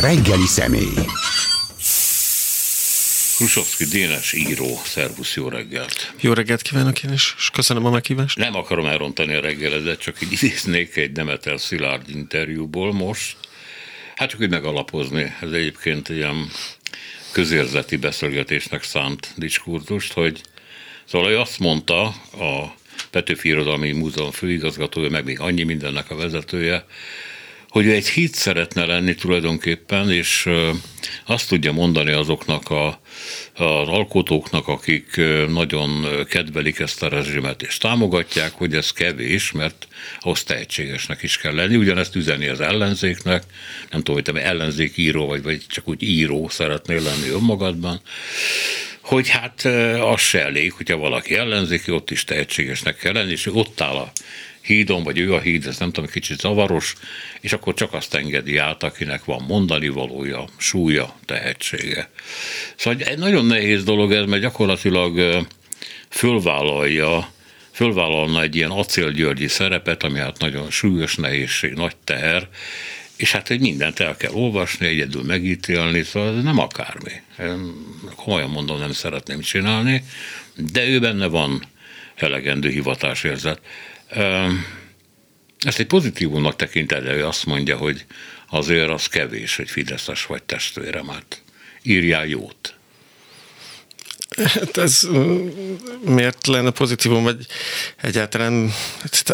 Reggeli 0.00 0.46
személy. 0.46 0.94
Krusovszki 3.36 3.84
Dénes 3.84 4.32
író, 4.32 4.80
szervusz, 4.84 5.34
jó 5.34 5.48
reggelt! 5.48 6.14
Jó 6.20 6.32
reggelt 6.32 6.62
kívánok 6.62 7.02
én 7.02 7.12
is, 7.12 7.34
és 7.38 7.50
köszönöm 7.50 7.84
a 7.84 7.90
meghívást. 7.90 8.38
Nem 8.38 8.54
akarom 8.54 8.86
elrontani 8.86 9.34
a 9.34 9.40
reggeledet, 9.40 10.00
csak 10.00 10.22
így 10.22 10.32
idéznék 10.32 10.96
egy 10.96 11.12
Demeter 11.12 11.60
Szilárd 11.60 12.10
interjúból 12.10 12.92
most. 12.92 13.36
Hát 14.16 14.28
csak 14.28 14.40
úgy 14.40 14.50
megalapozni, 14.50 15.34
ez 15.40 15.50
egyébként 15.50 16.08
ilyen 16.08 16.50
közérzeti 17.32 17.96
beszélgetésnek 17.96 18.82
szánt 18.82 19.32
diskurzust, 19.36 20.12
hogy 20.12 20.40
szóval 21.04 21.30
ő 21.30 21.38
azt 21.38 21.58
mondta, 21.58 22.04
a 22.32 22.74
Petőfi 23.10 23.48
Irodalmi 23.48 23.92
Múzeum 23.92 24.30
főigazgatója, 24.30 25.10
meg 25.10 25.24
még 25.24 25.40
annyi 25.40 25.62
mindennek 25.62 26.10
a 26.10 26.16
vezetője, 26.16 26.86
hogy 27.76 27.86
ő 27.86 27.92
egy 27.92 28.08
hit 28.08 28.34
szeretne 28.34 28.84
lenni 28.84 29.14
tulajdonképpen, 29.14 30.10
és 30.10 30.48
azt 31.26 31.48
tudja 31.48 31.72
mondani 31.72 32.10
azoknak 32.10 32.70
a, 32.70 33.00
az 33.54 33.88
alkotóknak, 33.88 34.68
akik 34.68 35.20
nagyon 35.48 36.06
kedvelik 36.28 36.78
ezt 36.78 37.02
a 37.02 37.08
rezsimet, 37.08 37.62
és 37.62 37.76
támogatják, 37.76 38.52
hogy 38.52 38.74
ez 38.74 38.92
kevés, 38.92 39.52
mert 39.52 39.88
ahhoz 40.20 40.42
tehetségesnek 40.42 41.22
is 41.22 41.38
kell 41.38 41.54
lenni. 41.54 41.76
Ugyanezt 41.76 42.16
üzeni 42.16 42.46
az 42.46 42.60
ellenzéknek, 42.60 43.42
nem 43.90 44.02
tudom, 44.02 44.14
hogy 44.14 44.34
te 44.34 44.42
ellenzék 44.42 44.96
író 44.96 45.26
vagy, 45.26 45.42
vagy 45.42 45.62
csak 45.68 45.88
úgy 45.88 46.02
író 46.02 46.48
szeretnél 46.48 47.02
lenni 47.02 47.28
önmagadban, 47.28 48.00
hogy 49.00 49.28
hát 49.28 49.64
az 50.00 50.20
se 50.20 50.44
elég, 50.44 50.72
hogyha 50.72 50.96
valaki 50.96 51.34
ellenzéki, 51.34 51.90
ott 51.90 52.10
is 52.10 52.24
tehetségesnek 52.24 52.96
kell 52.96 53.12
lenni, 53.12 53.30
és 53.30 53.46
ott 53.52 53.80
áll 53.80 53.96
a 53.96 54.12
hídon, 54.66 55.02
vagy 55.02 55.18
ő 55.18 55.34
a 55.34 55.40
híd, 55.40 55.66
ez 55.66 55.78
nem 55.78 55.92
tudom, 55.92 56.10
kicsit 56.10 56.40
zavaros, 56.40 56.94
és 57.40 57.52
akkor 57.52 57.74
csak 57.74 57.92
azt 57.92 58.14
engedi 58.14 58.56
át, 58.56 58.82
akinek 58.82 59.24
van 59.24 59.44
mondani 59.48 59.88
valója, 59.88 60.44
súlya, 60.56 61.16
tehetsége. 61.24 62.10
Szóval 62.76 63.00
egy 63.00 63.18
nagyon 63.18 63.46
nehéz 63.46 63.84
dolog 63.84 64.12
ez, 64.12 64.24
mert 64.24 64.42
gyakorlatilag 64.42 65.46
fölvállalja, 66.08 67.28
fölvállalna 67.72 68.42
egy 68.42 68.56
ilyen 68.56 68.70
acélgyörgyi 68.70 69.48
szerepet, 69.48 70.02
ami 70.02 70.18
hát 70.18 70.38
nagyon 70.38 70.70
súlyos 70.70 71.14
nehézség, 71.16 71.72
nagy 71.72 71.96
teher, 72.04 72.48
és 73.16 73.32
hát 73.32 73.50
egy 73.50 73.60
mindent 73.60 74.00
el 74.00 74.16
kell 74.16 74.32
olvasni, 74.32 74.86
egyedül 74.86 75.22
megítélni, 75.22 76.02
szóval 76.02 76.36
ez 76.36 76.42
nem 76.42 76.58
akármi. 76.58 77.12
Én 77.38 77.72
komolyan 78.16 78.50
mondom, 78.50 78.78
nem 78.78 78.92
szeretném 78.92 79.40
csinálni, 79.40 80.04
de 80.54 80.86
ő 80.86 81.00
benne 81.00 81.26
van 81.26 81.62
elegendő 82.16 82.68
hivatásérzet. 82.68 83.60
Ezt 85.58 85.78
egy 85.78 85.86
pozitívumnak 85.86 86.56
tekinted, 86.56 87.04
ő 87.06 87.26
azt 87.26 87.46
mondja, 87.46 87.76
hogy 87.76 88.04
azért 88.50 88.88
az 88.88 89.06
kevés, 89.06 89.56
hogy 89.56 89.70
Fideszes 89.70 90.26
vagy 90.26 90.42
testvérem, 90.42 91.08
hát 91.08 91.42
írjál 91.82 92.26
jót. 92.26 92.74
Hát 94.36 94.76
ez 94.76 95.08
miért 96.00 96.46
lenne 96.46 96.70
pozitívum, 96.70 97.22
vagy 97.22 97.46
egyáltalán 97.96 98.72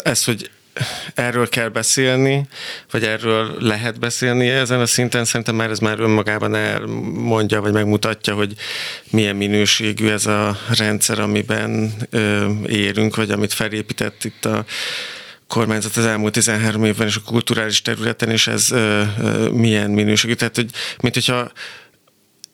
ez, 0.03 0.23
hogy 0.23 0.49
erről 1.13 1.49
kell 1.49 1.67
beszélni, 1.67 2.47
vagy 2.91 3.03
erről 3.03 3.55
lehet 3.59 3.99
beszélni 3.99 4.49
ezen 4.49 4.79
a 4.79 4.85
szinten, 4.85 5.25
szerintem 5.25 5.55
már 5.55 5.69
ez 5.69 5.79
már 5.79 5.99
önmagában 5.99 6.55
elmondja, 6.55 7.61
vagy 7.61 7.73
megmutatja, 7.73 8.33
hogy 8.33 8.53
milyen 9.09 9.35
minőségű 9.35 10.09
ez 10.09 10.25
a 10.25 10.57
rendszer, 10.77 11.19
amiben 11.19 11.93
ö, 12.09 12.51
érünk, 12.67 13.15
vagy 13.15 13.31
amit 13.31 13.53
felépített 13.53 14.23
itt 14.23 14.45
a 14.45 14.65
kormányzat 15.47 15.95
az 15.95 16.05
elmúlt 16.05 16.33
13 16.33 16.83
évben, 16.83 17.07
és 17.07 17.15
a 17.15 17.21
kulturális 17.25 17.81
területen, 17.81 18.29
és 18.29 18.47
ez 18.47 18.71
ö, 18.71 19.01
ö, 19.21 19.49
milyen 19.49 19.89
minőségű. 19.89 20.33
Tehát, 20.33 20.55
hogy 20.55 20.69
mint 21.01 21.13
hogyha 21.13 21.51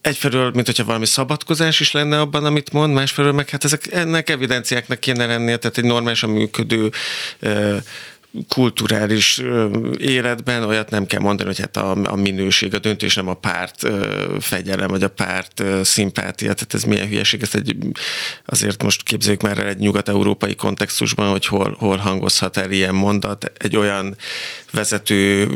egyfelől, 0.01 0.51
mint 0.53 0.65
hogyha 0.65 0.83
valami 0.83 1.05
szabadkozás 1.05 1.79
is 1.79 1.91
lenne 1.91 2.19
abban, 2.19 2.45
amit 2.45 2.73
mond, 2.73 2.93
másfelől 2.93 3.31
meg 3.31 3.49
hát 3.49 3.63
ezek 3.63 3.91
ennek 3.91 4.29
evidenciáknak 4.29 4.99
kéne 4.99 5.25
lennie, 5.25 5.57
tehát 5.57 5.77
egy 5.77 5.83
normálisan 5.83 6.29
működő 6.29 6.91
kulturális 8.47 9.41
életben 9.97 10.63
olyat 10.63 10.89
nem 10.89 11.05
kell 11.05 11.19
mondani, 11.19 11.49
hogy 11.49 11.59
hát 11.59 11.77
a, 11.77 12.11
a 12.11 12.15
minőség, 12.15 12.73
a 12.73 12.79
döntés 12.79 13.15
nem 13.15 13.27
a 13.27 13.33
párt 13.33 13.87
fegyelem, 14.39 14.87
vagy 14.87 15.03
a 15.03 15.09
párt 15.09 15.63
szimpátia, 15.83 16.53
tehát 16.53 16.73
ez 16.73 16.83
milyen 16.83 17.07
hülyeség, 17.07 17.41
ezt 17.41 17.55
egy, 17.55 17.75
azért 18.45 18.83
most 18.83 19.03
képzeljük 19.03 19.41
már 19.41 19.57
el 19.57 19.67
egy 19.67 19.77
nyugat-európai 19.77 20.55
kontextusban, 20.55 21.29
hogy 21.29 21.45
hol, 21.45 21.75
hol 21.79 21.97
hangozhat 21.97 22.57
el 22.57 22.71
ilyen 22.71 22.95
mondat, 22.95 23.51
egy 23.57 23.75
olyan 23.75 24.15
vezető 24.71 25.47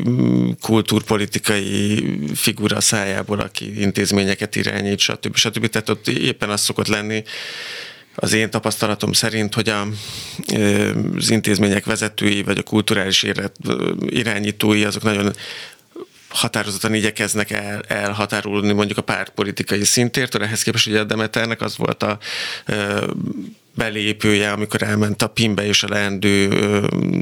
kultúrpolitikai 0.61 2.03
figura 2.35 2.81
szájából, 2.81 3.40
aki 3.40 3.81
intézményeket 3.81 4.55
irányít, 4.55 5.00
stb. 5.00 5.35
stb. 5.35 5.67
Tehát 5.67 5.90
ott 5.90 6.07
éppen 6.07 6.50
az 6.50 6.61
szokott 6.61 6.88
lenni, 6.88 7.23
az 8.16 8.34
én 8.34 8.50
tapasztalatom 8.50 9.12
szerint, 9.12 9.53
hogy 9.53 9.69
a, 9.69 9.88
az 11.16 11.29
intézmények 11.29 11.85
vezetői, 11.85 12.44
vagy 12.44 12.57
a 12.57 12.63
kulturális 12.63 13.25
irányítói, 14.07 14.84
azok 14.84 15.03
nagyon 15.03 15.34
határozottan 16.34 16.94
igyekeznek 16.94 17.52
el, 17.52 17.81
elhatárolni 17.88 18.73
mondjuk 18.73 18.97
a 18.97 19.02
pártpolitikai 19.02 19.84
szintértől, 19.84 20.44
ehhez 20.44 20.63
képest 20.63 20.88
ugye 20.88 21.00
a 21.00 21.03
Demeternek 21.03 21.62
az 21.62 21.78
volt 21.78 22.03
a 22.03 22.18
belépője, 23.75 24.52
amikor 24.52 24.84
elment 24.84 25.22
a 25.22 25.28
PIM-be 25.28 25.66
és 25.66 25.84
a 25.84 25.88
leendő 25.90 26.50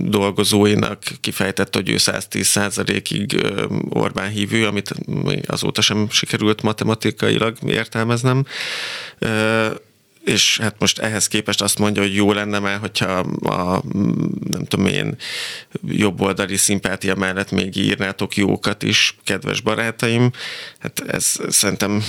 dolgozóinak 0.05 1.03
kifejtett, 1.21 1.75
hogy 1.75 1.89
ő 1.89 1.97
110 1.97 2.47
százalékig 2.47 3.45
Orbán 3.89 4.29
hívő, 4.29 4.67
amit 4.67 4.93
azóta 5.47 5.81
sem 5.81 6.07
sikerült 6.09 6.61
matematikailag 6.61 7.57
értelmeznem 7.65 8.45
és 10.23 10.59
hát 10.61 10.75
most 10.79 10.99
ehhez 10.99 11.27
képest 11.27 11.61
azt 11.61 11.79
mondja, 11.79 12.01
hogy 12.01 12.15
jó 12.15 12.33
lenne 12.33 12.59
már, 12.59 12.79
hogyha 12.79 13.11
a, 13.41 13.81
nem 14.49 14.65
tudom 14.67 14.85
én, 14.85 15.15
jobboldali 15.87 16.57
szimpátia 16.57 17.15
mellett 17.15 17.51
még 17.51 17.75
írnátok 17.75 18.35
jókat 18.35 18.83
is, 18.83 19.15
kedves 19.23 19.61
barátaim. 19.61 20.31
Hát 20.79 20.99
ez 21.07 21.35
szerintem 21.49 22.03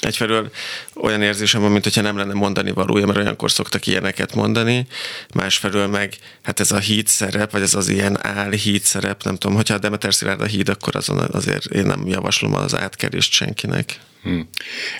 egyfelől 0.00 0.50
olyan 0.94 1.22
érzésem 1.22 1.60
van, 1.60 1.70
mint 1.70 1.84
hogyha 1.84 2.00
nem 2.00 2.16
lenne 2.16 2.34
mondani 2.34 2.70
valója, 2.70 3.06
mert 3.06 3.18
olyankor 3.18 3.50
szoktak 3.50 3.86
ilyeneket 3.86 4.34
mondani, 4.34 4.86
másfelől 5.34 5.86
meg 5.86 6.16
hát 6.42 6.60
ez 6.60 6.72
a 6.72 6.78
híd 6.78 7.06
szerep, 7.06 7.52
vagy 7.52 7.62
ez 7.62 7.74
az 7.74 7.88
ilyen 7.88 8.26
áll 8.26 8.50
híd 8.50 8.82
szerep, 8.82 9.22
nem 9.22 9.36
tudom, 9.36 9.56
hogyha 9.56 9.74
a 9.74 9.78
Demeter 9.78 10.14
Szilárd 10.14 10.40
a 10.40 10.46
híd, 10.46 10.68
akkor 10.68 10.96
azon 10.96 11.18
azért 11.32 11.64
én 11.64 11.86
nem 11.86 12.06
javaslom 12.06 12.54
az 12.54 12.74
átkerést 12.74 13.32
senkinek. 13.32 14.00
Hm. 14.22 14.40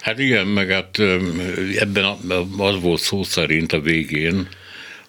Hát 0.01 0.19
igen, 0.19 0.47
meg 0.47 0.71
hát 0.71 0.99
ebben 1.79 2.05
az 2.59 2.81
volt 2.81 3.01
szó 3.01 3.23
szerint 3.23 3.73
a 3.73 3.81
végén, 3.81 4.49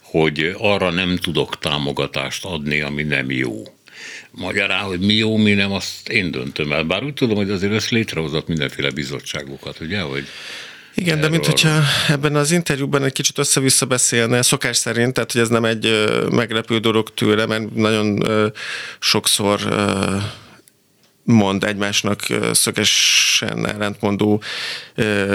hogy 0.02 0.56
arra 0.58 0.90
nem 0.90 1.18
tudok 1.18 1.60
támogatást 1.60 2.46
adni, 2.46 2.82
ami 2.82 3.04
nem 3.04 3.32
jó. 3.32 3.64
Magyarán, 4.32 4.84
hogy 4.84 5.00
mi 5.00 5.14
jó, 5.14 5.38
mi 5.38 5.54
nem, 5.54 5.72
azt 5.72 6.10
én 6.10 6.32
döntöm 6.32 6.72
el. 6.72 6.84
Bár 6.84 7.04
úgy 7.04 7.14
tudom, 7.14 7.36
hogy 7.36 7.50
azért 7.50 7.74
ezt 7.74 7.90
létrehozott 7.90 8.48
mindenféle 8.48 8.90
bizottságokat, 8.90 9.80
ugye? 9.80 10.00
Hogy 10.00 10.28
igen, 10.96 11.20
de 11.20 11.30
mint 11.30 11.46
hogyha 11.46 11.82
ebben 12.08 12.36
az 12.36 12.52
interjúban 12.52 13.04
egy 13.04 13.12
kicsit 13.12 13.38
össze-vissza 13.38 13.86
beszélne, 13.86 14.42
szokás 14.42 14.78
szerint, 14.78 15.14
tehát 15.14 15.32
hogy 15.32 15.42
ez 15.42 15.48
nem 15.50 15.66
egy 15.66 16.06
meglepő 16.32 16.78
dolog 16.78 17.14
tőle, 17.14 17.46
mert 17.46 17.76
nagyon 17.76 18.24
sokszor 19.00 19.60
mond 21.32 21.64
egymásnak 21.64 22.20
szögesen 22.52 23.68
ellentmondó, 23.68 24.44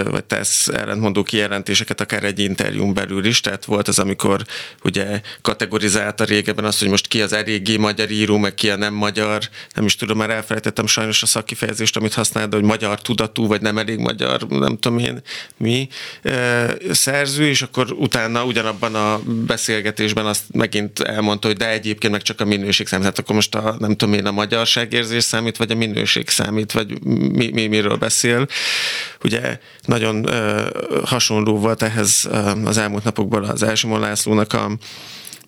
vagy 0.04 0.24
tesz 0.24 0.68
ellentmondó 0.68 1.22
kijelentéseket 1.22 2.00
akár 2.00 2.24
egy 2.24 2.38
interjún 2.38 2.94
belül 2.94 3.24
is. 3.24 3.40
Tehát 3.40 3.64
volt 3.64 3.88
az, 3.88 3.98
amikor 3.98 4.44
ugye 4.84 5.20
kategorizálta 5.42 6.24
régebben 6.24 6.64
azt, 6.64 6.78
hogy 6.78 6.88
most 6.88 7.06
ki 7.06 7.22
az 7.22 7.32
eléggé 7.32 7.76
magyar 7.76 8.10
író, 8.10 8.38
meg 8.38 8.54
ki 8.54 8.70
a 8.70 8.76
nem 8.76 8.94
magyar. 8.94 9.42
Nem 9.74 9.84
is 9.84 9.96
tudom, 9.96 10.16
már 10.16 10.30
elfelejtettem 10.30 10.87
sajnos 10.87 11.22
a 11.22 11.26
szakifejezést, 11.26 11.96
amit 11.96 12.14
használ, 12.14 12.49
de 12.49 12.56
hogy 12.56 12.64
magyar 12.64 13.00
tudatú, 13.00 13.46
vagy 13.46 13.60
nem 13.60 13.78
elég 13.78 13.99
magyar, 13.99 14.46
nem 14.49 14.78
tudom 14.78 14.99
én 14.99 15.22
mi 15.56 15.88
szerző, 16.90 17.46
és 17.49 17.62
akkor 17.62 17.92
utána 17.92 18.44
ugyanabban 18.44 18.94
a 18.94 19.20
beszélgetésben 19.46 20.26
azt 20.26 20.42
megint 20.52 21.00
elmondta, 21.00 21.46
hogy 21.46 21.56
de 21.56 21.70
egyébként 21.70 22.12
meg 22.12 22.22
csak 22.22 22.40
a 22.40 22.44
minőség 22.44 22.87
számít. 22.87 23.06
Hát 23.06 23.19
akkor 23.19 23.34
most 23.34 23.54
a, 23.54 23.76
nem 23.78 23.96
tudom 23.96 24.14
én, 24.14 24.26
a 24.26 24.31
magyarságérzés 24.31 25.25
számít, 25.25 25.56
vagy 25.56 25.70
a 25.70 25.75
minőség 25.87 26.29
számít, 26.29 26.73
vagy 26.73 27.03
mi, 27.05 27.50
mi 27.53 27.67
miről 27.67 27.97
beszél. 27.97 28.47
Ugye 29.25 29.59
nagyon 29.85 30.25
uh, 30.25 30.67
hasonló 31.05 31.59
volt 31.59 31.83
ehhez 31.83 32.29
uh, 32.31 32.67
az 32.67 32.79
elmúlt 32.79 33.05
napokban 33.05 33.44
az 33.44 33.62
Elsimon 33.62 34.00
Lászlónak 34.00 34.53
a 34.53 34.71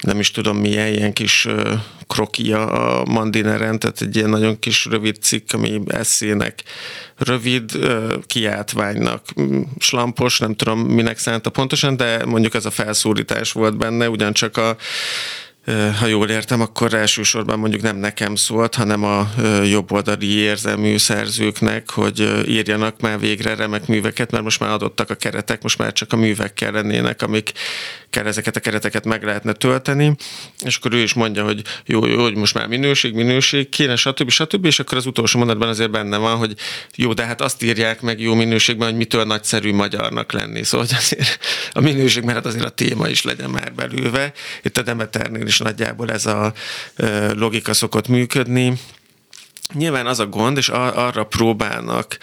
nem 0.02 0.18
is 0.18 0.30
tudom 0.30 0.56
milyen 0.56 0.92
ilyen 0.92 1.12
kis 1.12 1.44
uh, 1.44 1.72
krokia 2.06 2.66
a 2.66 3.04
Mandineren, 3.04 3.78
tehát 3.78 4.00
egy 4.00 4.16
ilyen 4.16 4.28
nagyon 4.28 4.58
kis 4.58 4.84
rövid 4.84 5.16
cikk, 5.20 5.52
ami 5.52 5.80
eszének 5.86 6.62
rövid, 7.16 7.74
uh, 7.74 8.12
kiáltványnak 8.26 9.26
slampos, 9.78 10.38
nem 10.38 10.54
tudom 10.54 10.80
minek 10.80 11.18
szánta 11.18 11.50
pontosan, 11.50 11.96
de 11.96 12.24
mondjuk 12.24 12.54
ez 12.54 12.64
a 12.64 12.70
felszólítás 12.70 13.52
volt 13.52 13.76
benne, 13.76 14.08
ugyancsak 14.08 14.56
a 14.56 14.76
ha 15.98 16.06
jól 16.06 16.28
értem, 16.28 16.60
akkor 16.60 16.94
elsősorban 16.94 17.58
mondjuk 17.58 17.82
nem 17.82 17.96
nekem 17.96 18.34
szólt, 18.34 18.74
hanem 18.74 19.04
a 19.04 19.30
jobboldali 19.64 20.34
érzelmű 20.34 20.98
szerzőknek, 20.98 21.90
hogy 21.90 22.44
írjanak 22.46 23.00
már 23.00 23.18
végre 23.20 23.54
remek 23.54 23.86
műveket, 23.86 24.30
mert 24.30 24.44
most 24.44 24.60
már 24.60 24.70
adottak 24.70 25.10
a 25.10 25.14
keretek, 25.14 25.62
most 25.62 25.78
már 25.78 25.92
csak 25.92 26.12
a 26.12 26.16
művek 26.16 26.54
kellenének, 26.54 27.22
amik 27.22 27.52
kell 28.10 28.26
ezeket 28.26 28.56
a 28.56 28.60
kereteket 28.60 29.04
meg 29.04 29.24
lehetne 29.24 29.52
tölteni, 29.52 30.16
és 30.64 30.76
akkor 30.76 30.92
ő 30.92 30.98
is 30.98 31.14
mondja, 31.14 31.44
hogy 31.44 31.62
jó, 31.86 32.06
jó, 32.06 32.22
hogy 32.22 32.34
most 32.34 32.54
már 32.54 32.66
minőség, 32.66 33.14
minőség 33.14 33.68
kéne, 33.68 33.96
stb. 33.96 34.30
stb. 34.30 34.64
És 34.64 34.78
akkor 34.78 34.98
az 34.98 35.06
utolsó 35.06 35.38
mondatban 35.38 35.68
azért 35.68 35.90
benne 35.90 36.16
van, 36.16 36.36
hogy 36.36 36.54
jó, 36.94 37.12
de 37.12 37.24
hát 37.24 37.40
azt 37.40 37.62
írják 37.62 38.00
meg 38.00 38.20
jó 38.20 38.34
minőségben, 38.34 38.88
hogy 38.88 38.96
mitől 38.96 39.24
nagyszerű 39.24 39.72
magyarnak 39.72 40.32
lenni. 40.32 40.64
Szóval 40.64 40.86
hogy 40.86 40.96
azért 40.98 41.38
a 41.72 41.80
minőség, 41.80 42.30
hát 42.30 42.46
azért 42.46 42.64
a 42.64 42.70
téma 42.70 43.08
is 43.08 43.22
legyen 43.22 43.50
már 43.50 43.72
belülve. 43.74 44.32
Itt 44.62 44.78
a 44.78 44.82
Demeternél 44.82 45.46
is 45.46 45.58
nagyjából 45.58 46.10
ez 46.10 46.26
a 46.26 46.52
logika 47.32 47.74
szokott 47.74 48.08
működni. 48.08 48.72
Nyilván 49.74 50.06
az 50.06 50.18
a 50.18 50.26
gond, 50.26 50.56
és 50.56 50.68
arra 50.68 51.24
próbálnak 51.24 52.18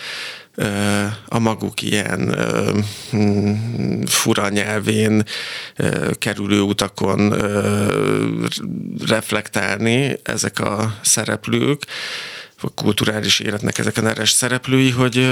a 1.26 1.40
maguk 1.40 1.82
ilyen 1.82 2.36
hm, 3.12 4.04
fura 4.06 4.50
nyelvén 4.50 5.24
kerülő 6.12 6.62
utakon 6.62 7.34
reflektálni 9.08 10.18
ezek 10.24 10.60
a 10.60 11.00
szereplők, 11.02 11.86
a 12.62 12.70
kulturális 12.74 13.40
életnek 13.40 13.78
ezek 13.78 13.98
a 13.98 14.02
neres 14.02 14.32
szereplői, 14.32 14.90
hogy 14.90 15.30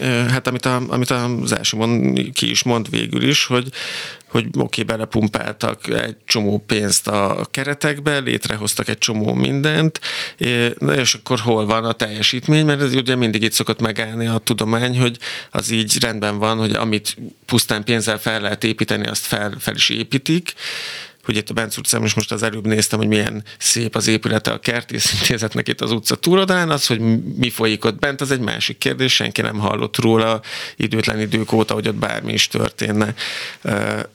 hát 0.00 0.46
amit, 0.46 0.66
a, 0.66 0.82
amit 0.88 1.10
az 1.10 1.52
első 1.52 1.76
mond, 1.76 2.32
ki 2.32 2.50
is 2.50 2.62
mond 2.62 2.90
végül 2.90 3.22
is, 3.22 3.44
hogy, 3.44 3.68
hogy 4.30 4.46
oké, 4.46 4.60
okay, 4.60 4.84
belepumpáltak 4.84 5.88
egy 5.88 6.16
csomó 6.24 6.64
pénzt 6.66 7.08
a 7.08 7.46
keretekbe, 7.50 8.18
létrehoztak 8.18 8.88
egy 8.88 8.98
csomó 8.98 9.32
mindent, 9.32 10.00
és 10.96 11.14
akkor 11.14 11.38
hol 11.38 11.66
van 11.66 11.84
a 11.84 11.92
teljesítmény, 11.92 12.64
mert 12.64 12.80
ez 12.80 12.94
ugye 12.94 13.16
mindig 13.16 13.42
itt 13.42 13.52
szokott 13.52 13.80
megállni 13.80 14.26
a 14.26 14.38
tudomány, 14.38 14.98
hogy 14.98 15.18
az 15.50 15.70
így 15.70 16.00
rendben 16.00 16.38
van, 16.38 16.58
hogy 16.58 16.72
amit 16.72 17.16
pusztán 17.46 17.84
pénzzel 17.84 18.18
fel 18.18 18.40
lehet 18.40 18.64
építeni, 18.64 19.06
azt 19.06 19.24
fel, 19.24 19.54
fel 19.58 19.74
is 19.74 19.88
építik, 19.88 20.54
hogy 21.24 21.36
itt 21.36 21.50
a 21.50 21.54
Benc 21.54 21.76
utcán 21.76 22.04
is 22.04 22.14
most 22.14 22.32
az 22.32 22.42
előbb 22.42 22.66
néztem, 22.66 22.98
hogy 22.98 23.08
milyen 23.08 23.44
szép 23.58 23.96
az 23.96 24.06
épülete 24.06 24.50
a 24.50 24.60
kertészintézetnek 24.60 25.68
itt 25.68 25.80
az 25.80 25.92
utca 25.92 26.14
túrodán, 26.14 26.70
az, 26.70 26.86
hogy 26.86 27.00
mi 27.36 27.50
folyik 27.50 27.84
ott 27.84 27.98
bent, 27.98 28.20
az 28.20 28.30
egy 28.30 28.40
másik 28.40 28.78
kérdés, 28.78 29.14
senki 29.14 29.40
nem 29.40 29.58
hallott 29.58 29.96
róla 29.96 30.40
időtlen 30.76 31.20
idők 31.20 31.52
óta, 31.52 31.74
hogy 31.74 31.88
ott 31.88 31.94
bármi 31.94 32.32
is 32.32 32.48
történne. 32.48 33.14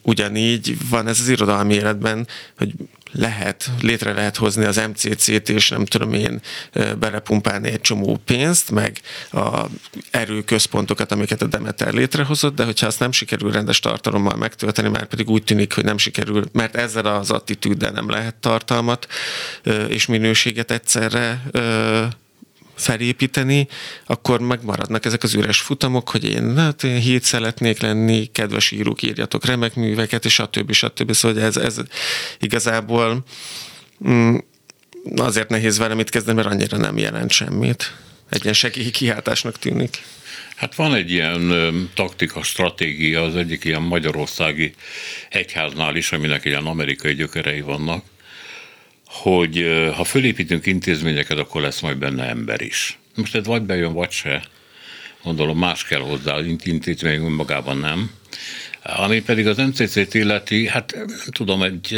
Ugyanígy 0.02 0.78
van 0.90 1.07
ez 1.07 1.19
az 1.19 1.28
irodalmi 1.28 1.74
életben, 1.74 2.28
hogy 2.57 2.74
lehet, 3.16 3.70
létre 3.82 4.14
lehet 4.14 4.38
hozni 4.38 4.66
az 4.66 4.82
MCC-t, 4.94 5.50
és 5.50 5.70
nem 5.70 5.86
tudom 5.86 6.14
én 6.14 6.42
belepumpálni 7.00 7.70
egy 7.70 7.82
csomó 7.82 8.20
pénzt, 8.26 8.72
meg 8.72 9.02
a 9.32 9.66
erőközpontokat, 10.12 11.12
amiket 11.12 11.42
a 11.42 11.48
Demeter 11.48 11.94
létrehozott, 11.94 12.56
de 12.56 12.64
hogyha 12.64 12.88
azt 12.88 13.00
nem 13.00 13.12
sikerül 13.12 13.52
rendes 13.52 13.80
tartalommal 13.80 14.36
megtölteni, 14.36 14.90
már 14.90 15.06
pedig 15.06 15.30
úgy 15.30 15.44
tűnik, 15.44 15.74
hogy 15.74 15.84
nem 15.84 15.98
sikerül, 15.98 16.44
mert 16.52 16.76
ezzel 16.76 17.06
az 17.06 17.32
attitűddel 17.32 17.92
nem 17.92 18.10
lehet 18.10 18.36
tartalmat 18.36 19.08
és 19.88 20.06
minőséget 20.06 20.72
egyszerre 20.72 21.42
felépíteni, 22.75 23.68
akkor 24.06 24.39
megmaradnak 24.39 25.06
ezek 25.06 25.24
az 25.24 25.33
üres 25.33 25.60
futamok, 25.60 26.10
hogy 26.10 26.24
én, 26.24 26.57
hát 26.57 26.83
én 26.83 27.00
hét 27.00 27.24
szeretnék 27.24 27.80
lenni, 27.80 28.25
kedves 28.31 28.72
írók, 28.72 29.01
írjatok 29.01 29.45
remek 29.45 29.75
műveket, 29.75 30.25
és 30.25 30.33
stb. 30.33 30.72
stb. 30.72 31.12
Szóval 31.12 31.42
ez, 31.42 31.57
ez 31.57 31.77
igazából 32.39 33.24
mm, 34.07 34.36
azért 35.16 35.50
nehéz 35.50 35.77
vele 35.77 35.94
mit 35.94 36.10
kezdeni, 36.10 36.36
mert 36.36 36.48
annyira 36.48 36.77
nem 36.77 36.98
jelent 36.98 37.31
semmit. 37.31 37.94
Egy 38.30 38.42
ilyen 38.42 38.54
segélyi 38.54 38.92
kiáltásnak 38.92 39.60
tűnik. 39.60 40.04
Hát 40.56 40.75
van 40.75 40.94
egy 40.94 41.12
ilyen 41.12 41.54
taktika, 41.94 42.44
stratégia 42.44 43.24
az 43.24 43.36
egyik 43.36 43.63
ilyen 43.63 43.81
magyarországi 43.81 44.74
egyháznál 45.30 45.95
is, 45.95 46.12
aminek 46.12 46.45
ilyen 46.45 46.66
amerikai 46.66 47.13
gyökerei 47.13 47.62
vannak, 47.62 48.04
hogy 49.22 49.66
ha 49.96 50.04
fölépítünk 50.04 50.66
intézményeket, 50.66 51.38
akkor 51.38 51.62
lesz 51.62 51.80
majd 51.80 51.98
benne 51.98 52.28
ember 52.28 52.62
is. 52.62 53.00
Most 53.16 53.36
ez 53.36 53.46
vagy 53.46 53.62
bejön, 53.62 53.94
vagy 53.94 54.12
se. 54.12 54.44
Gondolom 55.24 55.58
más 55.58 55.86
kell 55.86 56.00
hozzá, 56.00 56.34
az 56.34 56.46
intézmény 56.64 57.22
magában 57.22 57.78
nem. 57.78 58.12
Ami 58.84 59.22
pedig 59.22 59.48
az 59.48 59.58
MCC-t 59.58 60.14
illeti, 60.14 60.68
hát 60.68 60.94
nem 60.96 61.08
tudom, 61.32 61.62
egy 61.62 61.98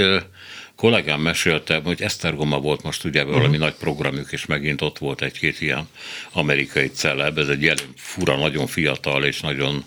kollégám 0.75 1.21
mesélte, 1.21 1.81
hogy 1.83 2.01
Esztergoma 2.01 2.59
volt 2.59 2.83
most 2.83 3.03
ugye 3.03 3.23
valami 3.23 3.45
uh-huh. 3.45 3.59
nagy 3.59 3.73
programjuk, 3.73 4.31
és 4.31 4.45
megint 4.45 4.81
ott 4.81 4.97
volt 4.97 5.21
egy-két 5.21 5.61
ilyen 5.61 5.87
amerikai 6.31 6.87
celeb, 6.87 7.37
ez 7.37 7.47
egy 7.47 7.61
jelen 7.61 7.93
fura, 7.95 8.35
nagyon 8.35 8.67
fiatal 8.67 9.23
és 9.23 9.39
nagyon 9.39 9.83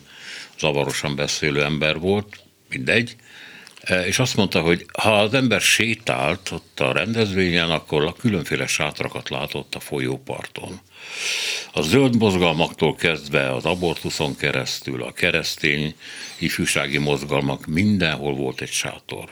zavarosan 0.59 1.17
beszélő 1.17 1.62
ember 1.62 1.99
volt, 1.99 2.41
mindegy, 2.69 3.17
és 3.90 4.19
azt 4.19 4.37
mondta, 4.37 4.60
hogy 4.60 4.87
ha 4.92 5.20
az 5.20 5.34
ember 5.34 5.60
sétált 5.60 6.50
ott 6.50 6.81
a 6.81 6.92
rendezvényen, 6.92 7.70
akkor 7.70 8.04
a 8.04 8.12
különféle 8.12 8.66
sátrakat 8.66 9.28
látott 9.28 9.75
a 9.75 9.81
folyóparton. 9.81 10.81
A 11.72 11.82
zöld 11.82 12.16
mozgalmaktól 12.16 12.94
kezdve 12.94 13.54
az 13.54 13.64
abortuszon 13.64 14.37
keresztül, 14.37 15.02
a 15.02 15.12
keresztény 15.12 15.94
ifjúsági 16.38 16.98
mozgalmak, 16.98 17.66
mindenhol 17.66 18.34
volt 18.34 18.60
egy 18.60 18.70
sátor. 18.70 19.28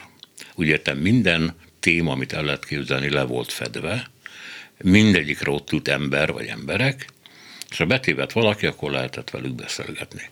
Úgy 0.55 0.67
értem, 0.67 0.97
minden 0.97 1.55
téma, 1.79 2.11
amit 2.11 2.33
el 2.33 2.43
lehet 2.43 2.65
képzelni, 2.65 3.09
le 3.09 3.23
volt 3.23 3.51
fedve, 3.51 4.09
mindegyikre 4.77 5.51
ott 5.51 5.71
ült 5.71 5.87
ember 5.87 6.31
vagy 6.31 6.45
emberek, 6.45 7.07
és 7.69 7.77
ha 7.77 7.85
betévet 7.85 8.31
valaki, 8.31 8.65
akkor 8.65 8.91
lehetett 8.91 9.29
velük 9.29 9.55
beszélgetni. 9.55 10.29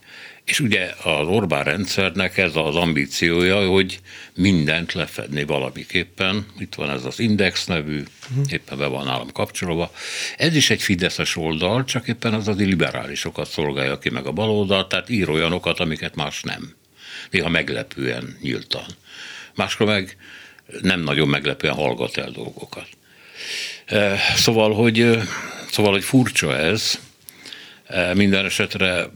És 0.47 0.59
ugye 0.59 0.93
az 1.03 1.27
Orbán 1.27 1.63
rendszernek 1.63 2.37
ez 2.37 2.55
az 2.55 2.75
ambíciója, 2.75 3.69
hogy 3.69 3.99
mindent 4.35 4.93
lefedni 4.93 5.43
valamiképpen. 5.43 6.45
Itt 6.59 6.75
van 6.75 6.89
ez 6.89 7.05
az 7.05 7.19
Index 7.19 7.65
nevű, 7.65 8.03
uh-huh. 8.29 8.45
éppen 8.51 8.77
be 8.77 8.85
van 8.85 9.05
nálam 9.05 9.31
kapcsolva. 9.31 9.91
Ez 10.37 10.55
is 10.55 10.69
egy 10.69 10.81
fideszes 10.81 11.35
oldal, 11.35 11.83
csak 11.83 12.07
éppen 12.07 12.33
az 12.33 12.47
az 12.47 12.57
liberálisokat 12.57 13.49
szolgálja 13.49 13.99
ki 13.99 14.09
meg 14.09 14.25
a 14.25 14.31
baloldal, 14.31 14.87
tehát 14.87 15.09
ír 15.09 15.29
olyanokat, 15.29 15.79
amiket 15.79 16.15
más 16.15 16.41
nem. 16.41 16.75
Néha 17.31 17.49
meglepően 17.49 18.37
nyíltan. 18.41 18.85
Máskor 19.55 19.87
meg 19.87 20.17
nem 20.81 20.99
nagyon 20.99 21.27
meglepően 21.27 21.73
hallgat 21.73 22.17
el 22.17 22.31
dolgokat. 22.31 22.87
Eh, 23.85 24.19
szóval, 24.35 24.73
hogy, 24.73 24.99
eh, 24.99 25.23
szóval, 25.71 25.91
hogy 25.91 26.03
furcsa 26.03 26.57
ez, 26.57 26.99
minden 28.13 28.45
esetre 28.45 29.09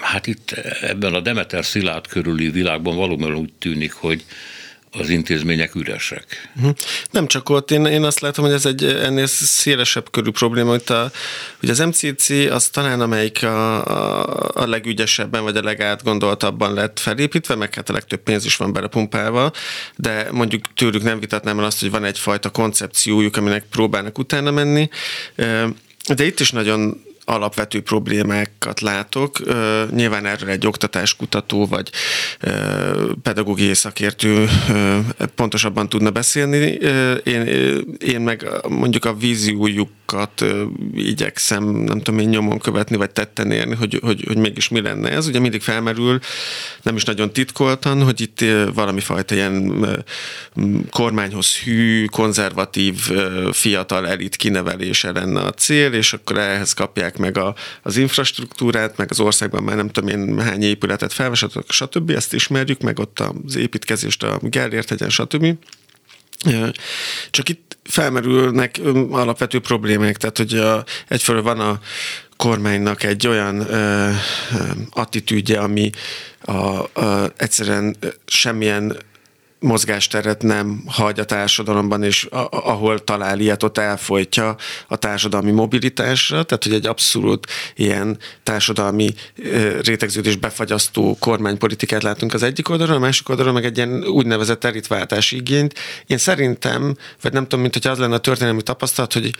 hát 0.00 0.26
itt 0.26 0.50
ebben 0.80 1.14
a 1.14 1.20
Demeter 1.20 1.64
Szilárd 1.64 2.06
körüli 2.06 2.50
világban 2.50 2.96
valóban 2.96 3.34
úgy 3.34 3.52
tűnik, 3.58 3.92
hogy 3.92 4.24
az 4.90 5.08
intézmények 5.08 5.74
üresek. 5.74 6.50
Mhm. 6.54 6.68
Nem 7.10 7.26
csak 7.26 7.48
ott, 7.48 7.70
én, 7.70 7.84
én 7.84 8.04
azt 8.04 8.20
látom, 8.20 8.44
hogy 8.44 8.54
ez 8.54 8.66
egy 8.66 8.84
ennél 8.84 9.26
szélesebb 9.26 10.10
körű 10.10 10.30
probléma, 10.30 10.70
hogy, 10.70 10.82
a, 10.86 11.10
hogy 11.60 11.70
az 11.70 11.78
MCC 11.78 12.30
az 12.30 12.68
talán 12.68 13.00
amelyik 13.00 13.42
a, 13.42 13.86
a, 13.86 14.50
a 14.54 14.66
legügyesebben 14.66 15.42
vagy 15.42 15.56
a 15.56 15.62
legátgondoltabban 15.62 16.74
lett 16.74 16.98
felépítve, 16.98 17.54
meg 17.54 17.74
hát 17.74 17.90
a 17.90 17.92
legtöbb 17.92 18.20
pénz 18.20 18.44
is 18.44 18.56
van 18.56 18.72
belepumpálva, 18.72 19.52
de 19.96 20.28
mondjuk 20.30 20.72
tőlük 20.74 21.02
nem 21.02 21.20
vitatnám 21.20 21.58
el 21.58 21.64
azt, 21.64 21.80
hogy 21.80 21.90
van 21.90 22.04
egyfajta 22.04 22.50
koncepciójuk, 22.50 23.36
aminek 23.36 23.64
próbálnak 23.70 24.18
utána 24.18 24.50
menni, 24.50 24.88
de 26.14 26.24
itt 26.24 26.40
is 26.40 26.50
nagyon 26.50 27.06
alapvető 27.28 27.80
problémákat 27.82 28.80
látok. 28.80 29.38
Nyilván 29.90 30.26
erről 30.26 30.48
egy 30.48 30.66
oktatáskutató 30.66 31.66
vagy 31.66 31.90
pedagógiai 33.22 33.74
szakértő 33.74 34.48
pontosabban 35.34 35.88
tudna 35.88 36.10
beszélni. 36.10 36.78
Én, 37.24 37.42
én 37.98 38.20
meg 38.20 38.46
mondjuk 38.68 39.04
a 39.04 39.14
víziójukat 40.08 40.44
igyekszem, 40.94 41.64
nem 41.64 41.98
tudom 42.00 42.20
én 42.20 42.28
nyomon 42.28 42.58
követni, 42.58 42.96
vagy 42.96 43.10
tetten 43.10 43.50
érni, 43.50 43.74
hogy, 43.74 43.98
hogy, 44.02 44.24
hogy 44.26 44.36
mégis 44.36 44.68
mi 44.68 44.80
lenne 44.80 45.10
ez. 45.10 45.26
Ugye 45.26 45.38
mindig 45.38 45.62
felmerül, 45.62 46.18
nem 46.82 46.96
is 46.96 47.04
nagyon 47.04 47.32
titkoltan, 47.32 48.02
hogy 48.02 48.20
itt 48.20 48.44
valami 48.74 49.00
fajta 49.00 49.34
ilyen 49.34 49.86
kormányhoz 50.90 51.56
hű, 51.56 52.04
konzervatív, 52.04 53.10
fiatal 53.52 54.08
elit 54.08 54.36
kinevelése 54.36 55.12
lenne 55.12 55.40
a 55.40 55.52
cél, 55.52 55.92
és 55.92 56.12
akkor 56.12 56.38
ehhez 56.38 56.72
kapják 56.72 57.18
meg 57.18 57.38
a, 57.38 57.54
az 57.82 57.96
infrastruktúrát, 57.96 58.96
meg 58.96 59.10
az 59.10 59.20
országban 59.20 59.62
már 59.62 59.76
nem 59.76 59.88
tudom 59.88 60.08
én 60.08 60.40
hány 60.40 60.62
épületet 60.62 61.12
felvesetek, 61.12 61.64
stb. 61.68 62.10
Ezt 62.10 62.34
ismerjük, 62.34 62.80
meg 62.80 62.98
ott 62.98 63.20
az 63.20 63.56
építkezést, 63.56 64.22
a 64.22 64.38
Gellért 64.42 64.88
hegyen, 64.88 65.10
stb. 65.10 65.56
Csak 67.30 67.48
itt 67.48 67.76
felmerülnek 67.84 68.80
alapvető 69.10 69.60
problémák, 69.60 70.16
tehát 70.16 70.36
hogy 70.36 70.54
a, 70.54 70.84
egyfelől 71.08 71.42
van 71.42 71.60
a 71.60 71.80
kormánynak 72.36 73.02
egy 73.02 73.26
olyan 73.26 73.60
ö, 73.60 74.10
attitűdje, 74.90 75.60
ami 75.60 75.90
a, 76.40 76.52
a, 76.52 77.32
egyszerűen 77.36 77.96
semmilyen 78.26 78.96
mozgásteret 79.60 80.42
nem 80.42 80.82
hagy 80.86 81.20
a 81.20 81.24
társadalomban, 81.24 82.02
és 82.02 82.24
a, 82.24 82.48
ahol 82.50 83.04
talál 83.04 83.40
ilyet, 83.40 83.62
ott 83.62 83.78
elfolytja 83.78 84.56
a 84.86 84.96
társadalmi 84.96 85.50
mobilitásra, 85.50 86.42
tehát 86.42 86.64
hogy 86.64 86.72
egy 86.72 86.86
abszolút 86.86 87.46
ilyen 87.74 88.18
társadalmi 88.42 89.14
rétegződés 89.82 90.36
befagyasztó 90.36 91.16
kormánypolitikát 91.20 92.02
látunk 92.02 92.34
az 92.34 92.42
egyik 92.42 92.68
oldalon, 92.68 92.96
a 92.96 92.98
másik 92.98 93.28
oldalon 93.28 93.54
meg 93.54 93.64
egy 93.64 93.76
ilyen 93.76 94.04
úgynevezett 94.04 94.64
elitváltási 94.64 95.36
igényt. 95.36 95.74
Én 96.06 96.18
szerintem, 96.18 96.96
vagy 97.22 97.32
nem 97.32 97.42
tudom, 97.42 97.60
mint 97.60 97.74
hogy 97.74 97.86
az 97.86 97.98
lenne 97.98 98.14
a 98.14 98.18
történelmi 98.18 98.62
tapasztalat, 98.62 99.12
hogy 99.12 99.30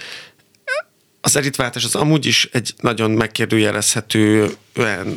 az 1.21 1.37
elitváltás 1.37 1.85
az 1.85 1.95
amúgy 1.95 2.27
is 2.27 2.49
egy 2.53 2.75
nagyon 2.81 3.11
megkérdőjelezhető 3.11 4.51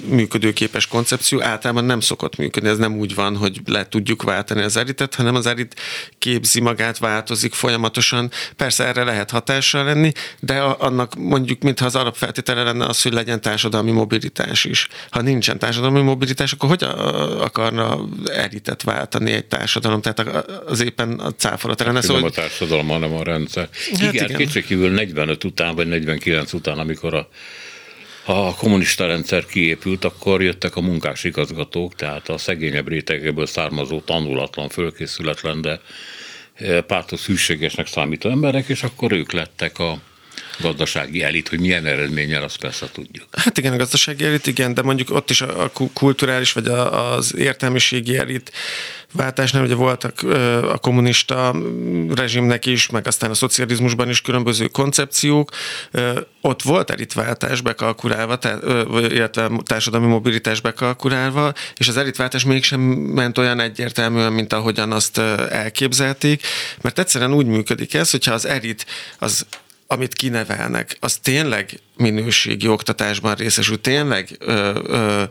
működőképes 0.08 0.88
koncepció, 0.88 1.41
általában 1.41 1.86
nem 1.86 2.00
szokott 2.00 2.36
működni. 2.36 2.70
Ez 2.70 2.77
nem 2.77 2.98
úgy 2.98 3.15
van, 3.15 3.36
hogy 3.38 3.62
le 3.65 3.88
tudjuk 3.88 4.24
váltani 4.24 4.62
az 4.62 4.77
elitet, 4.77 5.15
hanem 5.15 5.36
az 5.36 5.46
elit 5.46 5.80
képzi 6.18 6.62
magát, 6.62 6.98
változik 6.98 7.53
folyamatosan. 7.53 8.32
Persze 8.56 8.86
erre 8.86 9.03
lehet 9.03 9.32
hatással 9.32 9.84
lenni, 9.84 10.12
de 10.39 10.60
annak 10.60 11.15
mondjuk, 11.15 11.62
mintha 11.62 11.86
az 11.86 11.96
alapfeltétele 11.96 12.63
lenne 12.63 12.86
az, 12.86 13.01
hogy 13.01 13.13
legyen 13.13 13.41
társadalmi 13.41 13.91
mobilitás 13.91 14.65
is. 14.65 14.88
Ha 15.10 15.22
nincsen 15.22 15.60
társadalmi 15.60 16.01
mobilitás, 16.01 16.51
akkor 16.51 16.70
hogy 16.70 16.84
akarna 17.39 18.00
elitet 18.25 18.84
váltani 18.84 19.32
egy 19.32 19.46
társadalom? 19.46 20.01
Tehát 20.01 20.46
az 20.65 20.82
éppen 20.82 21.20
a 21.20 21.32
cáfolat 21.32 21.80
lenne. 21.80 22.01
Szóval, 22.01 22.22
nem 22.22 22.30
a 22.32 22.34
társadalom, 22.34 22.88
hanem 22.88 23.13
a 23.13 23.24
rendszer. 23.24 23.70
Hát 23.91 24.13
igen, 24.13 24.25
igen. 24.25 24.38
kétségkívül 24.38 24.89
45 24.89 25.44
után, 25.44 25.75
vagy 25.75 25.88
49 25.88 26.53
után, 26.53 26.77
amikor 26.77 27.13
a 27.13 27.30
ha 28.24 28.48
a 28.48 28.56
kommunista 28.56 29.06
rendszer 29.06 29.46
kiépült, 29.46 30.06
akkor 30.06 30.42
jöttek 30.42 30.75
a 30.75 30.82
munkás 30.82 31.24
igazgatók, 31.24 31.96
tehát 31.96 32.30
a 32.30 32.38
szegényebb 32.38 32.88
rétegéből 32.88 33.46
származó 33.46 34.00
tanulatlan, 34.00 34.70
fölkészületlen, 34.70 35.62
de 35.62 35.80
eh, 36.54 36.82
pártos 36.82 37.25
hűségesnek 37.25 37.88
számító 37.88 38.30
emberek, 38.30 38.68
és 38.68 38.84
akkor 38.84 39.12
ők 39.12 39.32
lettek 39.32 39.80
a 39.80 40.01
gazdasági 40.60 41.24
elit, 41.24 41.48
hogy 41.48 41.60
milyen 41.60 41.86
eredménnyel, 41.86 42.44
azt 42.44 42.60
persze 42.60 42.90
tudjuk. 42.92 43.25
Hát 43.32 43.58
igen, 43.58 43.74
a 43.74 43.78
gazdasági 43.78 44.24
elit, 44.24 44.48
igen, 44.48 44.74
de 44.74 44.82
mondjuk 44.82 45.10
ott 45.10 45.30
is 45.30 45.42
a 45.42 45.72
kulturális 45.94 46.51
vagy 46.51 46.68
az 46.68 47.36
értelmiségi 47.36 48.18
elit 48.18 48.51
váltásnál 49.12 49.63
ugye 49.63 49.75
voltak 49.75 50.24
a 50.72 50.77
kommunista 50.77 51.56
rezsimnek 52.15 52.65
is, 52.65 52.89
meg 52.89 53.08
aztán 53.08 53.30
a 53.30 53.34
szocializmusban 53.34 54.10
is 54.10 54.22
különböző 54.22 54.68
koncepciók. 54.68 55.51
Ott 56.41 56.62
volt 56.62 56.89
elitváltás 56.89 57.62
bekalkulálva, 57.62 58.38
illetve 58.94 59.50
társadalmi 59.63 60.08
mobilitás 60.08 60.62
bekalkulálva, 60.62 61.53
és 61.75 61.88
az 61.88 61.98
elitváltás 61.98 62.44
mégsem 62.44 62.80
ment 62.80 63.38
olyan 63.38 63.60
egyértelműen, 63.60 64.34
mint 64.34 64.53
ahogyan 64.53 64.91
azt 64.91 65.18
elképzelték, 65.50 66.41
mert 66.82 67.00
egyszerűen 67.00 67.34
úgy 67.34 67.46
működik 67.46 67.94
ez, 67.94 68.12
hogyha 68.12 68.34
az 68.34 68.46
elit 68.46 68.86
az 69.20 69.46
amit 69.91 70.13
kinevelnek, 70.13 70.98
az 71.00 71.18
tényleg 71.22 71.80
minőségi 71.98 72.68
oktatásban 72.68 73.36
részesül, 73.36 73.82
tényleg 73.82 74.36
ö, 74.39 74.80
ö, 74.88 75.24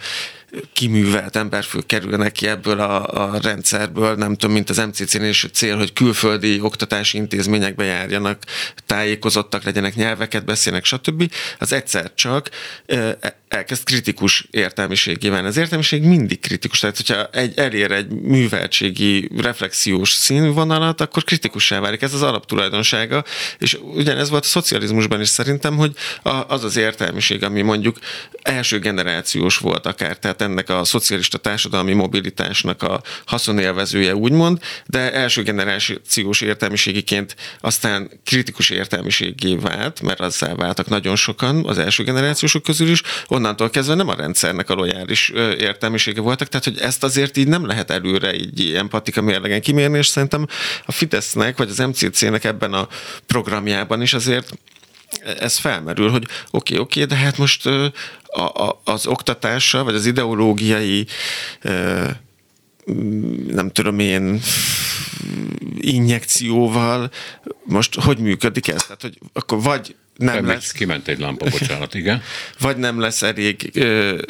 kiművelt 0.72 1.36
emberfő 1.36 1.80
kerülnek 1.86 2.32
ki 2.32 2.46
ebből 2.46 2.80
a, 2.80 3.06
a 3.32 3.38
rendszerből, 3.42 4.14
nem 4.14 4.34
tudom, 4.34 4.54
mint 4.54 4.70
az 4.70 4.76
MCC-nél 4.76 5.28
is 5.28 5.46
cél, 5.52 5.76
hogy 5.76 5.92
külföldi 5.92 6.60
oktatási 6.60 7.16
intézményekbe 7.16 7.84
járjanak, 7.84 8.42
tájékozottak 8.86 9.62
legyenek, 9.62 9.94
nyelveket 9.94 10.44
beszélnek, 10.44 10.84
stb. 10.84 11.32
Az 11.58 11.72
egyszer 11.72 12.14
csak 12.14 12.48
elkezd 13.48 13.84
kritikus 13.84 14.46
értelmiség 14.50 15.28
van. 15.30 15.44
Az 15.44 15.56
értelmiség 15.56 16.02
mindig 16.02 16.40
kritikus, 16.40 16.78
tehát 16.78 16.96
hogyha 16.96 17.24
egy, 17.26 17.58
elér 17.58 17.90
egy 17.90 18.08
műveltségi, 18.08 19.30
reflexiós 19.36 20.12
színvonalat, 20.12 21.00
akkor 21.00 21.24
kritikussá 21.24 21.80
válik. 21.80 22.02
Ez 22.02 22.14
az 22.14 22.22
alaptulajdonsága, 22.22 23.24
és 23.58 23.78
ugyanez 23.82 24.30
volt 24.30 24.44
a 24.44 24.46
szocializmusban 24.46 25.20
is 25.20 25.28
szerintem, 25.28 25.76
hogy 25.76 25.92
az 26.46 26.64
az 26.64 26.76
értelmiség, 26.76 27.44
ami 27.44 27.62
mondjuk 27.62 27.98
első 28.42 28.78
generációs 28.78 29.58
volt 29.58 29.86
akár, 29.86 30.18
tehát 30.18 30.39
ennek 30.40 30.68
a 30.68 30.84
szocialista 30.84 31.38
társadalmi 31.38 31.92
mobilitásnak 31.92 32.82
a 32.82 33.02
haszonélvezője 33.24 34.14
úgymond, 34.14 34.58
de 34.86 35.12
első 35.12 35.42
generációs 35.42 36.40
értelmiségiként 36.40 37.36
aztán 37.60 38.10
kritikus 38.24 38.70
értelmiségé 38.70 39.54
vált, 39.54 40.00
mert 40.00 40.20
azzá 40.20 40.54
váltak 40.54 40.88
nagyon 40.88 41.16
sokan 41.16 41.64
az 41.66 41.78
első 41.78 42.04
generációsok 42.04 42.62
közül 42.62 42.88
is, 42.88 43.02
onnantól 43.26 43.70
kezdve 43.70 43.94
nem 43.94 44.08
a 44.08 44.14
rendszernek 44.14 44.70
a 44.70 44.74
lojális 44.74 45.28
értelmisége 45.58 46.20
voltak, 46.20 46.48
tehát 46.48 46.64
hogy 46.64 46.78
ezt 46.78 47.04
azért 47.04 47.36
így 47.36 47.48
nem 47.48 47.66
lehet 47.66 47.90
előre 47.90 48.34
így 48.34 48.74
empatika 48.74 49.20
mérlegen 49.20 49.60
kimérni, 49.60 49.98
és 49.98 50.06
szerintem 50.06 50.46
a 50.86 50.92
Fidesznek, 50.92 51.58
vagy 51.58 51.68
az 51.68 51.78
MCC-nek 51.78 52.44
ebben 52.44 52.72
a 52.72 52.88
programjában 53.26 54.02
is 54.02 54.12
azért 54.12 54.52
ez 55.38 55.56
felmerül, 55.56 56.10
hogy 56.10 56.22
oké, 56.22 56.32
okay, 56.50 56.78
oké, 56.78 57.02
okay, 57.02 57.04
de 57.04 57.24
hát 57.24 57.38
most 57.38 57.66
a, 57.66 58.40
a, 58.40 58.80
az 58.84 59.06
oktatással, 59.06 59.84
vagy 59.84 59.94
az 59.94 60.06
ideológiai 60.06 61.06
nem 63.46 63.70
tudom 63.72 63.98
én 63.98 64.40
injekcióval 65.76 67.10
most 67.64 67.94
hogy 67.94 68.18
működik 68.18 68.68
ez? 68.68 68.82
Tehát, 68.82 69.02
hogy 69.02 69.18
akkor 69.32 69.62
vagy 69.62 69.96
nem 70.16 70.34
Kiment, 70.34 70.54
lesz... 70.54 70.72
Kiment 70.72 71.08
egy 71.08 71.18
lámpa, 71.18 71.50
bocsánat, 71.50 71.94
igen. 71.94 72.22
Vagy 72.60 72.76
nem 72.76 73.00
lesz 73.00 73.22
elég 73.22 73.70
ö, 73.74 74.22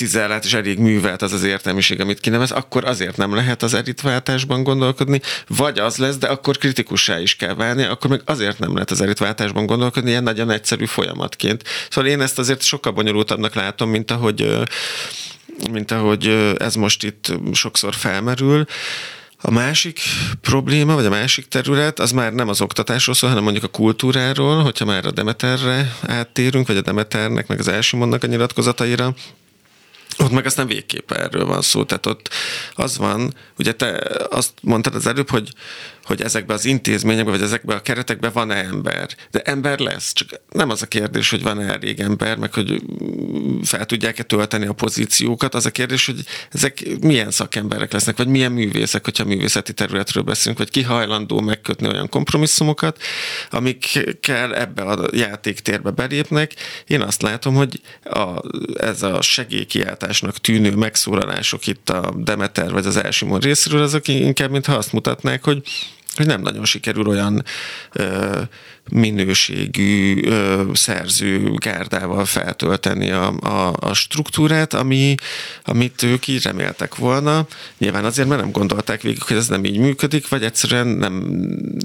cizellált 0.00 0.44
és 0.44 0.52
elég 0.52 0.78
művelt 0.78 1.22
az 1.22 1.32
az 1.32 1.42
értelmiség, 1.42 2.00
amit 2.00 2.20
kinevez, 2.20 2.50
akkor 2.50 2.84
azért 2.84 3.16
nem 3.16 3.34
lehet 3.34 3.62
az 3.62 3.74
elitváltásban 3.74 4.62
gondolkodni, 4.62 5.20
vagy 5.46 5.78
az 5.78 5.96
lesz, 5.96 6.16
de 6.16 6.26
akkor 6.26 6.58
kritikussá 6.58 7.20
is 7.20 7.36
kell 7.36 7.54
válni, 7.54 7.84
akkor 7.84 8.10
meg 8.10 8.22
azért 8.24 8.58
nem 8.58 8.72
lehet 8.72 8.90
az 8.90 9.00
elitváltásban 9.00 9.66
gondolkodni, 9.66 10.10
ilyen 10.10 10.22
nagyon 10.22 10.50
egyszerű 10.50 10.84
folyamatként. 10.84 11.64
Szóval 11.90 12.10
én 12.10 12.20
ezt 12.20 12.38
azért 12.38 12.62
sokkal 12.62 12.92
bonyolultabbnak 12.92 13.54
látom, 13.54 13.90
mint 13.90 14.10
ahogy 14.10 14.58
mint 15.70 15.90
ahogy 15.90 16.54
ez 16.58 16.74
most 16.74 17.04
itt 17.04 17.32
sokszor 17.52 17.94
felmerül. 17.94 18.64
A 19.42 19.50
másik 19.50 20.00
probléma, 20.40 20.94
vagy 20.94 21.06
a 21.06 21.10
másik 21.10 21.48
terület, 21.48 21.98
az 21.98 22.12
már 22.12 22.32
nem 22.32 22.48
az 22.48 22.60
oktatásról 22.60 23.14
szól, 23.14 23.28
hanem 23.28 23.44
mondjuk 23.44 23.64
a 23.64 23.68
kultúráról, 23.68 24.62
hogyha 24.62 24.84
már 24.84 25.06
a 25.06 25.10
Demeterre 25.10 25.96
áttérünk, 26.06 26.66
vagy 26.66 26.76
a 26.76 26.80
Demeternek, 26.80 27.46
meg 27.46 27.58
az 27.58 27.68
első 27.68 27.96
mondnak 27.96 28.22
a 28.22 28.26
nyilatkozataira, 28.26 29.14
ott 30.20 30.30
meg 30.30 30.46
aztán 30.46 30.66
végképp 30.66 31.10
erről 31.10 31.44
van 31.44 31.62
szó, 31.62 31.84
tehát 31.84 32.06
ott 32.06 32.28
az 32.74 32.96
van, 32.96 33.34
ugye 33.58 33.72
te 33.72 34.16
azt 34.30 34.52
mondtad 34.62 34.94
az 34.94 35.06
előbb, 35.06 35.30
hogy 35.30 35.52
hogy 36.10 36.22
ezekben 36.22 36.56
az 36.56 36.64
intézményekben, 36.64 37.32
vagy 37.32 37.42
ezekben 37.42 37.76
a 37.76 37.80
keretekben 37.80 38.30
van-e 38.34 38.54
ember. 38.54 39.08
De 39.30 39.40
ember 39.40 39.78
lesz, 39.78 40.12
csak 40.12 40.40
nem 40.52 40.70
az 40.70 40.82
a 40.82 40.86
kérdés, 40.86 41.30
hogy 41.30 41.42
van-e 41.42 41.72
elég 41.72 42.00
ember, 42.00 42.36
meg 42.36 42.54
hogy 42.54 42.82
fel 43.62 43.86
tudják-e 43.86 44.22
tölteni 44.22 44.66
a 44.66 44.72
pozíciókat, 44.72 45.54
az 45.54 45.66
a 45.66 45.70
kérdés, 45.70 46.06
hogy 46.06 46.24
ezek 46.52 46.82
milyen 47.00 47.30
szakemberek 47.30 47.92
lesznek, 47.92 48.16
vagy 48.16 48.26
milyen 48.26 48.52
művészek, 48.52 49.04
hogyha 49.04 49.24
művészeti 49.24 49.72
területről 49.72 50.22
beszélünk, 50.22 50.58
vagy 50.58 50.70
ki 50.70 50.82
hajlandó 50.82 51.40
megkötni 51.40 51.88
olyan 51.88 52.08
kompromisszumokat, 52.08 53.02
amikkel 53.50 54.56
ebbe 54.56 54.82
a 54.82 55.08
játéktérbe 55.12 55.90
belépnek. 55.90 56.54
Én 56.86 57.00
azt 57.00 57.22
látom, 57.22 57.54
hogy 57.54 57.80
a, 58.04 58.42
ez 58.76 59.02
a 59.02 59.22
segélykiáltásnak 59.22 60.38
tűnő 60.38 60.74
megszólalások 60.74 61.66
itt 61.66 61.90
a 61.90 62.14
Demeter 62.16 62.70
vagy 62.70 62.86
az 62.86 62.96
Elsimon 62.96 63.40
részéről, 63.40 63.82
azok 63.82 64.08
inkább, 64.08 64.50
mintha 64.50 64.74
azt 64.74 64.92
mutatnák, 64.92 65.44
hogy 65.44 65.62
hogy 66.20 66.28
nem 66.28 66.42
nagyon 66.42 66.64
sikerül 66.64 67.06
olyan 67.06 67.44
ö, 67.92 68.40
minőségű 68.90 70.22
ö, 70.24 70.62
szerző 70.72 71.52
gárdával 71.54 72.24
feltölteni 72.24 73.10
a, 73.10 73.26
a, 73.38 73.72
a 73.80 73.94
struktúrát, 73.94 74.74
ami, 74.74 75.14
amit 75.64 76.02
ők 76.02 76.26
így 76.26 76.42
reméltek 76.42 76.94
volna. 76.94 77.46
Nyilván 77.78 78.04
azért, 78.04 78.28
mert 78.28 78.40
nem 78.40 78.50
gondolták 78.50 79.02
végig, 79.02 79.22
hogy 79.22 79.36
ez 79.36 79.48
nem 79.48 79.64
így 79.64 79.78
működik, 79.78 80.28
vagy 80.28 80.44
egyszerűen 80.44 80.86
nem, 80.86 81.14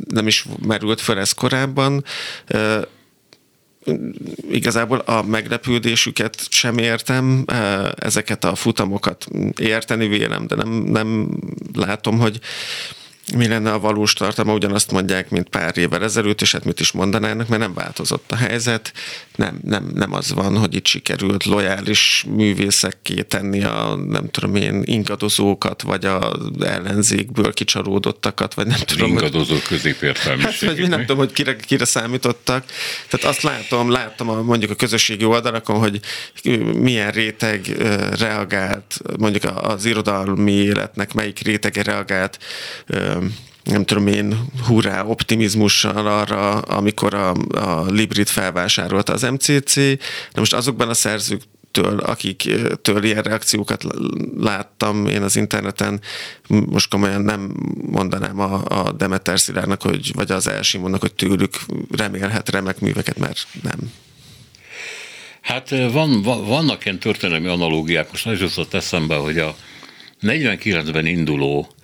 nem 0.10 0.28
is 0.28 0.46
merült 0.68 1.02
fel 1.02 1.20
ez 1.20 1.32
korábban. 1.32 2.04
Ö, 2.48 2.82
igazából 4.52 4.98
a 4.98 5.24
meglepődésüket 5.24 6.48
sem 6.50 6.78
értem, 6.78 7.46
ezeket 7.96 8.44
a 8.44 8.56
futamokat 8.56 9.28
érteni 9.60 10.08
vélem, 10.08 10.48
de 10.48 10.56
nem, 10.56 10.70
nem 10.70 11.30
látom, 11.74 12.20
hogy 12.20 12.40
mi 13.34 13.48
lenne 13.48 13.72
a 13.72 13.80
valós 13.80 14.14
tartalma, 14.14 14.54
ugyanazt 14.54 14.92
mondják, 14.92 15.30
mint 15.30 15.50
pár 15.50 15.78
évvel 15.78 16.04
ezelőtt, 16.04 16.42
és 16.42 16.52
hát 16.52 16.66
mit 16.66 16.80
is 16.80 16.92
mondanának, 16.92 17.48
mert 17.48 17.62
nem 17.62 17.74
változott 17.74 18.32
a 18.32 18.36
helyzet. 18.36 18.94
Nem, 19.36 19.60
nem, 19.64 19.92
nem 19.94 20.14
az 20.14 20.34
van, 20.34 20.58
hogy 20.58 20.76
itt 20.76 20.88
sikerült 20.88 21.46
lojális 21.46 22.26
művészekké 22.28 23.22
tenni 23.22 23.64
a 23.64 23.96
nem 24.08 24.30
tudom 24.30 24.56
én 24.56 24.82
ingadozókat, 24.84 25.82
vagy 25.82 26.06
a 26.06 26.40
ellenzékből 26.60 27.54
kicsaródottakat, 27.54 28.54
vagy 28.54 28.68
nem 28.68 28.80
tudom. 28.80 29.10
Ingadozó 29.10 29.56
középértelmiségek. 29.68 30.60
Hát, 30.60 30.78
vagy 30.78 30.90
nem 30.90 31.00
tudom, 31.00 31.18
hogy 31.18 31.32
kire, 31.32 31.56
kire 31.56 31.86
számítottak. 31.86 32.66
Tehát 33.10 33.26
azt 33.26 33.42
látom, 33.42 33.92
láttam 33.92 34.30
a, 34.30 34.42
mondjuk 34.42 34.72
a 34.72 34.76
közösségi 34.76 35.26
oldalakon, 35.26 35.80
hogy 35.80 36.00
milyen 36.74 37.12
réteg 37.12 37.68
reagált, 38.20 39.00
mondjuk 39.18 39.44
az 39.56 39.86
irodalmi 39.86 40.52
életnek 40.52 41.14
melyik 41.14 41.40
rétege 41.40 41.84
reagált 41.84 42.40
nem 43.64 43.86
tudom 43.86 44.08
én, 44.08 44.46
hurrá 44.68 45.04
optimizmussal 45.04 46.08
arra, 46.08 46.60
amikor 46.60 47.14
a, 47.14 47.34
a 47.52 47.86
Librit 47.92 48.30
felvásárolta 48.30 49.14
az 49.14 49.22
MCC. 49.22 49.76
De 49.76 50.40
most 50.40 50.54
azokban 50.54 50.90
a 50.90 50.94
szerzők 50.94 51.42
től, 51.72 52.00
akiktől 52.00 53.04
ilyen 53.04 53.22
reakciókat 53.22 53.84
láttam 54.38 55.08
én 55.08 55.22
az 55.22 55.36
interneten, 55.36 56.02
most 56.48 56.90
komolyan 56.90 57.22
nem 57.22 57.56
mondanám 57.92 58.40
a, 58.40 58.64
a 58.66 58.92
Demeter 58.92 59.40
Szilárnak, 59.40 59.82
hogy, 59.82 60.12
vagy 60.14 60.32
az 60.32 60.48
Elsimonnak, 60.48 61.02
hogy 61.02 61.14
tőlük 61.14 61.56
remélhet 61.98 62.50
remek 62.50 62.80
műveket, 62.80 63.18
mert 63.18 63.48
nem. 63.62 63.92
Hát 65.42 65.70
van, 65.70 66.22
van, 66.22 66.46
vannak 66.46 66.86
ilyen 66.86 67.00
történelmi 67.00 67.48
analógiák, 67.48 68.12
most 68.12 68.28
az 68.28 68.40
jutott 68.40 68.74
eszembe, 68.74 69.16
hogy 69.16 69.40
a 69.40 69.56
49-ben 70.22 71.06
induló 71.06 71.75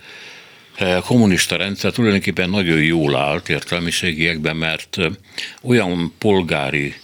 kommunista 1.05 1.55
rendszer 1.55 1.91
tulajdonképpen 1.91 2.50
nagyon 2.50 2.83
jól 2.83 3.15
állt 3.15 3.50
értelmiségiekben, 3.50 4.55
mert 4.55 4.97
olyan 5.61 6.13
polgári 6.17 6.95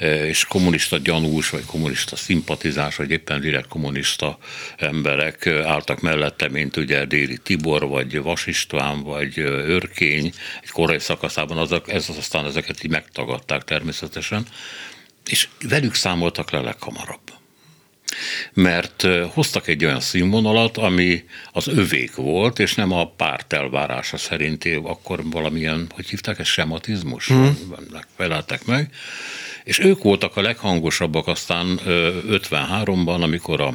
és 0.00 0.44
kommunista 0.44 0.98
gyanús, 0.98 1.50
vagy 1.50 1.64
kommunista 1.64 2.16
szimpatizáns, 2.16 2.96
vagy 2.96 3.10
éppen 3.10 3.40
direkt 3.40 3.68
kommunista 3.68 4.38
emberek 4.76 5.46
álltak 5.46 6.00
mellette, 6.00 6.48
mint 6.48 6.76
ugye 6.76 7.04
Déri 7.04 7.38
Tibor, 7.38 7.88
vagy 7.88 8.22
Vas 8.22 8.46
István, 8.46 9.02
vagy 9.02 9.38
Örkény, 9.66 10.32
egy 10.62 10.70
korai 10.70 10.98
szakaszában 10.98 11.58
azok, 11.58 11.92
ez 11.92 12.08
aztán 12.18 12.44
ezeket 12.44 12.84
így 12.84 12.90
megtagadták 12.90 13.64
természetesen, 13.64 14.46
és 15.26 15.48
velük 15.68 15.94
számoltak 15.94 16.50
le 16.50 16.60
leghamarabb 16.60 17.35
mert 18.52 19.06
hoztak 19.32 19.68
egy 19.68 19.84
olyan 19.84 20.00
színvonalat, 20.00 20.76
ami 20.76 21.24
az 21.52 21.68
övék 21.68 22.14
volt, 22.14 22.58
és 22.58 22.74
nem 22.74 22.92
a 22.92 23.10
párt 23.10 23.52
elvárása 23.52 24.16
szerint 24.16 24.64
akkor 24.82 25.30
valamilyen, 25.30 25.86
hogy 25.94 26.08
hívták 26.08 26.38
ezt, 26.38 26.50
sematizmus? 26.50 27.26
Hmm. 27.26 27.58
Feleltek 28.16 28.64
meg. 28.64 28.90
És 29.64 29.78
ők 29.78 30.02
voltak 30.02 30.36
a 30.36 30.40
leghangosabbak 30.40 31.26
aztán 31.26 31.80
53-ban, 31.84 33.22
amikor 33.22 33.60
a 33.60 33.74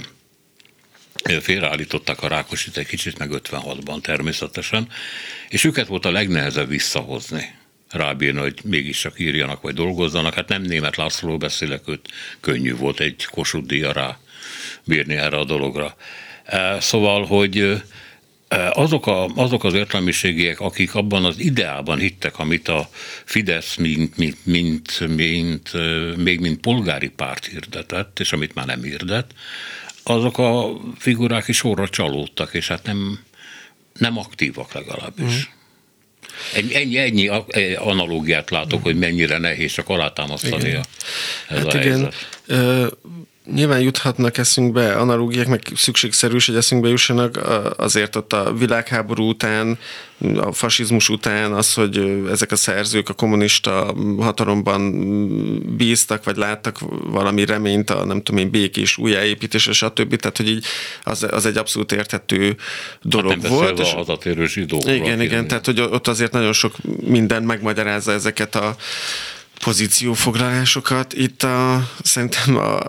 félreállították 1.42 2.24
a 2.24 2.28
Rákosit 2.28 2.78
egy 2.78 2.88
kicsit, 2.88 3.18
meg 3.18 3.30
56-ban 3.32 4.02
természetesen, 4.02 4.88
és 5.50 5.64
őket 5.64 5.88
volt 5.88 6.06
a 6.06 6.12
legnehezebb 6.12 6.68
visszahozni 6.68 7.60
rábírni, 7.92 8.40
hogy 8.40 8.60
mégis 8.64 9.00
csak 9.00 9.20
írjanak, 9.20 9.62
vagy 9.62 9.74
dolgozzanak. 9.74 10.34
Hát 10.34 10.48
nem 10.48 10.62
német 10.62 10.96
László 10.96 11.38
beszélek, 11.38 11.82
őt 11.88 12.10
könnyű 12.40 12.76
volt 12.76 13.00
egy 13.00 13.26
Kossuth 13.26 13.94
rá 13.94 14.20
bírni 14.84 15.16
erre 15.16 15.38
a 15.38 15.44
dologra. 15.44 15.96
E, 16.46 16.80
szóval, 16.80 17.26
hogy 17.26 17.82
e, 18.48 18.70
azok, 18.72 19.08
a, 19.08 19.26
azok 19.26 19.64
az 19.64 19.74
értelmiségiek, 19.74 20.60
akik 20.60 20.96
abban 20.96 21.26
az 21.26 21.40
ideában 21.40 22.00
hittek, 22.00 22.40
amit 22.40 22.68
a 22.68 22.90
Fidesz 23.26 23.76
mint, 23.76 24.18
mint, 24.18 24.46
mint, 24.46 25.08
mint, 25.08 25.72
még 26.18 26.40
mint 26.40 26.60
polgári 26.60 27.10
párt 27.10 27.46
hirdetett, 27.46 28.20
és 28.20 28.34
amit 28.34 28.54
már 28.54 28.66
nem 28.66 28.84
hirdet, 28.84 29.34
azok 30.04 30.38
a 30.38 30.80
figurák 30.98 31.48
is 31.48 31.58
sorra 31.58 31.90
csalódtak, 31.90 32.54
és 32.54 32.68
hát 32.68 32.84
nem, 32.84 33.20
nem 33.98 34.18
aktívak 34.18 34.74
legalábbis. 34.74 35.34
Mm. 35.34 35.60
Ennyi, 36.54 36.76
ennyi, 36.76 36.98
ennyi 36.98 37.28
analógiát 37.76 38.50
látok, 38.50 38.84
hogy 38.84 38.96
mennyire 38.96 39.38
nehéz 39.38 39.72
csak 39.72 39.90
alátámasztani 39.90 40.68
igen. 40.68 40.82
a, 40.82 41.54
ez 41.54 41.58
hát 41.58 41.74
a 41.74 41.80
igen. 41.80 42.12
helyzet. 42.48 42.96
Nyilván 43.54 43.80
juthatnak 43.80 44.38
eszünkbe 44.38 44.94
analógiák, 44.94 45.48
meg 45.48 45.62
szükségszerűs, 45.76 46.46
hogy 46.46 46.56
eszünkbe 46.56 46.88
jussanak 46.90 47.40
azért 47.78 48.16
ott 48.16 48.34
a 48.34 48.54
világháború 48.54 49.30
után, 49.30 49.78
a 50.36 50.52
fasizmus 50.52 51.10
után 51.10 51.54
az, 51.54 51.74
hogy 51.74 52.24
ezek 52.30 52.52
a 52.52 52.56
szerzők 52.56 53.10
a 53.10 53.14
kommunista 53.14 53.94
hatalomban 54.20 54.92
bíztak, 55.76 56.24
vagy 56.24 56.36
láttak 56.36 56.78
valami 57.04 57.46
reményt 57.46 57.90
a 57.90 58.06
nem 58.06 58.22
tudom 58.22 58.42
én 58.42 58.50
békés 58.50 58.98
újjáépítésre, 58.98 59.72
stb. 59.72 60.16
Tehát, 60.16 60.38
hogy 60.38 60.50
így 60.50 60.66
az, 61.04 61.28
az 61.32 61.46
egy 61.46 61.58
abszolút 61.58 61.92
érthető 61.92 62.56
dolog 63.02 63.32
hát 63.32 63.42
nem 63.42 63.52
volt. 63.52 63.80
És 63.80 63.94
az 63.96 64.10
a 64.10 64.18
zsidókról. 64.46 64.96
Igen, 64.96 65.22
igen, 65.22 65.48
tehát 65.48 65.66
hogy 65.66 65.82
ott 65.82 66.08
azért 66.08 66.32
nagyon 66.32 66.54
sok 66.54 66.76
minden 67.02 67.44
megmagyarázza 67.44 68.12
ezeket 68.12 68.56
a 68.56 68.76
pozíciófoglalásokat. 69.62 71.14
Itt 71.14 71.44
a, 71.44 71.90
szerintem 72.04 72.58
a, 72.58 72.80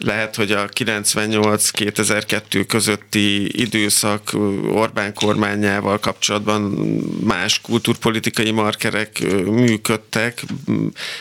lehet, 0.00 0.36
hogy 0.36 0.52
a 0.52 0.68
98-2002 0.68 2.64
közötti 2.68 3.60
időszak 3.62 4.30
Orbán 4.72 5.14
kormányával 5.14 5.98
kapcsolatban 5.98 6.62
más 7.24 7.60
kulturpolitikai 7.60 8.50
markerek 8.50 9.20
működtek, 9.44 10.42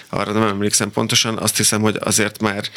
arra 0.10 0.32
nem 0.32 0.48
emlékszem 0.48 0.92
pontosan, 0.92 1.38
azt 1.38 1.58
hiszem, 1.58 1.82
hogy 1.82 1.98
azért 2.00 2.42
már 2.42 2.70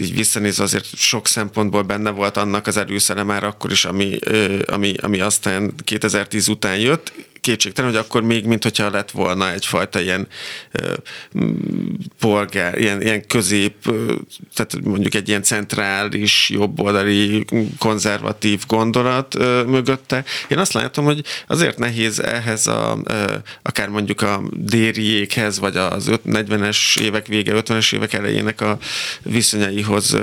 így 0.00 0.14
visszanézve 0.14 0.62
azért 0.62 0.96
sok 0.96 1.26
szempontból 1.26 1.82
benne 1.82 2.10
volt 2.10 2.36
annak 2.36 2.66
az 2.66 2.76
erőszere 2.76 3.22
már 3.22 3.44
akkor 3.44 3.70
is, 3.70 3.84
ami, 3.84 4.18
ami, 4.66 4.94
ami 5.00 5.20
aztán 5.20 5.74
2010 5.84 6.48
után 6.48 6.78
jött, 6.78 7.12
kétségtelen, 7.46 7.90
hogy 7.90 8.00
akkor 8.00 8.22
még, 8.22 8.44
mint 8.44 8.62
hogyha 8.62 8.90
lett 8.90 9.10
volna 9.10 9.52
egyfajta 9.52 10.00
ilyen 10.00 10.26
polgár, 12.18 12.78
ilyen, 12.78 13.02
ilyen 13.02 13.26
közép, 13.26 13.74
tehát 14.54 14.84
mondjuk 14.84 15.14
egy 15.14 15.28
ilyen 15.28 15.42
centrális, 15.42 16.50
jobboldali, 16.50 17.44
konzervatív 17.78 18.62
gondolat 18.66 19.38
mögötte. 19.66 20.24
Én 20.48 20.58
azt 20.58 20.72
látom, 20.72 21.04
hogy 21.04 21.24
azért 21.46 21.78
nehéz 21.78 22.20
ehhez 22.20 22.66
a, 22.66 22.98
akár 23.62 23.88
mondjuk 23.88 24.20
a 24.20 24.42
dériékhez, 24.52 25.58
vagy 25.58 25.76
az 25.76 26.10
40-es 26.26 27.00
évek 27.00 27.26
vége, 27.26 27.52
50-es 27.54 27.94
évek 27.94 28.12
elejének 28.12 28.60
a 28.60 28.78
viszonyaihoz 29.22 30.16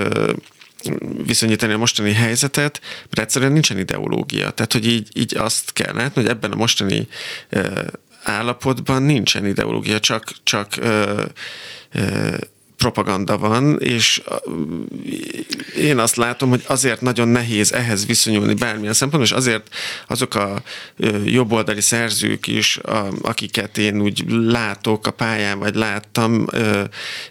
viszonyítani 1.26 1.72
a 1.72 1.78
mostani 1.78 2.12
helyzetet, 2.12 2.80
mert 3.04 3.18
egyszerűen 3.18 3.52
nincsen 3.52 3.78
ideológia. 3.78 4.50
Tehát, 4.50 4.72
hogy 4.72 4.86
így, 4.86 5.08
így 5.14 5.36
azt 5.36 5.72
kell 5.72 5.94
látni, 5.94 6.22
hogy 6.22 6.30
ebben 6.30 6.52
a 6.52 6.56
mostani 6.56 7.08
állapotban 8.22 9.02
nincsen 9.02 9.46
ideológia, 9.46 10.00
csak, 10.00 10.32
csak 10.42 10.76
ö, 10.76 11.24
ö, 11.92 12.36
propaganda 12.84 13.38
van, 13.38 13.78
és 13.78 14.22
én 15.78 15.98
azt 15.98 16.16
látom, 16.16 16.48
hogy 16.48 16.62
azért 16.66 17.00
nagyon 17.00 17.28
nehéz 17.28 17.72
ehhez 17.72 18.06
viszonyulni 18.06 18.54
bármilyen 18.54 18.92
szempontból, 18.92 19.36
és 19.36 19.42
azért 19.42 19.74
azok 20.06 20.34
a 20.34 20.62
jobboldali 21.24 21.80
szerzők 21.80 22.46
is, 22.46 22.78
akiket 23.22 23.78
én 23.78 24.00
úgy 24.00 24.24
látok 24.28 25.06
a 25.06 25.10
pályán, 25.10 25.58
vagy 25.58 25.74
láttam, 25.74 26.46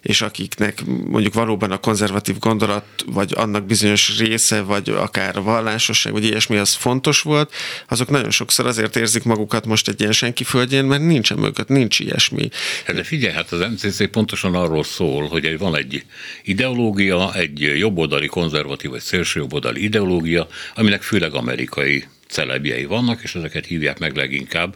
és 0.02 0.22
akiknek 0.22 0.84
mondjuk 0.86 1.34
valóban 1.34 1.72
a 1.72 1.78
konzervatív 1.78 2.40
gondolat, 2.40 2.86
vagy 3.06 3.34
annak 3.36 3.66
bizonyos 3.66 4.18
része, 4.18 4.62
vagy 4.62 4.90
akár 4.90 5.38
a 5.38 5.42
vallásosság, 5.42 6.14
vagy 6.14 6.24
ilyesmi, 6.24 6.58
az 6.58 6.74
fontos 6.74 7.22
volt, 7.22 7.54
azok 7.88 8.10
nagyon 8.10 8.32
sokszor 8.32 8.66
azért 8.66 8.96
érzik 8.96 9.24
magukat 9.24 9.66
most 9.66 9.88
egy 9.88 10.00
ilyen 10.00 10.12
senki 10.12 10.44
földjén, 10.44 10.86
mert 10.86 11.02
nincs 11.02 11.34
mögött, 11.34 11.68
nincs 11.68 12.00
ilyesmi. 12.00 12.50
Hát 12.86 12.96
de 12.96 13.04
figyelj, 13.04 13.34
hát 13.34 13.52
az 13.52 13.60
MCC 13.60 14.12
pontosan 14.12 14.56
arról 14.56 14.84
szól, 14.84 15.28
hogy 15.28 15.43
egy, 15.46 15.58
van 15.58 15.76
egy 15.78 16.06
ideológia, 16.44 17.34
egy 17.34 17.62
jobboldali 17.62 18.28
konzervatív 18.28 18.90
vagy 18.92 19.02
szélső 19.02 19.40
jobboldali 19.40 19.84
ideológia, 19.84 20.48
aminek 20.76 21.02
főleg 21.02 21.34
amerikai 21.34 22.04
celebjei 22.28 22.86
vannak, 22.86 23.24
és 23.24 23.36
ezeket 23.36 23.66
hívják 23.66 24.00
meg 24.00 24.16
leginkább. 24.16 24.76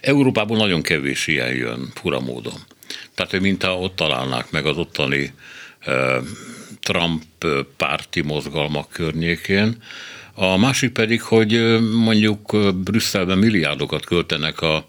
Európában 0.00 0.56
nagyon 0.56 0.82
kevés 0.82 1.26
ilyen 1.26 1.54
jön 1.54 1.90
fura 1.94 2.20
módon. 2.20 2.60
Tehát, 3.14 3.30
hogy 3.30 3.40
mintha 3.40 3.78
ott 3.78 3.96
találnák 3.96 4.50
meg 4.50 4.66
az 4.66 4.76
ottani 4.76 5.32
Trump 6.80 7.22
párti 7.76 8.20
mozgalmak 8.20 8.90
környékén, 8.90 9.76
A 10.34 10.56
másik 10.56 10.90
pedig, 10.90 11.22
hogy 11.22 11.80
mondjuk 11.80 12.56
Brüsszelben 12.74 13.38
milliárdokat 13.38 14.04
költenek 14.04 14.60
a 14.60 14.86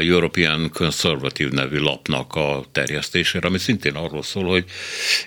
European 0.00 0.70
Conservative 0.72 1.50
nevű 1.52 1.78
lapnak 1.78 2.34
a 2.34 2.64
terjesztésére, 2.72 3.46
ami 3.46 3.58
szintén 3.58 3.94
arról 3.94 4.22
szól, 4.22 4.44
hogy 4.44 4.64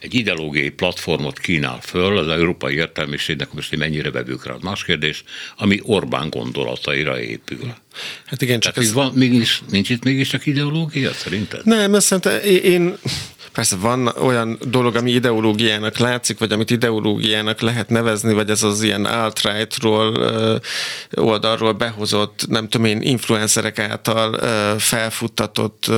egy 0.01 0.13
ideológiai 0.13 0.69
platformot 0.69 1.39
kínál 1.39 1.79
föl 1.81 2.17
az 2.17 2.27
európai 2.27 2.75
értelmiségnek, 2.75 3.53
most 3.53 3.69
hogy 3.69 3.77
mennyire 3.77 4.11
vevők 4.11 4.45
rá, 4.45 4.55
más 4.61 4.83
kérdés, 4.83 5.23
ami 5.57 5.79
Orbán 5.83 6.29
gondolataira 6.29 7.21
épül. 7.21 7.75
Hát 8.25 8.41
igen, 8.41 8.59
csak 8.59 8.73
Tehát 8.73 8.89
ez... 8.89 8.95
van, 8.95 9.11
mégis, 9.13 9.61
nincs 9.69 9.89
itt 9.89 10.03
mégiscsak 10.03 10.45
ideológia 10.45 11.11
szerinted? 11.11 11.65
Nem, 11.65 11.95
ezt 11.95 12.05
szerintem 12.05 12.39
én 12.63 12.97
Persze 13.57 13.75
van 13.75 14.07
olyan 14.07 14.57
dolog, 14.69 14.95
ami 14.95 15.11
ideológiának 15.11 15.97
látszik, 15.97 16.39
vagy 16.39 16.51
amit 16.51 16.69
ideológiának 16.69 17.61
lehet 17.61 17.89
nevezni, 17.89 18.33
vagy 18.33 18.49
ez 18.49 18.63
az 18.63 18.81
ilyen 18.81 19.05
alt-rightról 19.05 20.17
oldalról 21.13 21.73
behozott, 21.73 22.45
nem 22.47 22.67
tudom 22.69 22.85
én, 22.85 23.01
influencerek 23.01 23.79
által 23.79 24.33
felfuttatott 24.79 25.91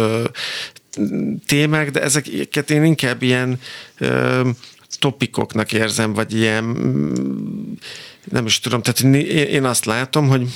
témák, 1.46 1.92
de 1.92 2.02
ezeket 2.02 2.72
én 2.72 2.84
inkább 2.84 3.22
ilyen 3.22 3.60
topikoknak 5.00 5.74
érzem, 5.74 6.14
vagy 6.14 6.36
ilyen 6.36 6.66
nem 8.32 8.46
is 8.46 8.60
tudom, 8.60 8.82
tehát 8.82 9.16
én 9.28 9.66
azt 9.66 9.86
látom, 9.86 10.28
hogy 10.28 10.48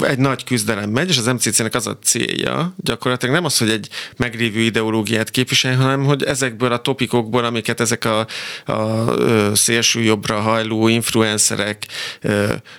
egy 0.00 0.18
nagy 0.18 0.44
küzdelem 0.44 0.90
megy, 0.90 1.08
és 1.08 1.18
az 1.18 1.26
MCC-nek 1.26 1.74
az 1.74 1.86
a 1.86 1.98
célja, 2.02 2.74
gyakorlatilag 2.76 3.34
nem 3.34 3.44
az, 3.44 3.58
hogy 3.58 3.70
egy 3.70 3.88
meglévő 4.16 4.60
ideológiát 4.60 5.30
képvisel, 5.30 5.76
hanem 5.76 6.04
hogy 6.04 6.22
ezekből 6.22 6.72
a 6.72 6.80
topikokból, 6.80 7.44
amiket 7.44 7.80
ezek 7.80 8.04
a, 8.04 8.26
a 8.72 9.54
szélső 9.54 10.00
jobbra 10.00 10.40
hajló 10.40 10.88
influencerek 10.88 11.86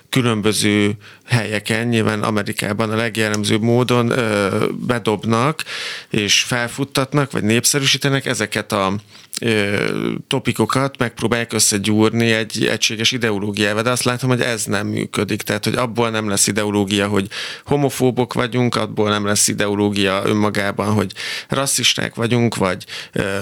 különböző 0.08 0.96
helyeken, 1.26 1.86
nyilván 1.86 2.22
Amerikában 2.22 2.90
a 2.90 2.96
legjellemzőbb 2.96 3.62
módon 3.62 4.12
bedobnak 4.86 5.64
és 6.10 6.42
felfuttatnak, 6.42 7.32
vagy 7.32 7.42
népszerűsítenek 7.42 8.26
ezeket 8.26 8.72
a 8.72 8.94
topikokat 10.26 10.98
megpróbálják 10.98 11.52
összegyúrni 11.52 12.32
egy 12.32 12.66
egységes 12.66 13.12
ideológiával, 13.12 13.82
de 13.82 13.90
azt 13.90 14.02
látom, 14.02 14.30
hogy 14.30 14.40
ez 14.40 14.64
nem 14.64 14.86
működik. 14.86 15.42
Tehát, 15.42 15.64
hogy 15.64 15.74
abból 15.74 16.10
nem 16.10 16.28
lesz 16.28 16.46
ideológia, 16.46 17.06
hogy 17.08 17.28
homofóbok 17.64 18.32
vagyunk, 18.32 18.74
abból 18.74 19.08
nem 19.08 19.24
lesz 19.24 19.48
ideológia 19.48 20.22
önmagában, 20.24 20.92
hogy 20.92 21.12
rasszisták 21.48 22.14
vagyunk, 22.14 22.56
vagy 22.56 22.84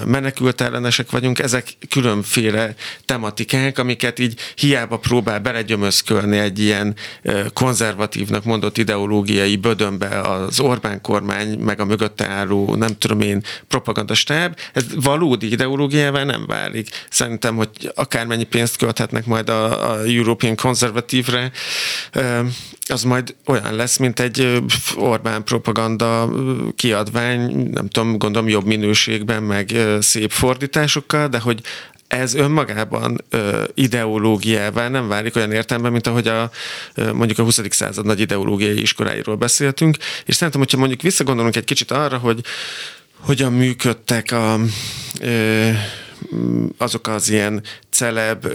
menekült 0.07 0.61
ellenesek 0.61 1.11
vagyunk. 1.11 1.39
Ezek 1.39 1.77
különféle 1.89 2.75
tematikák, 3.05 3.79
amiket 3.79 4.19
így 4.19 4.41
hiába 4.55 4.99
próbál 4.99 5.41
belegyömözkölni 5.41 6.39
egy 6.39 6.59
ilyen 6.59 6.95
konzervatívnak 7.53 8.45
mondott 8.45 8.79
ideológiai 8.79 9.57
bödönbe 9.57 10.21
az 10.21 10.61
Orbán 10.61 11.01
kormány, 11.01 11.59
meg 11.59 11.81
a 11.81 11.85
mögötte 11.85 12.27
álló, 12.27 12.75
nem 12.75 12.99
tudom 12.99 13.21
én, 13.21 13.43
propagandastáb. 13.69 14.57
Ez 14.73 14.85
valódi 14.95 15.51
ideológia, 15.51 15.87
ideológiával 15.89 16.25
nem 16.25 16.47
válik. 16.47 16.89
Szerintem, 17.11 17.57
hogy 17.57 17.69
akármennyi 17.95 18.45
pénzt 18.45 18.77
költhetnek 18.77 19.27
majd 19.27 19.49
a, 19.49 19.91
a 19.91 20.03
European 20.05 20.57
Conservative-re, 20.57 21.51
az 22.89 23.03
majd 23.03 23.35
olyan 23.47 23.75
lesz, 23.75 23.97
mint 23.97 24.21
egy 24.21 24.63
Orbán 24.97 25.45
propaganda 25.45 26.31
kiadvány, 26.77 27.71
nem 27.71 27.89
tudom, 27.89 28.19
gondolom 28.19 28.49
jobb 28.49 28.65
minőségben, 28.67 29.43
meg 29.43 29.75
szép 30.01 30.31
fordításokkal, 30.31 31.29
de 31.29 31.39
hogy 31.39 31.61
ez 32.09 32.35
önmagában 32.35 33.25
ö, 33.31 33.65
ideológiával 33.75 34.89
nem 34.89 35.09
válik 35.09 35.37
olyan 35.37 35.53
értelemben, 35.53 35.93
mint 35.93 36.07
ahogy 36.07 36.29
a, 36.29 36.51
mondjuk 37.13 37.39
a 37.39 37.43
20. 37.43 37.61
század 37.71 38.05
nagy 38.05 38.21
ideológiai 38.21 38.81
iskoláiról 38.81 39.37
beszéltünk, 39.37 39.97
és 40.25 40.35
szerintem, 40.35 40.61
hogyha 40.61 40.79
mondjuk 40.79 41.03
visszagondolunk 41.03 41.57
egy 41.57 41.65
kicsit 41.65 41.91
arra, 41.91 42.19
hogy 42.19 42.41
hogyan 43.21 43.53
működtek 43.53 44.33
a, 44.33 44.59
azok 46.77 47.07
az 47.07 47.31
ilyen 47.31 47.63
celeb 47.91 48.47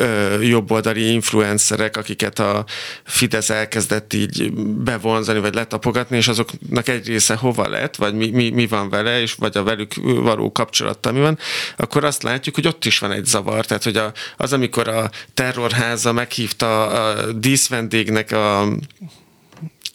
jobboldali 0.41 1.11
influencerek, 1.11 1.97
akiket 1.97 2.39
a 2.39 2.65
Fidesz 3.03 3.49
elkezdett 3.49 4.13
így 4.13 4.53
bevonzani, 4.83 5.39
vagy 5.39 5.53
letapogatni, 5.53 6.17
és 6.17 6.27
azoknak 6.27 6.87
egy 6.87 7.07
része 7.07 7.35
hova 7.35 7.69
lett, 7.69 7.95
vagy 7.95 8.13
mi, 8.13 8.29
mi, 8.29 8.49
mi 8.49 8.67
van 8.67 8.89
vele, 8.89 9.21
és 9.21 9.33
vagy 9.33 9.57
a 9.57 9.63
velük 9.63 9.93
való 10.03 10.51
kapcsolattal 10.51 11.11
mi 11.11 11.19
van, 11.19 11.37
akkor 11.77 12.03
azt 12.03 12.23
látjuk, 12.23 12.55
hogy 12.55 12.67
ott 12.67 12.85
is 12.85 12.99
van 12.99 13.11
egy 13.11 13.25
zavar. 13.25 13.65
Tehát, 13.65 13.83
hogy 13.83 13.97
a, 13.97 14.11
az, 14.37 14.53
amikor 14.53 14.87
a 14.87 15.09
terrorháza 15.33 16.11
meghívta 16.11 16.87
a 16.87 17.31
díszvendégnek 17.31 18.31
a 18.31 18.67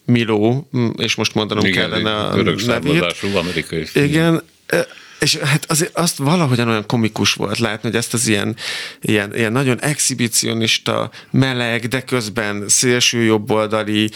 Miló, 0.04 0.68
és 0.96 1.14
most 1.14 1.34
mondanom 1.34 1.64
Igen, 1.64 1.90
kellene 1.90 2.16
a 2.16 2.36
nevét. 2.66 3.04
amerikai. 3.34 3.86
Igen, 3.94 4.42
és 5.18 5.36
hát 5.36 5.64
azért 5.70 5.98
azt 5.98 6.16
valahogyan 6.16 6.68
olyan 6.68 6.86
komikus 6.86 7.32
volt 7.32 7.58
látni, 7.58 7.88
hogy 7.88 7.98
ezt 7.98 8.14
az 8.14 8.26
ilyen, 8.26 8.56
ilyen, 9.00 9.34
ilyen 9.34 9.52
nagyon 9.52 9.80
exhibicionista, 9.80 11.10
meleg, 11.30 11.86
de 11.86 12.02
közben 12.02 12.64
szélső 12.68 13.22
jobboldali, 13.22 14.10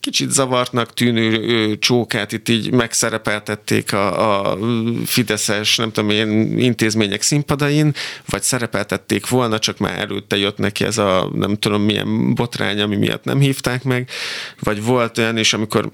kicsit 0.00 0.30
zavartnak 0.30 0.92
tűnő 0.92 1.78
csókát 1.78 2.32
itt 2.32 2.48
így 2.48 2.72
megszerepeltették 2.72 3.92
a, 3.92 4.50
a 4.50 4.58
Fideszes, 5.06 5.76
nem 5.76 5.92
tudom 5.92 6.10
én, 6.10 6.58
intézmények 6.58 7.22
színpadain, 7.22 7.94
vagy 8.28 8.42
szerepeltették 8.42 9.28
volna, 9.28 9.58
csak 9.58 9.78
már 9.78 9.98
előtte 9.98 10.36
jött 10.36 10.58
neki 10.58 10.84
ez 10.84 10.98
a 10.98 11.30
nem 11.34 11.56
tudom 11.56 11.82
milyen 11.82 12.34
botrány, 12.34 12.80
ami 12.80 12.96
miatt 12.96 13.24
nem 13.24 13.38
hívták 13.38 13.82
meg, 13.82 14.08
vagy 14.60 14.82
volt 14.82 15.18
olyan 15.18 15.36
is, 15.36 15.52
amikor 15.52 15.92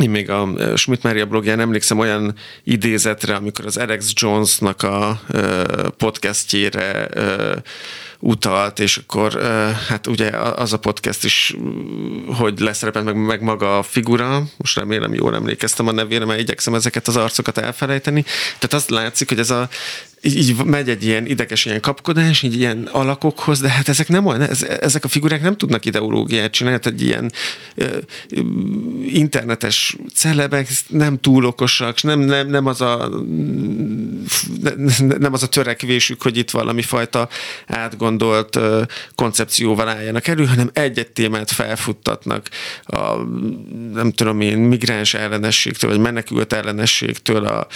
én 0.00 0.10
még 0.10 0.30
a 0.30 0.48
Schmidt 0.76 1.02
Mária 1.02 1.26
blogján 1.26 1.60
emlékszem 1.60 1.98
olyan 1.98 2.34
idézetre, 2.64 3.34
amikor 3.34 3.66
az 3.66 3.76
Alex 3.76 4.12
Jonesnak 4.14 4.82
a 4.82 5.20
podcastjére 5.96 7.08
utalt, 8.18 8.78
és 8.78 8.96
akkor 8.96 9.42
hát 9.88 10.06
ugye 10.06 10.30
az 10.38 10.72
a 10.72 10.78
podcast 10.78 11.24
is, 11.24 11.56
hogy 12.26 12.60
leszerepelt 12.60 13.04
meg, 13.04 13.16
meg 13.16 13.42
maga 13.42 13.78
a 13.78 13.82
figura, 13.82 14.42
most 14.56 14.78
remélem 14.78 15.14
jól 15.14 15.34
emlékeztem 15.34 15.88
a 15.88 15.92
nevére, 15.92 16.24
mert 16.24 16.40
igyekszem 16.40 16.74
ezeket 16.74 17.08
az 17.08 17.16
arcokat 17.16 17.58
elfelejteni. 17.58 18.22
Tehát 18.58 18.72
azt 18.72 18.90
látszik, 18.90 19.28
hogy 19.28 19.38
ez 19.38 19.50
a 19.50 19.68
így, 20.24 20.36
így 20.36 20.64
megy 20.64 20.88
egy 20.88 21.04
ilyen 21.04 21.26
ideges 21.26 21.64
ilyen 21.64 21.80
kapkodás, 21.80 22.42
így 22.42 22.58
ilyen 22.58 22.88
alakokhoz, 22.92 23.60
de 23.60 23.68
hát 23.68 23.88
ezek 23.88 24.08
nem 24.08 24.26
olyan, 24.26 24.40
ez, 24.40 24.62
ezek 24.62 25.04
a 25.04 25.08
figurák 25.08 25.42
nem 25.42 25.56
tudnak 25.56 25.84
ideológiát 25.84 26.50
csinálni, 26.50 26.78
tehát 26.78 27.00
egy 27.00 27.06
ilyen 27.06 27.32
ö, 27.74 27.98
internetes 29.06 29.96
celebek 30.14 30.68
nem 30.88 31.20
túl 31.20 31.44
okosak, 31.44 32.02
nem, 32.02 32.20
nem, 32.20 32.48
nem, 32.48 32.66
az 32.66 32.80
a, 32.80 33.10
nem 35.18 35.32
az 35.32 35.42
a 35.42 35.48
törekvésük, 35.48 36.22
hogy 36.22 36.36
itt 36.36 36.50
valami 36.50 36.82
fajta 36.82 37.28
átgondolt 37.66 38.56
ö, 38.56 38.82
koncepcióval 39.14 39.88
álljanak 39.88 40.26
elő, 40.26 40.46
hanem 40.46 40.70
egy-egy 40.72 41.10
témát 41.10 41.50
felfuttatnak 41.50 42.48
a 42.84 43.16
nem 43.92 44.12
tudom 44.12 44.40
én, 44.40 44.58
migráns 44.58 45.14
ellenességtől, 45.14 45.90
vagy 45.90 46.00
menekült 46.00 46.52
ellenességtől 46.52 47.46
a 47.46 47.66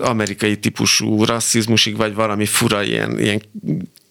amerikai 0.00 0.56
típusú 0.56 1.24
rasszizmus 1.24 1.77
kommunizmusig, 1.78 1.96
vagy 1.96 2.14
valami 2.14 2.46
fura 2.46 2.82
ilyen, 2.82 3.18
ilyen 3.18 3.42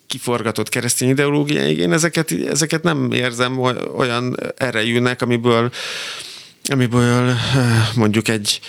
kiforgatott 0.08 0.70
keresztény 0.70 1.10
ideológiáig, 1.10 1.78
én 1.78 1.92
ezeket, 1.92 2.32
ezeket 2.32 2.84
nem 2.84 3.12
érzem 3.12 3.60
olyan 3.96 4.38
erejűnek, 4.58 5.22
amiből, 5.22 5.72
amiből 6.64 7.36
mondjuk 7.96 8.28
egy 8.28 8.60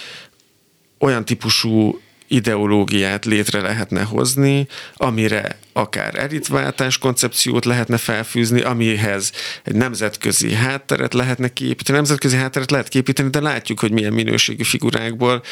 olyan 0.99 1.25
típusú 1.25 2.01
ideológiát 2.29 3.25
létre 3.25 3.61
lehetne 3.61 4.03
hozni, 4.03 4.67
amire 4.95 5.59
akár 5.73 6.15
elitváltás 6.15 6.99
koncepciót 6.99 7.65
lehetne 7.65 7.97
felfűzni, 7.97 8.61
amihez 8.61 9.33
egy 9.65 9.75
nemzetközi 9.75 10.53
hátteret 10.53 11.15
lehetne 11.15 11.49
képíteni. 11.49 11.97
Nemzetközi 11.97 12.37
hátteret 12.37 12.71
lehet 12.71 12.89
képíteni, 12.89 13.31
de 13.31 13.41
látjuk, 13.41 13.81
hogy 13.81 13.93
milyen 13.93 14.13
minőségű 14.13 14.63
figurákból 14.63 15.43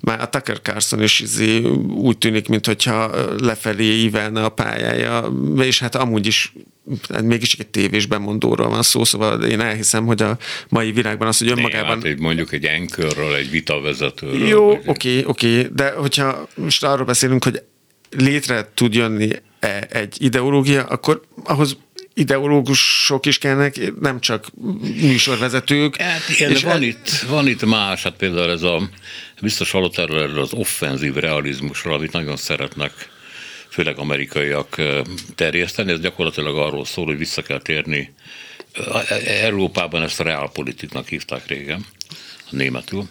már 0.00 0.20
a 0.20 0.28
Tucker 0.28 0.60
Carlson 0.62 1.02
is 1.02 1.20
izé 1.20 1.60
úgy 1.88 2.18
tűnik, 2.18 2.48
mintha 2.48 3.10
lefelé 3.38 3.84
ívelne 3.84 4.44
a 4.44 4.48
pályája, 4.48 5.32
és 5.56 5.78
hát 5.78 5.94
amúgy 5.94 6.26
is 6.26 6.52
hát 7.12 7.22
mégis 7.22 7.54
egy 7.54 7.66
tévés 7.66 8.06
bemondóról 8.06 8.68
van 8.68 8.82
szó, 8.82 9.04
szóval 9.04 9.42
én 9.44 9.60
elhiszem, 9.60 10.06
hogy 10.06 10.22
a 10.22 10.38
mai 10.68 10.92
világban 10.92 11.28
az, 11.28 11.38
hogy 11.38 11.50
önmagában... 11.50 12.02
Hát 12.02 12.18
mondjuk 12.18 12.52
egy 12.52 12.64
enkörről, 12.64 13.34
egy 13.34 13.50
vitavezetőről. 13.50 14.48
Jó, 14.48 14.70
oké, 14.70 14.84
oké, 14.86 15.24
okay, 15.26 15.58
okay, 15.58 15.72
de 15.74 15.90
hogyha 15.90 16.48
most 16.54 16.84
arról 16.84 17.04
beszélünk, 17.04 17.44
hogy 17.44 17.62
létre 18.10 18.70
tud 18.74 18.94
jönni 18.94 19.30
e 19.60 19.86
egy 19.90 20.16
ideológia, 20.22 20.84
akkor 20.84 21.22
ahhoz 21.44 21.76
ideológusok 22.14 23.26
is 23.26 23.38
kellnek, 23.38 23.92
nem 24.00 24.20
csak 24.20 24.46
műsorvezetők. 25.00 25.96
Hát 25.96 26.28
igen, 26.28 26.50
és 26.50 26.62
van, 26.62 26.72
el... 26.72 26.82
itt, 26.82 27.08
van 27.28 27.46
itt 27.48 27.64
más, 27.64 28.02
hát 28.02 28.16
például 28.16 28.50
ez 28.50 28.62
a, 28.62 28.88
biztos 29.40 29.70
hallott 29.70 29.98
erről 29.98 30.40
az 30.40 30.52
offenzív 30.52 31.14
realizmusról, 31.14 31.94
amit 31.94 32.12
nagyon 32.12 32.36
szeretnek 32.36 32.92
főleg 33.72 33.98
amerikaiak 33.98 34.82
terjeszteni. 35.34 35.92
Ez 35.92 36.00
gyakorlatilag 36.00 36.56
arról 36.56 36.84
szól, 36.84 37.04
hogy 37.04 37.18
vissza 37.18 37.42
kell 37.42 37.60
térni. 37.60 38.12
Európában 39.26 40.02
ezt 40.02 40.20
a 40.20 40.24
reálpolitiknak 40.24 41.08
hívták 41.08 41.46
régen, 41.46 41.86
a 42.50 42.50
németül. 42.50 43.08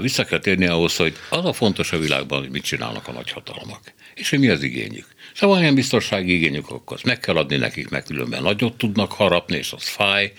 Vissza 0.00 0.24
kell 0.24 0.38
térni 0.38 0.66
ahhoz, 0.66 0.96
hogy 0.96 1.16
az 1.28 1.44
a 1.44 1.52
fontos 1.52 1.92
a 1.92 1.98
világban, 1.98 2.38
hogy 2.38 2.50
mit 2.50 2.62
csinálnak 2.62 3.08
a 3.08 3.12
nagyhatalmak, 3.12 3.92
és 4.14 4.30
hogy 4.30 4.38
mi 4.38 4.48
az 4.48 4.62
igényük. 4.62 5.06
Szóval 5.34 5.60
ilyen 5.60 5.74
biztonsági 5.74 6.34
igényük, 6.34 6.70
akkor 6.70 6.96
azt 6.96 7.04
meg 7.04 7.20
kell 7.20 7.36
adni 7.36 7.56
nekik, 7.56 7.88
meg 7.88 8.02
különben 8.02 8.42
nagyot 8.42 8.78
tudnak 8.78 9.12
harapni, 9.12 9.56
és 9.56 9.72
az 9.72 9.88
fáj. 9.88 10.32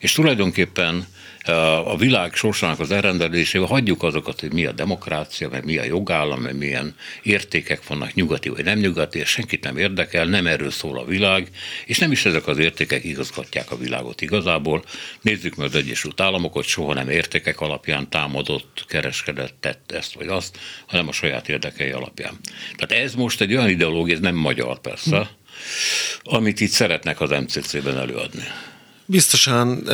És 0.00 0.12
tulajdonképpen 0.12 1.06
a 1.84 1.96
világ 1.96 2.34
sorsának 2.34 2.80
az 2.80 2.90
elrendelésével 2.90 3.66
hagyjuk 3.66 4.02
azokat, 4.02 4.40
hogy 4.40 4.52
mi 4.52 4.64
a 4.64 4.72
demokrácia, 4.72 5.48
meg 5.48 5.64
mi 5.64 5.76
a 5.78 5.84
jogállam, 5.84 6.40
meg 6.40 6.56
milyen 6.56 6.94
értékek 7.22 7.86
vannak 7.86 8.14
nyugati 8.14 8.48
vagy 8.48 8.64
nem 8.64 8.78
nyugati, 8.78 9.18
és 9.18 9.28
senkit 9.28 9.64
nem 9.64 9.76
érdekel, 9.76 10.24
nem 10.24 10.46
erről 10.46 10.70
szól 10.70 10.98
a 10.98 11.04
világ, 11.04 11.48
és 11.86 11.98
nem 11.98 12.12
is 12.12 12.24
ezek 12.24 12.46
az 12.46 12.58
értékek 12.58 13.04
igazgatják 13.04 13.70
a 13.70 13.78
világot 13.78 14.20
igazából. 14.20 14.84
Nézzük 15.20 15.56
meg 15.56 15.66
az 15.66 15.74
Egyesült 15.74 16.20
Államokat, 16.20 16.64
soha 16.64 16.94
nem 16.94 17.08
értékek 17.08 17.60
alapján 17.60 18.10
támadott, 18.10 18.84
kereskedett, 18.88 19.54
tett 19.60 19.92
ezt 19.92 20.14
vagy 20.14 20.26
azt, 20.26 20.58
hanem 20.86 21.08
a 21.08 21.12
saját 21.12 21.48
érdekei 21.48 21.90
alapján. 21.90 22.38
Tehát 22.76 23.04
ez 23.04 23.14
most 23.14 23.40
egy 23.40 23.54
olyan 23.54 23.68
ideológia, 23.68 24.14
ez 24.14 24.20
nem 24.20 24.34
magyar 24.34 24.80
persze, 24.80 25.30
amit 26.22 26.60
itt 26.60 26.70
szeretnek 26.70 27.20
az 27.20 27.30
MCC-ben 27.30 27.98
előadni. 27.98 28.44
Biztosan, 29.10 29.88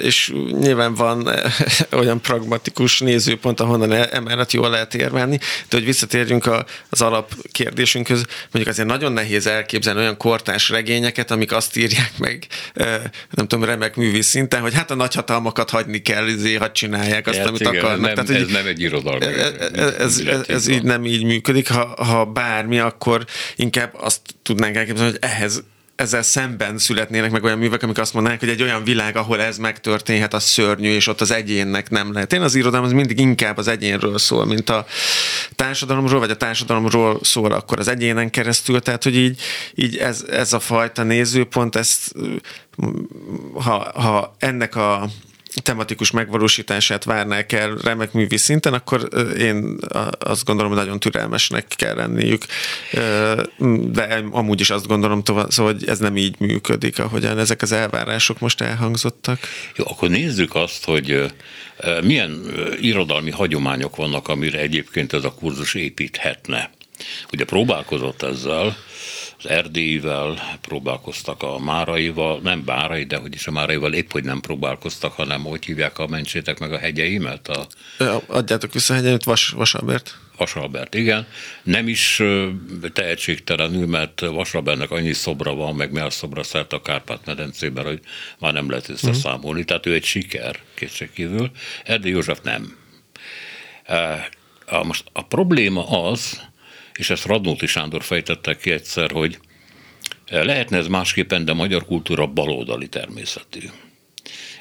és 0.00 0.32
nyilván 0.60 0.94
van 0.94 1.28
olyan 2.00 2.20
pragmatikus 2.20 3.00
nézőpont, 3.00 3.60
ahonnan 3.60 3.92
e, 3.92 4.08
emellett 4.12 4.52
jól 4.52 4.70
lehet 4.70 4.94
érvelni, 4.94 5.38
de 5.68 5.76
hogy 5.76 5.84
visszatérjünk 5.84 6.50
az 6.88 7.00
alapkérdésünkhöz, 7.00 8.24
mondjuk 8.42 8.66
azért 8.66 8.88
nagyon 8.88 9.12
nehéz 9.12 9.46
elképzelni 9.46 10.00
olyan 10.00 10.16
kortás 10.16 10.68
regényeket, 10.68 11.30
amik 11.30 11.52
azt 11.52 11.76
írják 11.76 12.12
meg, 12.18 12.46
nem 13.30 13.46
tudom, 13.46 13.64
remek 13.64 13.96
művi 13.96 14.22
szinten, 14.22 14.60
hogy 14.60 14.74
hát 14.74 14.90
a 14.90 14.94
nagyhatalmakat 14.94 15.70
hagyni 15.70 16.02
kell, 16.02 16.26
ezért 16.28 16.60
hadd 16.60 16.72
csinálják 16.72 17.26
azt, 17.26 17.38
hát 17.38 17.46
amit 17.46 17.60
igen, 17.60 17.74
akarnak. 17.76 18.14
Nem, 18.14 18.24
Tehát, 18.24 18.42
ez 18.42 18.48
nem 18.48 18.66
egy 18.66 18.80
irodalmi. 18.80 19.24
Ez, 19.24 19.52
ez, 19.98 20.18
ez, 20.18 20.40
ez 20.48 20.66
így 20.66 20.82
nem 20.82 21.04
így 21.04 21.24
működik. 21.24 21.68
Ha, 21.68 22.04
ha 22.04 22.24
bármi, 22.24 22.78
akkor 22.78 23.24
inkább 23.56 23.94
azt 24.00 24.20
tudnánk 24.42 24.76
elképzelni, 24.76 25.10
hogy 25.10 25.20
ehhez 25.20 25.62
ezzel 25.98 26.22
szemben 26.22 26.78
születnének 26.78 27.30
meg 27.30 27.44
olyan 27.44 27.58
művek, 27.58 27.82
amik 27.82 27.98
azt 27.98 28.14
mondanák, 28.14 28.40
hogy 28.40 28.48
egy 28.48 28.62
olyan 28.62 28.84
világ, 28.84 29.16
ahol 29.16 29.40
ez 29.40 29.58
megtörténhet, 29.58 30.34
az 30.34 30.42
szörnyű, 30.44 30.90
és 30.90 31.06
ott 31.06 31.20
az 31.20 31.30
egyénnek 31.30 31.90
nem 31.90 32.12
lehet. 32.12 32.32
Én 32.32 32.40
az 32.40 32.54
irodalom 32.54 32.86
az 32.86 32.92
mindig 32.92 33.18
inkább 33.18 33.56
az 33.56 33.68
egyénről 33.68 34.18
szól, 34.18 34.46
mint 34.46 34.70
a 34.70 34.86
társadalomról, 35.54 36.20
vagy 36.20 36.30
a 36.30 36.36
társadalomról 36.36 37.18
szól 37.22 37.52
akkor 37.52 37.78
az 37.78 37.88
egyénen 37.88 38.30
keresztül, 38.30 38.80
tehát 38.80 39.02
hogy 39.02 39.16
így, 39.16 39.40
így 39.74 39.96
ez, 39.96 40.24
ez 40.30 40.52
a 40.52 40.60
fajta 40.60 41.02
nézőpont, 41.02 41.76
ezt 41.76 42.14
ha, 43.54 44.00
ha 44.00 44.36
ennek 44.38 44.76
a 44.76 45.08
tematikus 45.62 46.10
megvalósítását 46.10 47.04
várnák 47.04 47.52
el 47.52 47.74
remek 47.74 48.12
művi 48.12 48.36
szinten, 48.36 48.74
akkor 48.74 49.08
én 49.38 49.76
azt 50.18 50.44
gondolom, 50.44 50.72
hogy 50.72 50.80
nagyon 50.80 51.00
türelmesnek 51.00 51.66
kell 51.76 51.94
lenniük. 51.94 52.44
De 53.92 54.24
amúgy 54.30 54.60
is 54.60 54.70
azt 54.70 54.86
gondolom, 54.86 55.22
tovább, 55.22 55.50
szóval, 55.50 55.72
hogy 55.72 55.88
ez 55.88 55.98
nem 55.98 56.16
így 56.16 56.34
működik, 56.38 56.98
ahogyan 56.98 57.38
ezek 57.38 57.62
az 57.62 57.72
elvárások 57.72 58.38
most 58.38 58.60
elhangzottak. 58.60 59.38
Jó, 59.76 59.84
akkor 59.88 60.08
nézzük 60.08 60.54
azt, 60.54 60.84
hogy 60.84 61.32
milyen 62.02 62.42
irodalmi 62.80 63.30
hagyományok 63.30 63.96
vannak, 63.96 64.28
amire 64.28 64.58
egyébként 64.58 65.12
ez 65.12 65.24
a 65.24 65.34
kurzus 65.34 65.74
építhetne. 65.74 66.70
Ugye 67.32 67.44
próbálkozott 67.44 68.22
ezzel, 68.22 68.76
az 69.38 69.48
erdélyivel 69.48 70.58
próbálkoztak 70.60 71.42
a 71.42 71.58
máraival, 71.58 72.40
nem 72.42 72.64
bárai, 72.64 73.04
de 73.04 73.16
hogy 73.16 73.34
is 73.34 73.46
a 73.46 73.50
máraival 73.50 73.94
épp, 73.94 74.12
hogy 74.12 74.24
nem 74.24 74.40
próbálkoztak, 74.40 75.12
hanem 75.12 75.42
hogy 75.42 75.64
hívják 75.64 75.98
a 75.98 76.06
mentsétek 76.06 76.58
meg 76.58 76.72
a 76.72 76.78
hegyeimet? 76.78 77.48
A... 77.48 77.66
Adjátok 78.26 78.72
vissza 78.72 78.92
a 78.92 78.96
hegyeimet, 78.96 79.24
Vas, 79.24 79.48
Vasalbert. 79.48 80.18
Vasalbert, 80.36 80.94
igen. 80.94 81.26
Nem 81.62 81.88
is 81.88 82.22
tehetségtelenül, 82.92 83.86
mert 83.86 84.20
Vasalbertnek 84.20 84.90
annyi 84.90 85.12
szobra 85.12 85.54
van, 85.54 85.74
meg 85.74 85.92
mer 85.92 86.12
szobra 86.12 86.42
szert 86.42 86.72
a 86.72 86.82
Kárpát-medencében, 86.82 87.84
hogy 87.84 88.00
már 88.38 88.52
nem 88.52 88.70
lehet 88.70 88.88
összeszámolni. 88.88 89.48
Uh-huh. 89.48 89.64
Tehát 89.64 89.86
ő 89.86 89.94
egy 89.94 90.04
siker, 90.04 90.58
kétségkívül. 90.74 91.50
Erdély 91.84 92.12
József 92.12 92.38
nem. 92.42 92.76
Most 94.82 95.04
a 95.12 95.22
probléma 95.22 96.02
az, 96.02 96.40
és 96.98 97.10
ezt 97.10 97.26
Radnóti 97.26 97.66
Sándor 97.66 98.02
fejtette 98.02 98.56
ki 98.56 98.70
egyszer, 98.70 99.10
hogy 99.10 99.38
lehetne 100.30 100.76
ez 100.76 100.86
másképpen, 100.86 101.44
de 101.44 101.52
magyar 101.52 101.84
kultúra 101.84 102.26
baloldali 102.26 102.88
természetű. 102.88 103.60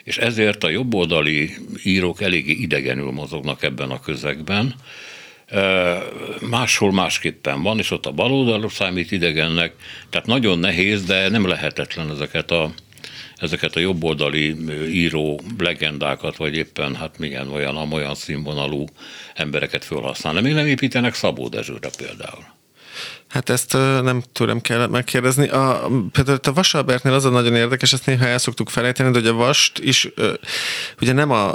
És 0.03 0.17
ezért 0.17 0.63
a 0.63 0.69
jobboldali 0.69 1.51
írók 1.83 2.21
eléggé 2.21 2.51
idegenül 2.51 3.11
mozognak 3.11 3.63
ebben 3.63 3.89
a 3.89 3.99
közegben. 3.99 4.75
Máshol 6.41 6.91
másképpen 6.91 7.61
van, 7.61 7.79
és 7.79 7.91
ott 7.91 8.05
a 8.05 8.11
baloldal 8.11 8.69
számít 8.69 9.11
idegennek, 9.11 9.73
tehát 10.09 10.27
nagyon 10.27 10.59
nehéz, 10.59 11.03
de 11.03 11.29
nem 11.29 11.47
lehetetlen 11.47 12.11
ezeket 12.11 12.51
a 12.51 12.73
ezeket 13.37 13.75
a 13.75 13.79
jobboldali 13.79 14.55
író 14.89 15.41
legendákat, 15.57 16.37
vagy 16.37 16.55
éppen 16.55 16.95
hát 16.95 17.17
milyen 17.17 17.51
olyan, 17.51 17.75
amolyan 17.75 18.15
színvonalú 18.15 18.85
embereket 19.33 19.85
felhasználni. 19.85 20.41
Még 20.41 20.53
nem 20.53 20.65
építenek 20.65 21.13
Szabó 21.13 21.47
Dezsőre 21.47 21.89
például. 21.97 22.55
Hát 23.27 23.49
ezt 23.49 23.73
nem 24.01 24.23
tudom 24.31 24.61
kell 24.61 24.87
megkérdezni. 24.87 25.47
A, 25.47 25.89
például 26.11 26.39
a 26.41 26.53
Vasalbertnél 26.53 27.13
az 27.13 27.25
a 27.25 27.29
nagyon 27.29 27.55
érdekes, 27.55 27.93
ezt 27.93 28.05
néha 28.05 28.25
el 28.25 28.37
szoktuk 28.37 28.69
felejteni, 28.69 29.11
de 29.11 29.19
hogy 29.19 29.27
a 29.27 29.33
Vast 29.33 29.79
is 29.79 30.09
ugye 31.01 31.13
nem 31.13 31.31
a, 31.31 31.47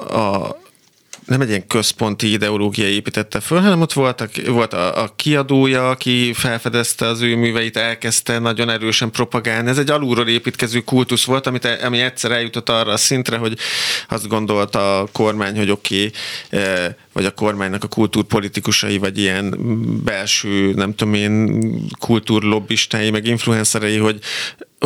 a 0.45 0.61
nem 1.27 1.41
egy 1.41 1.49
ilyen 1.49 1.67
központi 1.67 2.33
ideológia 2.33 2.89
építette 2.89 3.41
föl, 3.41 3.61
hanem 3.61 3.81
ott 3.81 3.93
voltak, 3.93 4.31
volt 4.47 4.73
a, 4.73 5.03
a 5.03 5.13
kiadója, 5.17 5.91
aki 5.91 6.33
felfedezte 6.33 7.07
az 7.07 7.21
ő 7.21 7.37
műveit, 7.37 7.77
elkezdte 7.77 8.39
nagyon 8.39 8.71
erősen 8.71 9.11
propagálni. 9.11 9.69
Ez 9.69 9.79
egy 9.79 9.91
alulról 9.91 10.29
építkező 10.29 10.81
kultusz 10.81 11.25
volt, 11.25 11.47
amit, 11.47 11.65
ami 11.65 12.01
egyszer 12.01 12.31
eljutott 12.31 12.69
arra 12.69 12.93
a 12.93 12.97
szintre, 12.97 13.37
hogy 13.37 13.59
azt 14.09 14.29
gondolta 14.29 14.99
a 15.01 15.09
kormány, 15.13 15.57
hogy 15.57 15.71
oké, 15.71 15.95
okay, 15.97 16.13
eh, 16.61 16.95
vagy 17.13 17.25
a 17.25 17.31
kormánynak 17.31 17.85
a 17.85 17.89
kultúrpolitikusai, 17.89 18.99
vagy 18.99 19.19
ilyen 19.19 19.57
belső, 20.05 20.73
nem 20.75 20.95
tudom 20.95 21.15
én, 21.15 21.61
kultúrlobbistái, 21.99 23.11
meg 23.11 23.27
influencerei, 23.27 23.97
hogy 23.97 24.19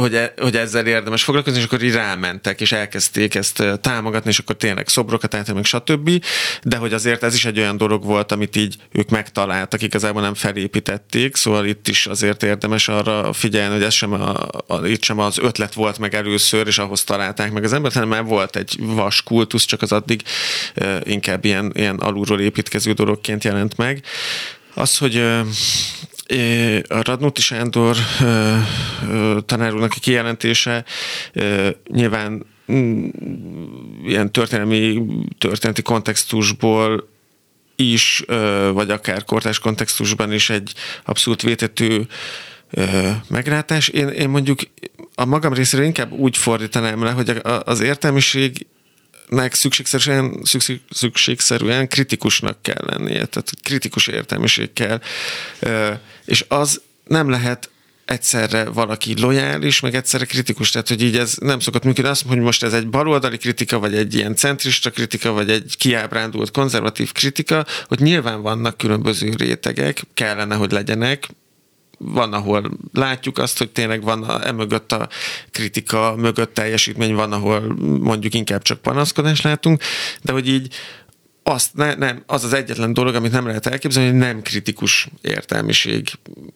hogy, 0.00 0.14
e, 0.14 0.34
hogy 0.36 0.56
ezzel 0.56 0.86
érdemes 0.86 1.24
foglalkozni, 1.24 1.58
és 1.58 1.64
akkor 1.64 1.82
így 1.82 1.92
rámentek, 1.92 2.60
és 2.60 2.72
elkezdték 2.72 3.34
ezt 3.34 3.62
támogatni, 3.80 4.30
és 4.30 4.38
akkor 4.38 4.56
tényleg 4.56 4.88
szobrokat 4.88 5.34
álltak, 5.34 5.54
meg 5.54 5.64
stb. 5.64 6.24
De 6.62 6.76
hogy 6.76 6.92
azért 6.92 7.22
ez 7.22 7.34
is 7.34 7.44
egy 7.44 7.58
olyan 7.58 7.76
dolog 7.76 8.04
volt, 8.04 8.32
amit 8.32 8.56
így 8.56 8.76
ők 8.92 9.08
megtaláltak, 9.08 9.82
igazából 9.82 10.22
nem 10.22 10.34
felépítették, 10.34 11.36
szóval 11.36 11.66
itt 11.66 11.88
is 11.88 12.06
azért 12.06 12.42
érdemes 12.42 12.88
arra 12.88 13.32
figyelni, 13.32 13.74
hogy 13.74 13.82
ez 13.82 13.94
sem, 13.94 14.12
a, 14.12 14.48
a, 14.66 14.86
itt 14.86 15.02
sem 15.02 15.18
az 15.18 15.38
ötlet 15.38 15.74
volt 15.74 15.98
meg 15.98 16.14
először, 16.14 16.66
és 16.66 16.78
ahhoz 16.78 17.04
találták 17.04 17.52
meg 17.52 17.64
az 17.64 17.72
embert, 17.72 17.94
hanem 17.94 18.08
már 18.08 18.24
volt 18.24 18.56
egy 18.56 18.76
vas 18.78 19.22
kultusz, 19.22 19.64
csak 19.64 19.82
az 19.82 19.92
addig 19.92 20.22
inkább 21.02 21.44
ilyen, 21.44 21.72
ilyen 21.74 21.96
alulról 21.96 22.40
építkező 22.40 22.92
dologként 22.92 23.44
jelent 23.44 23.76
meg. 23.76 24.02
Az, 24.74 24.98
hogy 24.98 25.24
a 26.88 27.02
Radnóti 27.02 27.40
Sándor 27.40 27.96
tanár 29.46 29.74
a 29.74 29.88
kijelentése 29.88 30.84
nyilván 31.88 32.46
mm, 32.72 33.08
ilyen 34.04 34.32
történelmi, 34.32 35.02
történeti 35.38 35.82
kontextusból 35.82 37.08
is, 37.76 38.24
vagy 38.72 38.90
akár 38.90 39.24
kortás 39.24 39.58
kontextusban 39.58 40.32
is 40.32 40.50
egy 40.50 40.72
abszolút 41.04 41.42
vétető 41.42 42.06
meglátás. 43.28 43.88
Én, 43.88 44.08
én 44.08 44.28
mondjuk 44.28 44.58
a 45.14 45.24
magam 45.24 45.52
részéről 45.52 45.86
inkább 45.86 46.12
úgy 46.12 46.36
fordítanám 46.36 47.02
le, 47.02 47.10
hogy 47.10 47.40
az 47.64 47.80
értelmiség 47.80 48.66
nek 49.28 49.54
szükségszerűen, 49.54 50.40
szükség, 50.42 50.80
szükségszerűen 50.90 51.88
kritikusnak 51.88 52.62
kell 52.62 52.84
lennie, 52.86 53.24
tehát 53.24 53.52
kritikus 53.62 54.06
értelmiség 54.06 54.72
kell, 54.72 55.00
és 56.24 56.44
az 56.48 56.80
nem 57.04 57.30
lehet 57.30 57.70
egyszerre 58.04 58.64
valaki 58.64 59.20
lojális, 59.20 59.80
meg 59.80 59.94
egyszerre 59.94 60.24
kritikus, 60.24 60.70
tehát 60.70 60.88
hogy 60.88 61.02
így 61.02 61.16
ez 61.16 61.34
nem 61.40 61.60
szokott 61.60 61.84
működni. 61.84 62.10
Azt 62.10 62.26
hogy 62.26 62.38
most 62.38 62.62
ez 62.62 62.72
egy 62.72 62.88
baloldali 62.88 63.36
kritika, 63.36 63.78
vagy 63.78 63.94
egy 63.94 64.14
ilyen 64.14 64.34
centrista 64.36 64.90
kritika, 64.90 65.30
vagy 65.32 65.50
egy 65.50 65.74
kiábrándult 65.78 66.50
konzervatív 66.50 67.12
kritika, 67.12 67.66
hogy 67.88 68.00
nyilván 68.00 68.42
vannak 68.42 68.76
különböző 68.76 69.32
rétegek, 69.36 70.02
kellene, 70.14 70.54
hogy 70.54 70.72
legyenek, 70.72 71.28
van, 71.98 72.32
ahol 72.32 72.70
látjuk 72.92 73.38
azt, 73.38 73.58
hogy 73.58 73.70
tényleg 73.70 74.02
van 74.02 74.22
a, 74.22 74.46
emögött 74.46 74.92
a 74.92 75.08
kritika, 75.50 76.14
mögött 76.16 76.54
teljesítmény, 76.54 77.14
van, 77.14 77.32
ahol 77.32 77.60
mondjuk 78.00 78.34
inkább 78.34 78.62
csak 78.62 78.80
panaszkodás 78.80 79.40
látunk, 79.40 79.82
de 80.22 80.32
hogy 80.32 80.48
így 80.48 80.74
azt 81.48 81.74
ne, 81.74 81.94
nem, 81.94 82.22
az 82.26 82.44
az 82.44 82.52
egyetlen 82.52 82.92
dolog, 82.92 83.14
amit 83.14 83.32
nem 83.32 83.46
lehet 83.46 83.66
elképzelni, 83.66 84.08
hogy 84.08 84.18
nem 84.18 84.42
kritikus 84.42 85.08
értelmiség 85.20 86.08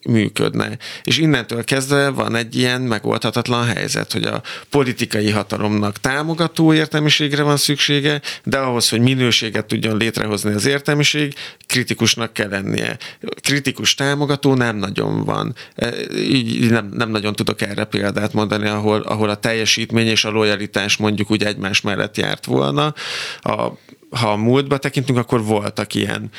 működne. 0.09 0.79
És 1.03 1.19
innentől 1.19 1.65
kezdve 1.65 2.09
van 2.09 2.35
egy 2.35 2.57
ilyen 2.57 2.81
megoldhatatlan 2.81 3.67
helyzet, 3.67 4.13
hogy 4.13 4.25
a 4.25 4.43
politikai 4.71 5.31
hatalomnak 5.31 5.99
támogató 5.99 6.73
értelmiségre 6.73 7.43
van 7.43 7.57
szüksége, 7.57 8.21
de 8.45 8.59
ahhoz, 8.59 8.89
hogy 8.89 9.01
minőséget 9.01 9.67
tudjon 9.67 9.97
létrehozni 9.97 10.53
az 10.53 10.67
értelmiség, 10.67 11.35
kritikusnak 11.67 12.33
kell 12.33 12.49
lennie. 12.49 12.99
Kritikus 13.41 13.95
támogató 13.95 14.55
nem 14.55 14.77
nagyon 14.77 15.25
van. 15.25 15.55
E, 15.75 15.93
így 16.17 16.71
nem, 16.71 16.91
nem 16.93 17.11
nagyon 17.11 17.35
tudok 17.35 17.61
erre 17.61 17.85
példát 17.85 18.33
mondani, 18.33 18.69
ahol, 18.69 19.01
ahol 19.01 19.29
a 19.29 19.37
teljesítmény 19.37 20.07
és 20.07 20.25
a 20.25 20.31
lojalitás 20.31 20.97
mondjuk 20.97 21.31
úgy 21.31 21.45
egymás 21.45 21.81
mellett 21.81 22.17
járt 22.17 22.45
volna. 22.45 22.95
A 23.41 23.73
ha 24.11 24.33
a 24.33 24.37
múltba 24.37 24.79
tekintünk, 24.79 25.19
akkor 25.19 25.45
voltak 25.45 25.95
ilyen 25.95 26.31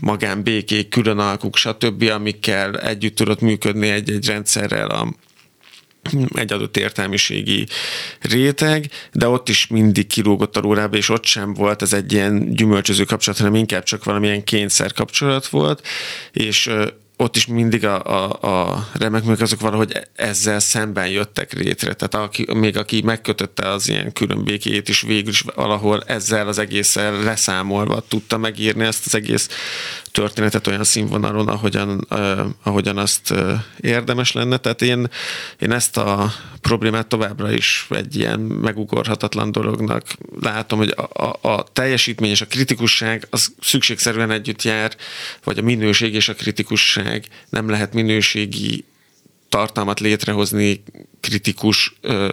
magánbékék, 0.00 0.88
különalkuk, 0.88 1.56
stb., 1.56 2.02
amikkel 2.02 2.80
együtt 2.80 3.14
tudott 3.14 3.40
működni 3.40 3.88
egy-egy 3.88 4.26
rendszerrel 4.26 4.90
a, 4.90 5.14
egy 6.34 6.52
adott 6.52 6.76
értelmiségi 6.76 7.66
réteg, 8.20 8.90
de 9.12 9.28
ott 9.28 9.48
is 9.48 9.66
mindig 9.66 10.06
kilógott 10.06 10.56
a 10.56 10.60
lórába, 10.60 10.96
és 10.96 11.08
ott 11.08 11.24
sem 11.24 11.54
volt 11.54 11.82
ez 11.82 11.92
egy 11.92 12.12
ilyen 12.12 12.54
gyümölcsöző 12.54 13.04
kapcsolat, 13.04 13.38
hanem 13.38 13.54
inkább 13.54 13.82
csak 13.82 14.04
valamilyen 14.04 14.44
kényszer 14.44 14.92
kapcsolat 14.92 15.46
volt, 15.46 15.86
és 16.32 16.70
ott 17.16 17.36
is 17.36 17.46
mindig 17.46 17.86
a, 17.86 18.02
a, 18.04 18.72
a 18.72 18.88
remek 18.92 19.40
azok 19.40 19.60
valahogy 19.60 20.00
ezzel 20.14 20.60
szemben 20.60 21.08
jöttek 21.08 21.52
létre. 21.52 21.94
Tehát 21.94 22.26
aki, 22.26 22.46
még 22.54 22.76
aki 22.76 23.02
megkötötte 23.02 23.68
az 23.68 23.88
ilyen 23.88 24.12
különbékét 24.12 24.88
is 24.88 25.00
végül 25.00 25.30
is 25.30 25.40
valahol 25.54 26.02
ezzel 26.06 26.48
az 26.48 26.58
egésszel 26.58 27.22
leszámolva 27.22 28.04
tudta 28.08 28.38
megírni 28.38 28.84
ezt 28.84 29.06
az 29.06 29.14
egész 29.14 29.48
történetet 30.12 30.66
olyan 30.66 30.84
színvonalon, 30.84 31.48
ahogyan, 31.48 32.06
uh, 32.10 32.40
ahogyan 32.62 32.98
azt 32.98 33.30
uh, 33.30 33.52
érdemes 33.80 34.32
lenne. 34.32 34.56
Tehát 34.56 34.82
én, 34.82 35.08
én 35.58 35.72
ezt 35.72 35.96
a 35.96 36.32
problémát 36.64 37.06
továbbra 37.06 37.52
is 37.52 37.86
egy 37.90 38.16
ilyen 38.16 38.40
megugorhatatlan 38.40 39.52
dolognak. 39.52 40.06
Látom, 40.40 40.78
hogy 40.78 40.94
a, 40.96 41.24
a, 41.24 41.38
a 41.54 41.64
teljesítmény 41.72 42.30
és 42.30 42.40
a 42.40 42.46
kritikusság 42.46 43.26
az 43.30 43.54
szükségszerűen 43.60 44.30
együtt 44.30 44.62
jár, 44.62 44.96
vagy 45.44 45.58
a 45.58 45.62
minőség 45.62 46.14
és 46.14 46.28
a 46.28 46.34
kritikusság 46.34 47.26
nem 47.48 47.68
lehet 47.68 47.94
minőségi 47.94 48.84
tartalmat 49.48 50.00
létrehozni 50.00 50.82
kritikus 51.20 51.94
uh, 52.02 52.28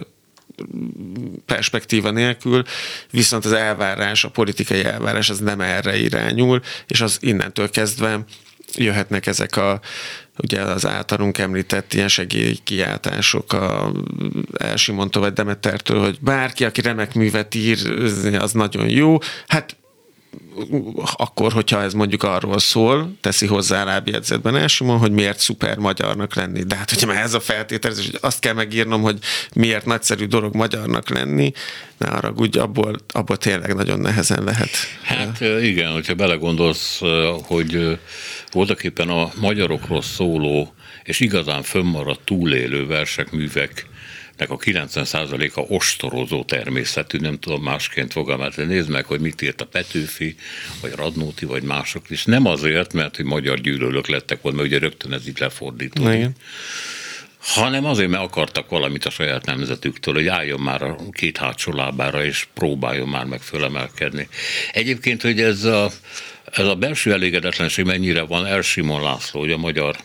perspektíva 1.46 2.10
nélkül, 2.10 2.62
viszont 3.10 3.44
az 3.44 3.52
elvárás, 3.52 4.24
a 4.24 4.30
politikai 4.30 4.84
elvárás 4.84 5.30
az 5.30 5.38
nem 5.38 5.60
erre 5.60 5.96
irányul, 5.98 6.60
és 6.86 7.00
az 7.00 7.18
innentől 7.20 7.70
kezdve 7.70 8.24
jöhetnek 8.76 9.26
ezek 9.26 9.56
a 9.56 9.80
ugye 10.38 10.60
az 10.60 10.86
általunk 10.86 11.38
említett 11.38 11.94
ilyen 11.94 12.08
segélykiáltások 12.08 13.52
a 13.52 13.92
Elsimondtól 14.58 15.22
vagy 15.22 15.32
Demetertől, 15.32 16.00
hogy 16.00 16.18
bárki, 16.20 16.64
aki 16.64 16.80
remek 16.80 17.14
művet 17.14 17.54
ír, 17.54 17.78
az 18.38 18.52
nagyon 18.52 18.88
jó. 18.88 19.18
Hát 19.46 19.76
akkor, 21.16 21.52
hogyha 21.52 21.82
ez 21.82 21.92
mondjuk 21.92 22.22
arról 22.22 22.58
szól, 22.58 23.16
teszi 23.20 23.46
hozzá 23.46 23.82
a 23.82 23.84
lábjegyzetben 23.84 24.56
Elsimon, 24.56 24.98
hogy 24.98 25.12
miért 25.12 25.38
szuper 25.38 25.76
magyarnak 25.76 26.34
lenni. 26.34 26.62
De 26.62 26.76
hát, 26.76 26.90
hogyha 26.90 27.06
már 27.06 27.22
ez 27.22 27.34
a 27.34 27.40
feltételezés, 27.40 28.04
hogy 28.04 28.18
azt 28.20 28.40
kell 28.40 28.52
megírnom, 28.52 29.02
hogy 29.02 29.18
miért 29.54 29.86
nagyszerű 29.86 30.26
dolog 30.26 30.54
magyarnak 30.54 31.08
lenni, 31.08 31.52
ne 31.98 32.06
arra 32.08 32.32
úgy, 32.36 32.58
abból, 32.58 32.96
abból 33.08 33.36
tényleg 33.36 33.74
nagyon 33.74 34.00
nehezen 34.00 34.44
lehet. 34.44 34.70
Hát 35.02 35.40
igen, 35.62 35.92
hogyha 35.92 36.14
belegondolsz, 36.14 37.00
hogy 37.42 37.98
voltak 38.52 38.84
éppen 38.84 39.08
a 39.08 39.32
magyarokról 39.40 40.02
szóló 40.02 40.74
és 41.04 41.20
igazán 41.20 41.62
fönnmaradt 41.62 42.24
túlélő 42.24 42.86
versek, 42.86 43.30
művek 43.30 43.86
a 44.50 44.56
90%-a 44.56 45.60
ostorozó 45.60 46.44
természetű, 46.44 47.18
nem 47.18 47.38
tudom 47.38 47.62
másként 47.62 48.12
fogalmazni. 48.12 48.64
Nézd 48.64 48.90
meg, 48.90 49.04
hogy 49.04 49.20
mit 49.20 49.42
írt 49.42 49.60
a 49.60 49.66
Petőfi, 49.66 50.36
vagy 50.80 50.92
Radnóti, 50.92 51.44
vagy 51.44 51.62
mások 51.62 52.10
is. 52.10 52.24
Nem 52.24 52.46
azért, 52.46 52.92
mert 52.92 53.16
hogy 53.16 53.24
magyar 53.24 53.60
gyűlölők 53.60 54.08
lettek 54.08 54.42
volna, 54.42 54.56
mert 54.56 54.68
ugye 54.68 54.78
rögtön 54.78 55.12
ez 55.12 55.28
így 55.28 55.38
lefordítódik. 55.38 56.10
hanem 57.42 57.84
azért, 57.84 58.10
mert 58.10 58.22
akartak 58.22 58.68
valamit 58.68 59.04
a 59.04 59.10
saját 59.10 59.46
nemzetüktől, 59.46 60.14
hogy 60.14 60.26
álljon 60.26 60.60
már 60.60 60.82
a 60.82 60.96
két 61.10 61.36
hátsó 61.36 61.72
lábára, 61.72 62.24
és 62.24 62.46
próbáljon 62.54 63.08
már 63.08 63.24
meg 63.24 63.40
fölemelkedni. 63.40 64.28
Egyébként, 64.72 65.22
hogy 65.22 65.40
ez 65.40 65.64
a, 65.64 65.90
ez 66.52 66.66
a 66.66 66.74
belső 66.74 67.12
elégedetlenség 67.12 67.84
mennyire 67.84 68.22
van, 68.22 68.46
Elsimon 68.46 69.02
László, 69.02 69.40
hogy 69.40 69.50
a 69.52 69.56
Magyar 69.56 69.96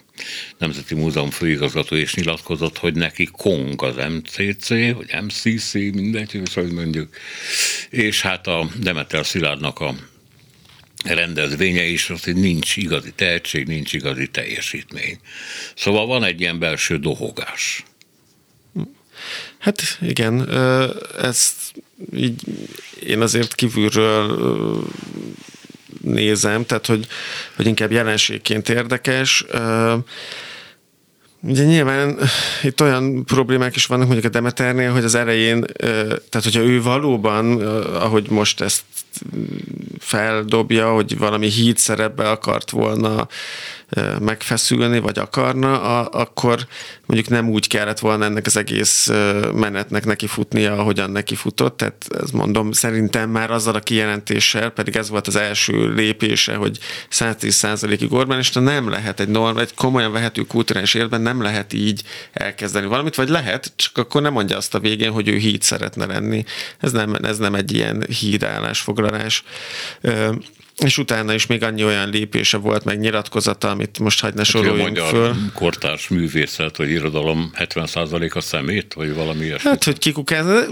Nemzeti 0.58 0.96
Múzeum 0.96 1.30
főigazgató 1.30 1.96
is 1.96 2.14
nyilatkozott, 2.14 2.78
hogy 2.78 2.94
neki 2.94 3.30
Kong 3.32 3.84
az 3.84 3.96
MCC, 3.96 4.68
vagy 4.70 5.16
MCC, 5.22 5.74
mindegy, 5.74 6.42
hogy 6.54 6.72
mondjuk. 6.72 7.10
És 7.90 8.22
hát 8.22 8.48
a 8.48 8.70
Demeter 8.80 9.26
Szilárdnak 9.26 9.80
a 9.80 9.96
rendezvénye 11.04 11.84
is 11.84 12.10
az, 12.10 12.24
hogy 12.24 12.36
nincs 12.36 12.78
igazi 12.78 13.12
tehetség, 13.16 13.68
nincs 13.68 13.94
igazi 13.94 14.28
teljesítmény. 14.28 15.20
Szóval 15.76 16.06
van 16.06 16.24
egy 16.24 16.42
ilyen 16.42 16.60
belső 16.60 16.98
dohogás. 16.98 17.84
Hát 19.58 19.98
igen, 20.02 20.50
ezt 21.22 21.74
így 22.16 22.42
én 23.06 23.22
azért 23.22 23.56
kívülről 23.56 24.88
nézem, 26.02 26.66
tehát 26.66 26.86
hogy, 26.86 27.08
hogy 27.56 27.66
inkább 27.66 27.92
jelenségként 27.92 28.70
érdekes. 28.70 29.46
Ugye 31.42 31.64
nyilván 31.64 32.20
itt 32.64 32.82
olyan 32.82 33.26
problémák 33.26 33.76
is 33.76 33.86
vannak 33.86 34.06
mondjuk 34.08 34.28
a 34.28 34.36
Demeternél, 34.36 34.92
hogy 34.92 35.04
az 35.04 35.16
elején, 35.16 35.66
tehát 36.30 36.44
hogyha 36.44 36.62
ő 36.62 36.82
valóban, 36.82 37.62
ahogy 37.94 38.30
most 38.30 38.62
ezt 38.62 38.84
feldobja, 40.00 40.94
hogy 40.94 41.18
valami 41.18 41.48
híd 41.48 41.78
szerepbe 41.78 42.30
akart 42.30 42.70
volna 42.70 43.28
megfeszülni, 44.20 45.00
vagy 45.00 45.20
akarna, 45.20 45.82
akkor 46.06 46.68
mondjuk 47.06 47.30
nem 47.30 47.50
úgy 47.50 47.68
kellett 47.68 48.00
volna 48.00 48.26
ennek 48.26 48.46
az 48.46 48.58
egész 48.58 49.08
menetnek 49.54 50.06
neki 50.06 50.28
futnia, 50.28 50.78
ahogyan 50.78 51.12
neki 51.12 51.36
futott. 51.36 51.78
Tehát 51.78 52.08
ez 52.22 52.32
mondom, 52.32 52.72
szerintem 52.72 53.30
már 53.30 53.52
azzal 53.52 53.76
a 53.76 53.80
kijelentéssel, 53.80 54.70
pedig 54.70 54.96
ez 54.96 55.10
volt 55.10 55.28
az 55.28 55.36
első 55.36 55.94
lépése, 55.94 56.56
hogy 56.56 56.78
110%-ig 57.12 58.14
Orbán, 58.14 58.40
és 58.40 58.52
nem 58.52 58.90
lehet 58.90 59.20
egy 59.20 59.30
norm, 59.30 59.58
egy 59.58 59.74
komolyan 59.74 60.12
vehető 60.12 60.42
kulturális 60.42 60.94
életben 60.94 61.22
nem 61.22 61.42
lehet 61.42 61.74
így 61.74 62.04
elkezdeni 62.34 62.86
valamit, 62.86 63.16
vagy 63.16 63.30
lehet, 63.30 63.72
csak 63.76 63.98
akkor 63.98 64.22
nem 64.22 64.34
mondja 64.34 64.58
azt 64.58 64.76
a 64.76 64.80
végén, 64.80 65.12
hogy 65.12 65.28
ő 65.28 65.36
híd 65.36 65.62
szeretne 65.62 66.06
lenni. 66.06 66.44
Ez 66.80 66.92
nem, 66.92 67.16
ez 67.24 67.38
nem 67.38 67.56
egy 67.56 67.74
ilyen 67.74 68.06
hídállásfoglalás 69.08 69.44
és 70.78 70.98
utána 70.98 71.34
is 71.34 71.46
még 71.46 71.64
annyi 71.64 71.84
olyan 71.84 72.10
lépése 72.10 72.58
volt, 72.58 72.84
meg 72.84 73.00
nyilatkozata, 73.00 73.70
amit 73.70 74.00
most 74.00 74.22
hagyj 74.22 74.34
ne 74.36 74.42
hát, 74.42 74.50
soroljunk 74.50 74.98
hát, 74.98 75.10
föl. 75.10 75.36
kortárs 75.54 76.08
művészet, 76.08 76.78
vagy 76.78 76.90
irodalom 76.90 77.52
70%-a 77.56 78.42
szemét, 78.42 78.94
vagy 78.94 79.14
valami 79.14 79.46
ilyesmi? 79.46 79.70
Hát, 79.70 79.84
hogy 79.84 79.98
kikukázza. 79.98 80.66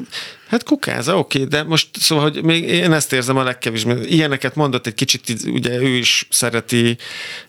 Hát 0.55 0.63
kukáza, 0.63 1.17
oké, 1.17 1.43
de 1.43 1.63
most 1.63 1.87
szóval, 1.99 2.23
hogy 2.23 2.43
még 2.43 2.63
én 2.63 2.93
ezt 2.93 3.13
érzem 3.13 3.37
a 3.37 3.43
legkevésbé. 3.43 4.01
Ilyeneket 4.05 4.55
mondott 4.55 4.87
egy 4.87 4.93
kicsit, 4.93 5.39
ugye 5.45 5.79
ő 5.79 5.87
is 5.87 6.27
szereti 6.29 6.97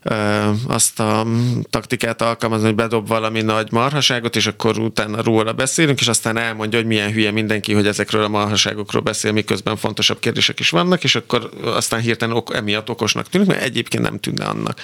uh, 0.05 0.73
azt 0.73 1.01
a 1.01 1.27
taktikát 1.71 2.23
alkalmazni, 2.23 2.67
hogy 2.67 2.75
bedob 2.75 3.09
valami 3.09 3.43
nagy 3.43 3.73
marhaságot, 3.73 4.37
és 4.37 4.47
akkor 4.47 4.79
utána 4.79 5.23
róla 5.23 5.53
beszélünk, 5.53 6.01
és 6.01 6.09
aztán 6.09 6.37
elmondja, 6.37 6.79
hogy 6.79 6.89
milyen 6.89 7.13
hülye 7.13 7.31
mindenki, 7.31 7.73
hogy 7.73 7.87
ezekről 7.87 8.25
a 8.25 8.29
marhaságokról 8.29 9.03
beszél, 9.03 9.33
miközben 9.33 9.77
fontosabb 9.77 10.19
kérdések 10.19 10.61
is 10.61 10.71
vannak, 10.71 11.05
és 11.05 11.15
akkor 11.15 11.51
aztán 11.65 12.01
hirtelen 12.01 12.37
ok, 12.37 12.55
emiatt 12.55 12.91
okosnak 12.91 13.29
tűnik, 13.29 13.49
mert 13.49 13.63
egyébként 13.63 14.03
nem 14.03 14.19
tűnne 14.19 14.45
annak. 14.45 14.81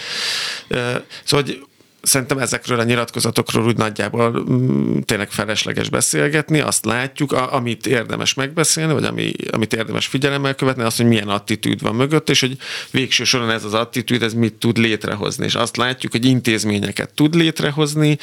Uh, 0.71 0.79
szóval, 1.25 1.45
hogy 1.45 1.63
szerintem 2.03 2.39
ezekről 2.39 2.81
a 2.81 2.83
nyilatkozatokról 2.83 3.65
úgy 3.65 3.77
nagyjából 3.77 4.45
mm, 4.51 4.99
tényleg 4.99 5.31
felesleges 5.31 5.89
beszélgetni, 5.89 6.61
azt 6.61 6.85
látjuk, 6.85 7.33
a, 7.33 7.55
amit 7.55 7.87
érdemes 7.87 8.35
megbeszélni, 8.35 8.93
vagy 8.93 9.05
ami, 9.05 9.33
amit 9.51 9.73
érdemes 9.73 10.07
figyelemmel 10.07 10.55
követni, 10.55 10.83
az, 10.83 10.97
hogy 10.97 11.07
milyen 11.07 11.29
attitűd 11.29 11.81
van 11.81 11.95
mögött, 11.95 12.31
és 12.31 12.41
hogy 12.41 12.57
végső 12.91 13.25
soron 13.25 13.51
ez 13.51 13.65
az 13.65 13.75
attitűd, 13.75 14.23
ez 14.23 14.35
mit 14.35 14.55
tud 14.55 14.77
létrehozni. 14.79 15.45
És 15.45 15.55
azt 15.55 15.77
látjuk, 15.77 16.13
hogy 16.13 16.25
intézményeket 16.25 17.15
tud 17.15 17.35
létrehozni, 17.35 18.19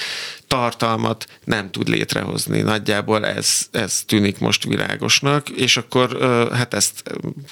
tartalmat 0.48 1.28
nem 1.44 1.72
tud 1.72 1.88
létrehozni. 1.88 2.62
Nagyjából 2.62 3.26
ez, 3.26 3.68
ez 3.72 4.04
tűnik 4.06 4.40
most 4.40 4.64
világosnak, 4.64 5.50
és 5.50 5.78
akkor 5.78 6.18
hát 6.54 6.74
ezt 6.74 7.04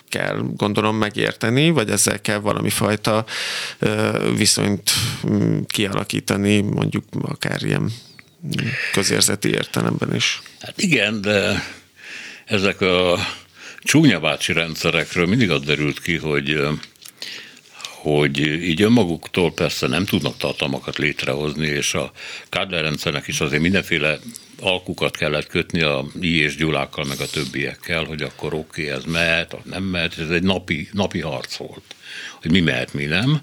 kell 0.09 0.39
gondolom 0.55 0.95
megérteni, 0.97 1.69
vagy 1.69 1.89
ezzel 1.89 2.21
kell 2.21 2.39
valami 2.39 2.69
fajta 2.69 3.25
viszonyt 4.35 4.91
mm, 5.29 5.59
kialakítani, 6.17 6.61
mondjuk 6.61 7.03
akár 7.21 7.63
ilyen 7.63 7.91
közérzeti 8.91 9.49
értelemben 9.49 10.15
is. 10.15 10.41
Hát 10.59 10.81
igen, 10.81 11.21
de 11.21 11.63
ezek 12.45 12.81
a 12.81 13.19
csúnya 13.83 14.19
bácsi 14.19 14.53
rendszerekről 14.53 15.25
mindig 15.25 15.51
az 15.51 15.61
derült 15.61 16.01
ki, 16.01 16.17
hogy 16.17 16.59
hogy 18.01 18.39
így 18.39 18.81
önmaguktól 18.81 19.53
persze 19.53 19.87
nem 19.87 20.05
tudnak 20.05 20.37
tartalmakat 20.37 20.97
létrehozni, 20.97 21.67
és 21.67 21.93
a 21.93 22.11
Kádler 22.49 22.81
rendszernek 22.81 23.27
is 23.27 23.39
azért 23.39 23.61
mindenféle 23.61 24.19
alkukat 24.59 25.17
kellett 25.17 25.47
kötni 25.47 25.81
a 25.81 26.05
I 26.19 26.41
és 26.41 26.55
Gyulákkal, 26.55 27.05
meg 27.05 27.19
a 27.19 27.29
többiekkel, 27.29 28.03
hogy 28.03 28.21
akkor 28.21 28.53
oké, 28.53 28.83
okay, 28.83 28.95
ez 28.97 29.03
mehet, 29.03 29.55
nem 29.63 29.83
mehet, 29.83 30.17
ez 30.17 30.29
egy 30.29 30.43
napi, 30.43 30.89
napi 30.91 31.19
harc 31.19 31.55
volt, 31.55 31.95
hogy 32.41 32.51
mi 32.51 32.59
mehet, 32.59 32.93
mi 32.93 33.05
nem. 33.05 33.41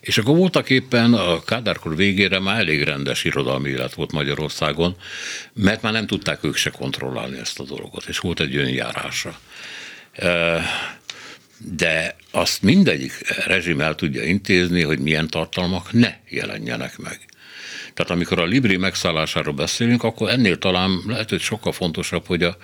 És 0.00 0.18
akkor 0.18 0.36
voltak 0.36 0.70
éppen 0.70 1.14
a 1.14 1.40
Kádárkor 1.44 1.96
végére 1.96 2.38
már 2.38 2.58
elég 2.58 2.82
rendes 2.82 3.24
irodalmi 3.24 3.68
élet 3.68 3.94
volt 3.94 4.12
Magyarországon, 4.12 4.96
mert 5.52 5.82
már 5.82 5.92
nem 5.92 6.06
tudták 6.06 6.44
ők 6.44 6.56
se 6.56 6.70
kontrollálni 6.70 7.38
ezt 7.38 7.60
a 7.60 7.64
dolgot, 7.64 8.04
és 8.08 8.18
volt 8.18 8.40
egy 8.40 8.56
önjárása. 8.56 9.38
De 11.58 12.16
azt 12.30 12.62
mindegyik 12.62 13.12
rezsim 13.46 13.80
el 13.80 13.94
tudja 13.94 14.22
intézni, 14.22 14.82
hogy 14.82 14.98
milyen 14.98 15.28
tartalmak 15.28 15.92
ne 15.92 16.14
jelenjenek 16.28 16.98
meg. 16.98 17.28
Tehát 17.94 18.10
amikor 18.10 18.38
a 18.38 18.44
Libri 18.44 18.76
megszállásáról 18.76 19.54
beszélünk, 19.54 20.02
akkor 20.02 20.30
ennél 20.30 20.58
talán 20.58 21.02
lehet, 21.06 21.30
hogy 21.30 21.40
sokkal 21.40 21.72
fontosabb, 21.72 22.26
hogy 22.26 22.42
a, 22.42 22.56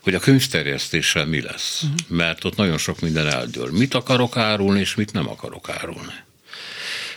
hogy 0.00 0.14
a 0.14 0.18
könyvterjesztéssel 0.18 1.26
mi 1.26 1.40
lesz. 1.40 1.82
Uh-huh. 1.82 1.98
Mert 2.08 2.44
ott 2.44 2.56
nagyon 2.56 2.78
sok 2.78 3.00
minden 3.00 3.26
eldől. 3.26 3.70
Mit 3.72 3.94
akarok 3.94 4.36
árulni, 4.36 4.80
és 4.80 4.94
mit 4.94 5.12
nem 5.12 5.28
akarok 5.28 5.68
árulni. 5.68 6.14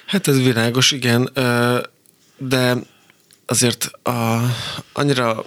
Hát 0.08 0.28
ez 0.28 0.38
világos, 0.38 0.92
igen, 0.92 1.30
de 2.38 2.76
azért 3.46 3.92
a, 4.04 4.42
annyira 4.94 5.44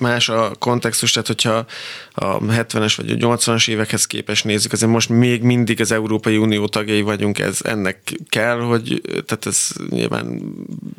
más 0.00 0.28
a 0.28 0.52
kontextus, 0.58 1.12
tehát 1.12 1.26
hogyha 1.26 1.66
a 2.14 2.38
70-es 2.38 2.92
vagy 2.96 3.10
a 3.10 3.36
80-as 3.36 3.68
évekhez 3.68 4.06
képest 4.06 4.44
nézzük, 4.44 4.72
azért 4.72 4.90
most 4.90 5.08
még 5.08 5.42
mindig 5.42 5.80
az 5.80 5.92
Európai 5.92 6.36
Unió 6.36 6.66
tagjai 6.66 7.02
vagyunk, 7.02 7.38
ez 7.38 7.58
ennek 7.62 7.98
kell, 8.28 8.58
hogy, 8.58 9.00
tehát 9.26 9.46
ez 9.46 9.68
nyilván 9.90 10.42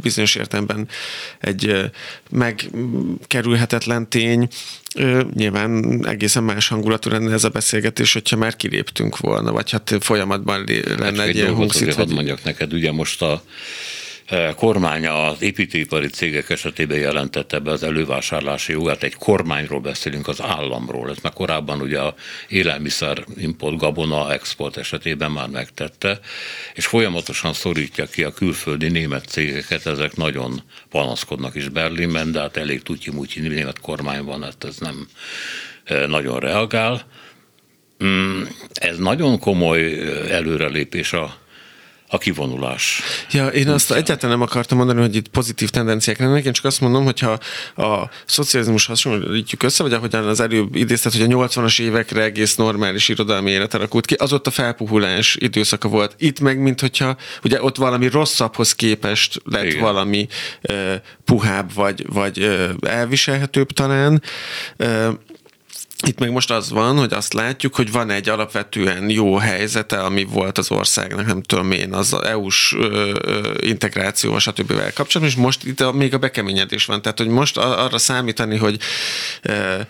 bizonyos 0.02 0.36
értelemben 0.36 0.88
egy 1.39 1.91
megkerülhetetlen 2.30 4.10
tény, 4.10 4.47
Nyilván 5.34 6.02
egészen 6.08 6.43
más 6.43 6.68
hangulatú 6.68 7.10
lenne 7.10 7.34
ez 7.34 7.43
a 7.43 7.49
beszélgetés, 7.49 8.14
hogyha 8.14 8.36
már 8.38 8.56
kiléptünk 8.56 9.18
volna, 9.18 9.52
vagy 9.52 9.72
hát 9.72 9.97
folyamatban 9.99 10.64
lenne 10.97 11.20
hát 11.20 11.28
egy 11.28 11.36
ilyen 11.36 11.54
hungszit. 11.54 11.93
Hogy... 11.93 12.14
mondjak 12.14 12.43
neked, 12.43 12.74
ugye 12.74 12.91
most 12.91 13.22
a 13.22 13.43
kormány 14.56 15.08
az 15.08 15.42
építőipari 15.42 16.08
cégek 16.08 16.50
esetében 16.50 16.98
jelentette 16.98 17.60
be 17.60 17.72
az 17.72 17.84
elővásárlási 17.84 18.72
jogát, 18.72 19.04
egy 19.04 19.16
kormányról 19.16 19.80
beszélünk, 19.80 20.28
az 20.28 20.42
államról. 20.42 21.10
Ez 21.10 21.18
már 21.22 21.34
korábban 21.34 21.82
ugye 21.82 22.00
a 22.00 22.16
élelmiszer 22.48 23.26
import, 23.38 23.78
gabona 23.78 24.34
export 24.34 24.78
esetében 24.78 25.32
már 25.32 25.48
megtette, 25.48 26.20
és 26.74 26.86
folyamatosan 26.86 27.54
szorítja 27.54 28.06
ki 28.06 28.24
a 28.24 28.34
külföldi 28.34 28.88
német 28.88 29.26
cégeket, 29.26 29.86
ezek 29.86 30.16
nagyon 30.16 30.62
panaszkodnak 30.90 31.56
is 31.56 31.70
Berlinben, 31.70 32.32
de 32.32 32.40
hát 32.40 32.58
elég 32.58 32.82
tutyi-mutyi 32.82 33.40
német 33.40 33.80
kormány 33.80 34.24
van, 34.24 34.44
hát 34.44 34.64
ez 34.64 34.78
nem 34.78 35.08
nagyon 36.08 36.40
reagál. 36.40 37.06
Mm, 38.04 38.42
ez 38.74 38.98
nagyon 38.98 39.40
komoly 39.40 40.00
előrelépés 40.32 41.14
a 41.14 41.41
a 42.14 42.18
kivonulás. 42.18 43.01
Ja, 43.32 43.47
én 43.47 43.70
azt 43.70 43.91
Úgy 43.91 43.97
egyáltalán 43.97 44.38
nem 44.38 44.47
akartam 44.47 44.78
mondani, 44.78 44.99
hogy 44.99 45.16
itt 45.16 45.28
pozitív 45.28 45.70
tendenciák 45.70 46.20
lennek, 46.20 46.45
én 46.45 46.53
csak 46.53 46.66
azt 46.66 46.82
mondom, 46.82 47.03
hogyha 47.03 47.39
a 47.76 48.09
szocializmus 48.26 48.86
hasonlítjuk 48.86 49.64
össze, 49.64 49.84
vagy 49.84 49.93
ahogyan 49.93 50.28
az 50.28 50.39
előbb 50.39 50.76
idéztet, 50.76 51.14
hogy 51.14 51.22
a 51.22 51.26
80-as 51.26 51.82
évekre 51.82 52.22
egész 52.22 52.55
normális 52.55 53.09
irodalmi 53.09 53.51
élet 53.51 53.74
alakult 53.74 54.05
ki, 54.05 54.14
az 54.14 54.34
ott 54.34 54.47
a 54.47 54.51
felpuhulás 54.51 55.36
időszaka 55.39 55.88
volt. 55.88 56.16
Itt 56.18 56.39
meg, 56.39 56.59
mint 56.59 56.80
hogyha 56.80 57.18
ugye 57.43 57.64
ott 57.64 57.76
valami 57.76 58.07
rosszabbhoz 58.07 58.76
képest 58.76 59.41
lett 59.45 59.64
Igen. 59.66 59.82
valami 59.82 60.28
uh, 60.70 60.93
puhább, 61.26 61.74
vagy, 61.74 62.05
vagy 62.14 62.39
uh, 62.39 62.70
elviselhetőbb 62.82 63.72
talán. 63.72 64.22
Uh, 64.78 65.07
itt 66.08 66.20
meg 66.20 66.32
most 66.32 66.52
az 66.52 66.70
van, 66.70 66.97
hogy 66.97 67.14
azt 67.14 67.34
látjuk, 67.34 67.76
hogy 67.76 67.91
van 67.91 68.10
egy 68.10 68.30
alapvetően 68.30 69.10
jó 69.10 69.36
helyzete, 69.36 69.99
ami 69.99 70.24
volt 70.24 70.58
az 70.58 70.72
országnak, 70.72 71.26
nem 71.26 71.41
tudom 71.41 71.72
én, 71.72 71.93
az 71.93 72.14
EU-s 72.24 72.78
integráció, 73.60 74.39
stb. 74.39 74.74
kapcsolatban, 74.93 75.24
és 75.24 75.36
most 75.36 75.64
itt 75.64 75.80
a, 75.80 75.91
még 75.91 76.14
a 76.14 76.18
bekeményedés 76.18 76.86
van. 76.86 77.02
Tehát, 77.02 77.18
hogy 77.18 77.28
most 77.28 77.58
arra 77.58 77.97
számítani, 77.97 78.58
hogy 78.58 78.80
e, 79.41 79.88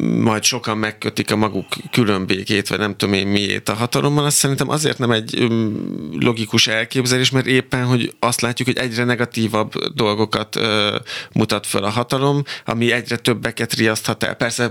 majd 0.00 0.42
sokan 0.42 0.78
megkötik 0.78 1.30
a 1.30 1.36
maguk 1.36 1.66
különbégét, 1.90 2.68
vagy 2.68 2.78
nem 2.78 2.96
tudom 2.96 3.14
én 3.14 3.26
miét 3.26 3.68
a 3.68 3.74
hatalommal, 3.74 4.24
azt 4.24 4.36
szerintem 4.36 4.68
azért 4.68 4.98
nem 4.98 5.10
egy 5.10 5.48
logikus 6.20 6.66
elképzelés, 6.66 7.30
mert 7.30 7.46
éppen, 7.46 7.84
hogy 7.84 8.14
azt 8.18 8.40
látjuk, 8.40 8.68
hogy 8.68 8.78
egyre 8.78 9.04
negatívabb 9.04 9.72
dolgokat 9.94 10.56
e, 10.56 11.02
mutat 11.32 11.66
föl 11.66 11.84
a 11.84 11.90
hatalom, 11.90 12.42
ami 12.64 12.92
egyre 12.92 13.16
többeket 13.16 13.72
riaszthat 13.72 14.22
el. 14.22 14.34
Persze 14.34 14.70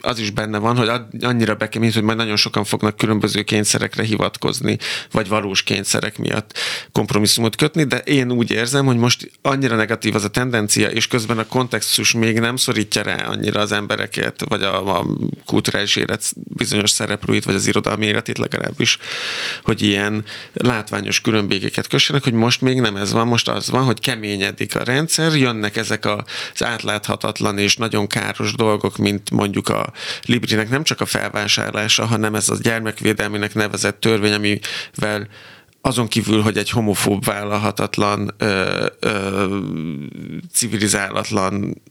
az 0.00 0.18
is 0.18 0.30
benne 0.30 0.58
van, 0.58 0.76
hogy 0.76 0.90
annyira 1.20 1.54
bekemény, 1.54 1.92
hogy 1.92 2.02
majd 2.02 2.16
nagyon 2.16 2.36
sokan 2.36 2.64
fognak 2.64 2.96
különböző 2.96 3.42
kényszerekre 3.42 4.02
hivatkozni, 4.02 4.78
vagy 5.10 5.28
valós 5.28 5.62
kényszerek 5.62 6.18
miatt 6.18 6.58
kompromisszumot 6.92 7.56
kötni, 7.56 7.84
de 7.84 7.98
én 7.98 8.32
úgy 8.32 8.50
érzem, 8.50 8.86
hogy 8.86 8.96
most 8.96 9.30
annyira 9.42 9.76
negatív 9.76 10.14
az 10.14 10.24
a 10.24 10.28
tendencia, 10.28 10.88
és 10.88 11.06
közben 11.06 11.38
a 11.38 11.46
kontextus 11.46 12.12
még 12.12 12.38
nem 12.38 12.56
szorítja 12.56 13.02
rá 13.02 13.26
annyira 13.26 13.60
az 13.60 13.72
embereket, 13.72 14.44
vagy 14.48 14.62
a, 14.62 14.98
a 14.98 15.06
kulturális 15.46 15.96
élet 15.96 16.22
bizonyos 16.34 16.90
szereplőit, 16.90 17.44
vagy 17.44 17.54
az 17.54 17.66
irodalmi 17.66 18.06
életét 18.06 18.38
legalábbis, 18.38 18.98
hogy 19.62 19.82
ilyen 19.82 20.24
látványos 20.52 21.20
különbségeket 21.20 21.86
kössenek, 21.86 22.24
hogy 22.24 22.32
most 22.32 22.60
még 22.60 22.80
nem 22.80 22.96
ez 22.96 23.12
van, 23.12 23.26
most 23.26 23.48
az 23.48 23.70
van, 23.70 23.84
hogy 23.84 24.00
keményedik 24.00 24.76
a 24.76 24.82
rendszer, 24.82 25.34
jönnek 25.34 25.76
ezek 25.76 26.04
az 26.04 26.62
átláthatatlan 26.62 27.58
és 27.58 27.76
nagyon 27.76 28.06
káros 28.06 28.54
dolgok, 28.54 28.96
mint 28.96 29.30
mondjuk 29.30 29.68
a 29.68 29.85
Librinek 30.24 30.68
nem 30.68 30.82
csak 30.82 31.00
a 31.00 31.06
felvásárlása, 31.06 32.06
hanem 32.06 32.34
ez 32.34 32.48
a 32.48 32.56
gyermekvédelmének 32.62 33.54
nevezett 33.54 34.00
törvény, 34.00 34.32
amivel 34.32 35.28
azon 35.80 36.08
kívül, 36.08 36.42
hogy 36.42 36.56
egy 36.56 36.70
homofób 36.70 37.24
vállalhatatlan, 37.24 38.34
ö, 38.38 38.86
ö, 39.00 39.58
civilizálatlan 40.52 41.82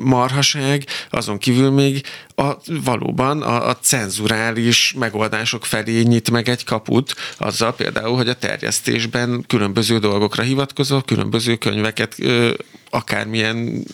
marhaság, 0.00 0.84
azon 1.10 1.38
kívül 1.38 1.70
még 1.70 2.02
a, 2.34 2.52
valóban 2.66 3.42
a, 3.42 3.68
a 3.68 3.76
cenzurális 3.76 4.94
megoldások 4.98 5.64
felé 5.64 6.02
nyit 6.02 6.30
meg 6.30 6.48
egy 6.48 6.64
kaput, 6.64 7.14
azzal 7.38 7.74
például, 7.74 8.16
hogy 8.16 8.28
a 8.28 8.34
terjesztésben 8.34 9.44
különböző 9.46 9.98
dolgokra 9.98 10.42
hivatkozó, 10.42 11.00
különböző 11.00 11.56
könyveket 11.56 12.14
ö, 12.18 12.50
akármilyen, 12.90 13.84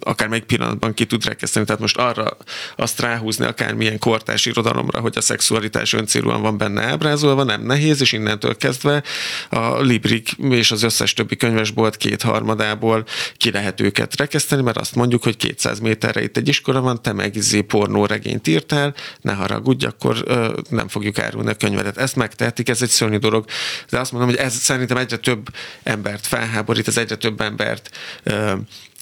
akármelyik 0.00 0.44
pillanatban 0.44 0.94
ki 0.94 1.06
tud 1.06 1.24
rekeszteni. 1.24 1.66
Tehát 1.66 1.80
most 1.80 1.96
arra 1.96 2.36
azt 2.76 3.00
ráhúzni 3.00 3.44
akármilyen 3.44 3.98
kortás 3.98 4.46
irodalomra, 4.46 5.00
hogy 5.00 5.16
a 5.16 5.20
szexualitás 5.20 5.92
öncélúan 5.92 6.42
van 6.42 6.58
benne 6.58 6.82
ábrázolva, 6.82 7.42
nem 7.42 7.62
nehéz, 7.62 8.00
és 8.00 8.12
innentől 8.12 8.56
kezdve 8.56 9.02
a 9.50 9.80
Librik 9.80 10.30
és 10.50 10.70
az 10.70 10.82
összes 10.82 11.12
többi 11.12 11.36
könyvesbolt 11.36 11.96
kétharmadából 11.96 13.04
ki 13.36 13.50
lehet 13.50 13.80
őket 13.80 14.16
rekeszteni, 14.16 14.62
mert 14.62 14.78
azt 14.78 14.94
mondjuk, 14.94 15.22
hogy 15.22 15.36
200 15.36 15.78
méterre 15.78 16.22
itt 16.22 16.36
egy 16.36 16.48
iskola 16.48 16.80
van, 16.80 17.02
te 17.02 17.12
meg 17.12 17.36
izé 17.36 17.60
pornó 17.60 18.06
regényt 18.06 18.46
írtál, 18.46 18.94
ne 19.20 19.32
haragudj, 19.32 19.86
akkor 19.86 20.22
ö, 20.24 20.60
nem 20.68 20.88
fogjuk 20.88 21.18
árulni 21.18 21.50
a 21.50 21.54
könyvedet. 21.54 21.96
Ezt 21.96 22.16
megtehetik, 22.16 22.68
ez 22.68 22.82
egy 22.82 22.88
szörnyű 22.88 23.16
dolog. 23.16 23.44
De 23.90 23.98
azt 23.98 24.12
mondom, 24.12 24.30
hogy 24.30 24.38
ez 24.38 24.54
szerintem 24.54 24.96
egyre 24.96 25.16
több 25.16 25.48
embert 25.82 26.26
felháborít, 26.26 26.88
ez 26.88 26.96
egyre 26.96 27.16
több 27.16 27.40
embert 27.40 27.90
ö, 28.22 28.52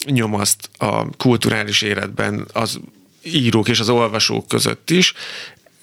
nyomaszt 0.05 0.71
a 0.79 1.11
kulturális 1.17 1.83
életben 1.83 2.47
az 2.53 2.81
írók 3.23 3.69
és 3.69 3.81
az 3.81 3.89
olvasók 3.89 4.49
között 4.49 4.91
is. 4.91 5.15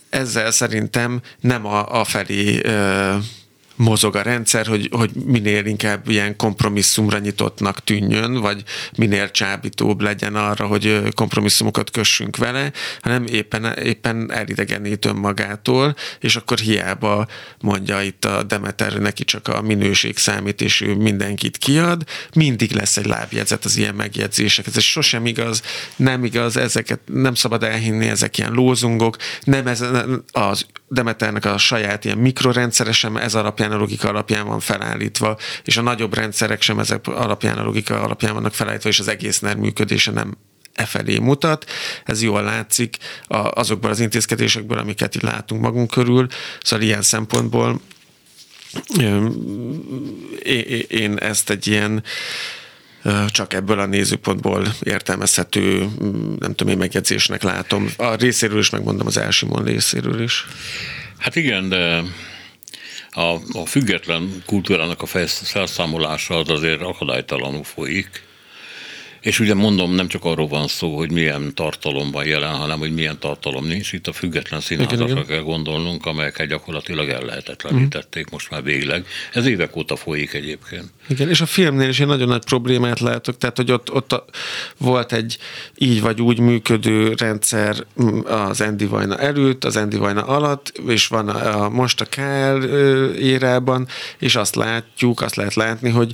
Ezzel 0.10 0.52
szerintem 0.52 1.22
nem 1.40 1.66
a, 1.66 2.00
a 2.00 2.04
felé 2.04 2.60
ö, 2.64 3.16
mozog 3.76 4.16
a 4.16 4.22
rendszer, 4.22 4.68
hogy, 4.68 4.90
hogy 4.92 5.12
minél 5.26 5.66
inkább 5.66 6.10
ilyen 6.10 6.36
kompromisszumra 6.36 7.18
nyitottnak 7.18 7.84
tűnjön, 7.84 8.34
vagy 8.34 8.64
minél 8.98 9.32
csábítóbb 9.32 10.02
legyen 10.02 10.36
arra, 10.36 10.66
hogy 10.66 11.14
kompromisszumokat 11.16 11.92
kössünk 11.92 12.38
vele, 12.38 12.72
hanem 13.02 13.26
éppen, 13.26 13.66
éppen 13.66 14.32
elidegenít 14.32 15.06
önmagától, 15.06 15.96
és 16.20 16.36
akkor 16.36 16.58
hiába 16.58 17.28
mondja 17.62 18.02
itt 18.02 18.26
a 18.26 18.44
Demeter, 18.44 18.94
neki 18.94 19.24
csak 19.24 19.48
a 19.48 19.62
minőség 19.62 20.18
számít, 20.18 20.62
és 20.62 20.82
ő 20.82 20.96
mindenkit 20.96 21.58
kiad, 21.58 22.04
mindig 22.36 22.72
lesz 22.72 22.98
egy 22.98 23.06
lábjegyzet 23.06 23.66
az 23.66 23.78
ilyen 23.78 23.96
megjegyzések. 23.96 24.68
Ez 24.68 24.80
sosem 24.82 25.26
igaz, 25.26 25.62
nem 25.96 26.24
igaz, 26.24 26.58
ezeket 26.58 27.00
nem 27.06 27.34
szabad 27.34 27.64
elhinni, 27.64 28.08
ezek 28.08 28.38
ilyen 28.38 28.52
lózungok, 28.52 29.18
nem 29.44 29.68
ez 29.68 29.84
az 30.32 30.66
Demeternek 30.94 31.46
a 31.46 31.58
saját 31.58 32.06
ilyen 32.06 32.18
mikrorendszere 32.18 32.92
sem 32.92 33.18
ez 33.18 33.36
alapján 33.36 33.72
a 33.72 33.78
logika 33.78 34.10
alapján 34.10 34.48
van 34.48 34.60
felállítva, 34.60 35.38
és 35.64 35.78
a 35.78 35.82
nagyobb 35.82 36.14
rendszerek 36.14 36.62
sem 36.62 36.80
ezek 36.80 37.08
alapján 37.08 37.58
a 37.58 37.64
logika 37.64 38.02
alapján 38.02 38.34
vannak 38.34 38.54
felállítva, 38.54 38.90
és 38.90 39.00
az 39.00 39.08
egész 39.08 39.40
NER 39.40 39.56
működése 39.56 40.12
nem 40.12 40.38
e 40.74 40.86
felé 40.86 41.18
mutat. 41.18 41.70
Ez 42.06 42.22
jól 42.22 42.44
látszik 42.44 42.98
azokból 43.28 43.90
az 43.90 44.00
intézkedésekből, 44.00 44.78
amiket 44.78 45.16
itt 45.16 45.22
látunk 45.22 45.62
magunk 45.62 45.90
körül. 45.90 46.28
Szóval 46.62 46.86
ilyen 46.86 47.02
szempontból 47.02 47.82
én 50.88 51.18
ezt 51.18 51.50
egy 51.50 51.68
ilyen 51.68 52.04
csak 53.28 53.54
ebből 53.54 53.80
a 53.80 53.86
nézőpontból 53.86 54.74
értelmezhető, 54.84 55.88
nem 56.40 56.56
tudom 56.56 56.68
én, 56.74 56.78
megjegyzésnek 56.78 57.44
látom. 57.44 57.90
A 57.98 58.16
részéről 58.16 58.60
is 58.60 58.70
megmondom 58.70 59.08
az 59.08 59.18
Elsimon 59.18 59.64
részéről 59.64 60.22
is. 60.22 60.46
Hát 61.18 61.36
igen, 61.36 61.70
de 61.70 62.04
a, 63.12 63.36
a 63.54 63.66
független 63.66 64.44
kultúrának 64.46 65.02
a 65.02 65.06
felszámolása 65.46 66.36
az 66.36 66.50
azért 66.50 66.82
akadálytalanul 66.82 67.64
folyik. 67.64 68.30
És 69.22 69.40
ugye 69.40 69.54
mondom, 69.54 69.96
nem 69.96 70.08
csak 70.08 70.26
arról 70.26 70.48
van 70.48 70.68
szó, 70.68 70.98
hogy 70.98 71.12
milyen 71.12 71.56
tartalom 71.56 72.12
van 72.12 72.26
jelen, 72.26 72.56
hanem 72.56 72.80
hogy 72.80 72.94
milyen 72.94 73.20
tartalom 73.20 73.66
nincs. 73.66 73.94
Itt 73.94 74.08
a 74.08 74.14
független 74.14 74.60
színházakra 74.60 75.26
kell 75.26 75.42
gondolnunk, 75.42 76.06
amelyeket 76.06 76.48
gyakorlatilag 76.48 77.10
ellehetetlenítették 77.10 78.30
most 78.30 78.50
már 78.50 78.64
végleg. 78.64 79.06
Ez 79.34 79.46
évek 79.46 79.76
óta 79.76 79.96
folyik 79.96 80.34
egyébként. 80.34 80.86
Igen, 81.10 81.30
és 81.30 81.42
a 81.42 81.46
filmnél 81.46 81.90
is 81.90 82.00
egy 82.00 82.08
nagyon 82.08 82.28
nagy 82.28 82.44
problémát 82.44 83.00
látok, 83.00 83.38
tehát 83.38 83.58
hogy 83.58 83.72
ott, 83.72 83.92
ott 83.92 84.14
a, 84.14 84.26
volt 84.78 85.14
egy 85.14 85.38
így 85.78 86.02
vagy 86.02 86.22
úgy 86.22 86.40
működő 86.40 87.14
rendszer 87.18 87.86
az 88.24 88.62
Andy 88.62 88.86
Vajna 88.86 89.18
előtt, 89.18 89.64
az 89.64 89.76
Andy 89.76 89.98
Vajna 89.98 90.24
alatt, 90.26 90.74
és 90.88 91.08
van 91.08 91.30
a, 91.30 91.64
a 91.64 91.70
most 91.70 92.02
a 92.02 92.06
KL 92.06 92.64
érában, 93.20 93.88
és 94.20 94.36
azt 94.36 94.56
látjuk, 94.56 95.22
azt 95.22 95.36
lehet 95.36 95.54
látni, 95.54 95.90
hogy 95.90 96.14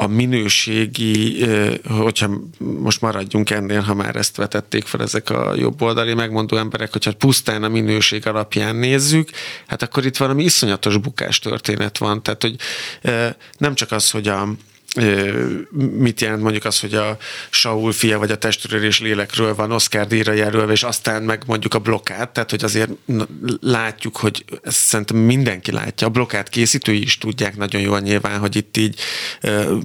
a 0.00 0.06
minőségi, 0.06 1.44
hogyha 1.88 2.30
most 2.58 3.00
maradjunk 3.00 3.50
ennél, 3.50 3.80
ha 3.80 3.94
már 3.94 4.16
ezt 4.16 4.36
vetették 4.36 4.84
fel 4.84 5.02
ezek 5.02 5.30
a 5.30 5.54
jobboldali 5.54 6.14
megmondó 6.14 6.56
emberek, 6.56 6.92
hogyha 6.92 7.12
pusztán 7.12 7.62
a 7.62 7.68
minőség 7.68 8.26
alapján 8.26 8.76
nézzük, 8.76 9.30
hát 9.66 9.82
akkor 9.82 10.06
itt 10.06 10.16
valami 10.16 10.44
iszonyatos 10.44 10.96
bukás 10.96 11.38
történet 11.38 11.98
van. 11.98 12.22
Tehát, 12.22 12.42
hogy 12.42 12.56
nem 13.58 13.74
csak 13.74 13.92
az, 13.92 14.10
hogy 14.10 14.28
a, 14.28 14.48
mit 15.98 16.20
jelent 16.20 16.42
mondjuk 16.42 16.64
az, 16.64 16.80
hogy 16.80 16.94
a 16.94 17.16
Saul 17.50 17.92
fia 17.92 18.18
vagy 18.18 18.30
a 18.30 18.38
testőrés 18.38 19.00
lélekről 19.00 19.54
van 19.54 19.72
Oscar 19.72 20.06
díjra 20.06 20.32
jelölve, 20.32 20.72
és 20.72 20.82
aztán 20.82 21.22
meg 21.22 21.42
mondjuk 21.46 21.74
a 21.74 21.78
blokkát, 21.78 22.30
tehát 22.30 22.50
hogy 22.50 22.64
azért 22.64 22.90
látjuk, 23.60 24.16
hogy 24.16 24.44
ezt 24.62 24.76
szerintem 24.76 25.16
mindenki 25.16 25.72
látja, 25.72 26.06
a 26.06 26.10
blokkát 26.10 26.48
készítői 26.48 27.02
is 27.02 27.18
tudják 27.18 27.56
nagyon 27.56 27.80
jól 27.80 28.00
nyilván, 28.00 28.38
hogy 28.38 28.56
itt 28.56 28.76
így 28.76 29.00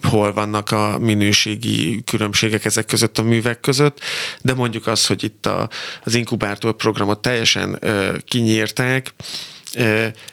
hol 0.01 0.33
vannak 0.33 0.71
a 0.71 0.97
minőségi 0.99 2.03
különbségek 2.05 2.65
ezek 2.65 2.85
között 2.85 3.17
a 3.17 3.23
művek 3.23 3.59
között, 3.59 3.99
de 4.41 4.53
mondjuk 4.53 4.87
az, 4.87 5.05
hogy 5.05 5.23
itt 5.23 5.45
a, 5.45 5.69
az 6.03 6.15
inkubátor 6.15 6.75
programot 6.75 7.21
teljesen 7.21 7.79
kinyírták, 8.25 9.13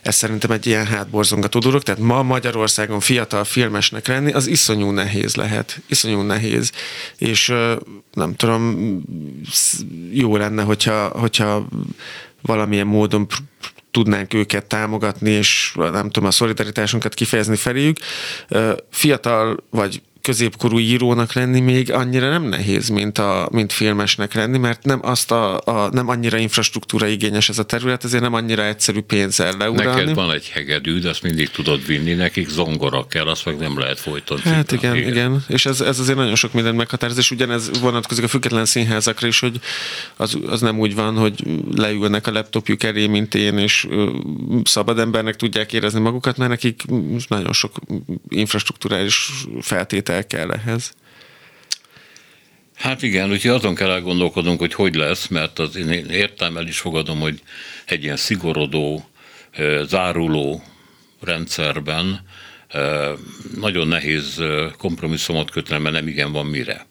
ez 0.02 0.14
szerintem 0.14 0.50
egy 0.50 0.66
ilyen 0.66 0.86
hátborzongató 0.86 1.58
dolog, 1.58 1.82
tehát 1.82 2.00
ma 2.00 2.22
Magyarországon 2.22 3.00
fiatal 3.00 3.44
filmesnek 3.44 4.06
lenni, 4.06 4.32
az 4.32 4.46
iszonyú 4.46 4.90
nehéz 4.90 5.34
lehet, 5.34 5.80
iszonyú 5.86 6.20
nehéz, 6.20 6.72
és 7.18 7.52
nem 8.12 8.34
tudom, 8.36 9.02
jó 10.12 10.36
lenne, 10.36 10.62
hogyha, 10.62 11.08
hogyha 11.08 11.68
valamilyen 12.42 12.86
módon 12.86 13.26
tudnánk 13.90 14.34
őket 14.34 14.64
támogatni, 14.64 15.30
és 15.30 15.72
nem 15.76 16.10
tudom, 16.10 16.28
a 16.28 16.32
szolidaritásunkat 16.32 17.14
kifejezni 17.14 17.56
feléjük. 17.56 17.96
Fiatal 18.90 19.64
vagy 19.70 20.02
középkorú 20.22 20.78
írónak 20.78 21.32
lenni 21.32 21.60
még 21.60 21.92
annyira 21.92 22.28
nem 22.28 22.42
nehéz, 22.42 22.88
mint, 22.88 23.18
a, 23.18 23.48
mint 23.52 23.72
filmesnek 23.72 24.34
lenni, 24.34 24.58
mert 24.58 24.84
nem, 24.84 25.00
azt 25.02 25.30
a, 25.30 25.60
a, 25.64 25.88
nem 25.92 26.08
annyira 26.08 26.36
infrastruktúra 26.36 27.06
igényes 27.06 27.48
ez 27.48 27.58
a 27.58 27.62
terület, 27.62 28.04
ezért 28.04 28.22
nem 28.22 28.34
annyira 28.34 28.64
egyszerű 28.64 29.00
pénzzel 29.00 29.54
leuralni. 29.58 30.00
Neked 30.00 30.14
van 30.14 30.32
egy 30.32 30.48
hegedűd, 30.48 31.04
azt 31.04 31.22
mindig 31.22 31.50
tudod 31.50 31.86
vinni, 31.86 32.12
nekik 32.12 32.48
zongora 32.48 33.06
kell, 33.06 33.26
azt 33.26 33.44
meg 33.44 33.58
nem 33.58 33.78
lehet 33.78 34.00
folyton. 34.00 34.38
Hát 34.38 34.72
igen, 34.72 34.96
igen, 34.96 35.08
igen, 35.08 35.44
és 35.48 35.66
ez, 35.66 35.80
ez 35.80 35.98
azért 35.98 36.16
nagyon 36.16 36.34
sok 36.34 36.52
mindent 36.52 36.76
meghatároz, 36.76 37.18
és 37.18 37.30
ugyanez 37.30 37.80
vonatkozik 37.80 38.24
a 38.24 38.28
független 38.28 38.64
színházakra 38.64 39.26
is, 39.26 39.40
hogy 39.40 39.60
az, 40.16 40.38
az 40.46 40.60
nem 40.60 40.78
úgy 40.78 40.94
van, 40.94 41.16
hogy 41.16 41.42
leülnek 41.74 42.26
a 42.26 42.32
laptopjuk 42.32 42.82
elé, 42.82 43.06
mint 43.06 43.34
én, 43.34 43.58
és 43.58 43.88
szabad 44.64 44.98
embernek 44.98 45.36
tudják 45.36 45.72
érezni 45.72 46.00
magukat, 46.00 46.36
mert 46.36 46.50
nekik 46.50 46.82
nagyon 47.28 47.52
sok 47.52 47.76
infrastruktúrális 48.28 49.30
feltétel 49.60 50.09
fel 50.10 50.26
kell 50.26 50.50
ehhez. 50.50 50.92
Hát 52.74 53.02
igen, 53.02 53.30
úgyhogy 53.30 53.50
azon 53.50 53.74
kell 53.74 53.90
elgondolkodnunk, 53.90 54.58
hogy 54.58 54.74
hogy 54.74 54.94
lesz, 54.94 55.26
mert 55.26 55.58
az 55.58 55.76
én 55.76 55.88
értem, 56.10 56.56
el 56.56 56.66
is 56.66 56.78
fogadom, 56.78 57.20
hogy 57.20 57.40
egy 57.86 58.02
ilyen 58.02 58.16
szigorodó, 58.16 59.10
záruló 59.82 60.62
rendszerben 61.20 62.20
nagyon 63.56 63.88
nehéz 63.88 64.42
kompromisszumot 64.78 65.50
kötni, 65.50 65.78
mert 65.78 65.94
nem 65.94 66.08
igen 66.08 66.32
van 66.32 66.46
mire. 66.46 66.86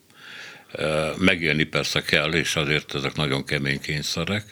Megélni 1.18 1.64
persze 1.64 2.02
kell, 2.02 2.34
és 2.34 2.56
azért 2.56 2.96
ezek 2.96 3.16
nagyon 3.16 3.46
kemény 3.46 3.82
kényszerek, 3.82 4.44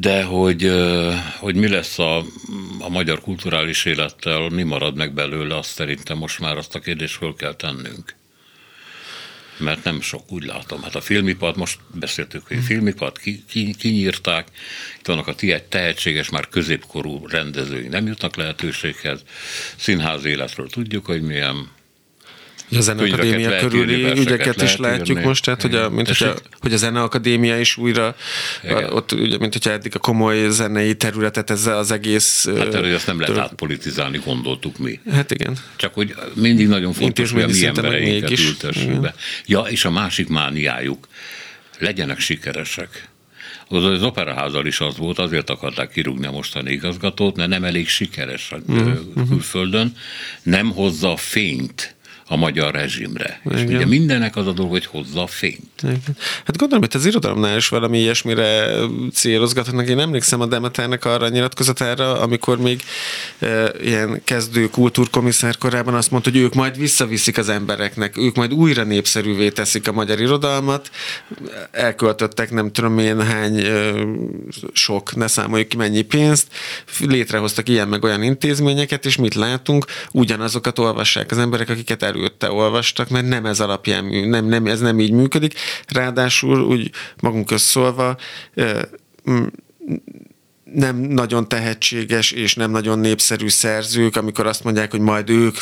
de 0.00 0.22
hogy, 0.22 0.72
hogy 1.38 1.54
mi 1.54 1.68
lesz 1.68 1.98
a, 1.98 2.16
a 2.78 2.88
magyar 2.88 3.20
kulturális 3.20 3.84
élettel, 3.84 4.48
mi 4.48 4.62
marad 4.62 4.96
meg 4.96 5.12
belőle, 5.12 5.56
azt 5.56 5.70
szerintem 5.70 6.16
most 6.18 6.38
már 6.38 6.56
azt 6.56 6.74
a 6.74 6.78
kérdést 6.78 7.16
föl 7.16 7.34
kell 7.34 7.54
tennünk. 7.54 8.16
Mert 9.58 9.84
nem 9.84 10.00
sok, 10.00 10.32
úgy 10.32 10.44
látom. 10.44 10.82
Hát 10.82 10.94
a 10.94 11.00
filmipart, 11.00 11.56
most 11.56 11.78
beszéltük, 11.94 12.46
hogy 12.46 12.56
a 12.56 12.60
filmipart 12.60 13.18
ki, 13.18 13.44
ki, 13.48 13.74
kinyírták, 13.78 14.48
itt 14.98 15.06
vannak 15.06 15.26
a 15.26 15.34
ti 15.34 15.54
tehetséges, 15.68 16.28
már 16.28 16.48
középkorú 16.48 17.26
rendezői 17.26 17.88
nem 17.88 18.06
jutnak 18.06 18.36
lehetőséghez. 18.36 19.22
Színház 19.76 20.24
életről 20.24 20.68
tudjuk, 20.68 21.06
hogy 21.06 21.22
milyen 21.22 21.68
a 22.70 22.80
Zeneakadémia 22.80 23.58
körüli 23.58 24.20
ügyeket 24.20 24.62
is 24.62 24.76
látjuk 24.76 25.08
írni. 25.08 25.24
most, 25.24 25.44
tehát 25.44 25.62
hogy 25.62 25.74
a, 25.74 25.90
mint 25.90 26.06
hogyha, 26.06 26.34
hogy 26.60 26.72
a 26.72 26.76
Zeneakadémia 26.76 27.60
is 27.60 27.76
újra, 27.76 28.16
Igen. 28.62 28.92
ott 28.92 29.12
ugye, 29.12 29.38
mint 29.38 29.52
hogyha 29.52 29.70
eddig 29.70 29.92
a 29.94 29.98
komoly 29.98 30.50
zenei 30.50 30.96
területet 30.96 31.50
ezzel 31.50 31.78
az 31.78 31.90
egész... 31.90 32.48
Hát 32.56 32.74
erről 32.74 32.94
ezt 32.94 33.06
nem 33.06 33.20
lehet 33.20 33.38
átpolitizálni, 33.38 34.20
gondoltuk 34.24 34.78
mi. 34.78 35.00
Hát 35.10 35.30
igen. 35.30 35.56
Csak 35.76 35.94
hogy 35.94 36.14
mindig 36.34 36.68
nagyon 36.68 36.92
fontos, 36.92 37.30
hogy 37.30 37.42
a 37.42 37.46
mi 37.46 37.66
embereinket 37.66 38.38
ültessük 38.38 39.00
be. 39.00 39.14
Ja, 39.46 39.60
és 39.60 39.84
a 39.84 39.90
másik 39.90 40.28
mániájuk, 40.28 41.08
legyenek 41.78 42.18
sikeresek. 42.18 43.08
Az 43.68 44.02
operaházal 44.02 44.66
is 44.66 44.80
az 44.80 44.96
volt, 44.96 45.18
azért 45.18 45.50
akarták 45.50 45.90
kirúgni 45.90 46.26
a 46.26 46.30
mostani 46.30 46.70
igazgatót, 46.70 47.36
mert 47.36 47.48
nem 47.48 47.64
elég 47.64 47.88
sikeres 47.88 48.52
a 48.52 48.56
uh-huh. 48.66 49.28
külföldön, 49.28 49.96
nem 50.42 50.70
hozza 50.70 51.12
a 51.12 51.16
fényt 51.16 51.96
a 52.28 52.36
magyar 52.36 52.74
rezsimre. 52.74 53.40
Igen. 53.44 53.58
És 53.58 53.74
ugye 53.74 53.86
mindennek 53.86 54.36
az 54.36 54.46
a 54.46 54.52
dolog, 54.52 54.70
hogy 54.70 54.86
hozza 54.86 55.22
a 55.22 55.26
fényt. 55.26 55.82
Igen. 55.82 56.16
Hát 56.44 56.56
gondolom, 56.56 56.84
hogy 56.84 57.00
az 57.00 57.06
irodalomnál 57.06 57.56
is 57.56 57.68
valami 57.68 57.98
ilyesmire 57.98 58.76
célozgatnak. 59.12 59.88
Én 59.88 59.98
emlékszem 59.98 60.40
a 60.40 60.46
Demeternek 60.46 61.04
arra 61.04 61.28
nyilatkozatára, 61.28 62.20
amikor 62.20 62.58
még 62.58 62.82
e, 63.38 63.72
ilyen 63.82 64.20
kezdő 64.24 64.68
kultúrkomisszár 64.68 65.58
korában 65.58 65.94
azt 65.94 66.10
mondta, 66.10 66.30
hogy 66.30 66.40
ők 66.40 66.54
majd 66.54 66.78
visszaviszik 66.78 67.38
az 67.38 67.48
embereknek, 67.48 68.16
ők 68.16 68.34
majd 68.34 68.52
újra 68.52 68.82
népszerűvé 68.82 69.48
teszik 69.48 69.88
a 69.88 69.92
magyar 69.92 70.20
irodalmat. 70.20 70.90
Elköltöttek 71.70 72.50
nem 72.50 72.72
tudom 72.72 72.98
én 72.98 73.22
hány 73.22 73.58
e, 73.58 73.92
sok, 74.72 75.16
ne 75.16 75.26
számoljuk 75.26 75.68
ki 75.68 75.76
mennyi 75.76 76.02
pénzt, 76.02 76.46
létrehoztak 77.00 77.68
ilyen 77.68 77.88
meg 77.88 78.04
olyan 78.04 78.22
intézményeket, 78.22 79.06
és 79.06 79.16
mit 79.16 79.34
látunk? 79.34 79.84
Ugyanazokat 80.12 80.78
olvassák 80.78 81.30
az 81.30 81.38
emberek, 81.38 81.68
akiket 81.68 82.02
elő 82.02 82.17
előtte 82.18 82.50
olvastak, 82.50 83.08
mert 83.08 83.28
nem 83.28 83.46
ez 83.46 83.60
alapján, 83.60 84.04
nem, 84.04 84.46
nem, 84.46 84.66
ez 84.66 84.80
nem 84.80 85.00
így 85.00 85.12
működik. 85.12 85.54
Ráadásul 85.86 86.60
úgy 86.60 86.90
magunk 87.20 87.50
összolva 87.50 88.16
nem 90.74 90.96
nagyon 90.96 91.48
tehetséges 91.48 92.30
és 92.30 92.54
nem 92.54 92.70
nagyon 92.70 92.98
népszerű 92.98 93.48
szerzők, 93.48 94.16
amikor 94.16 94.46
azt 94.46 94.64
mondják, 94.64 94.90
hogy 94.90 95.00
majd 95.00 95.30
ők 95.30 95.56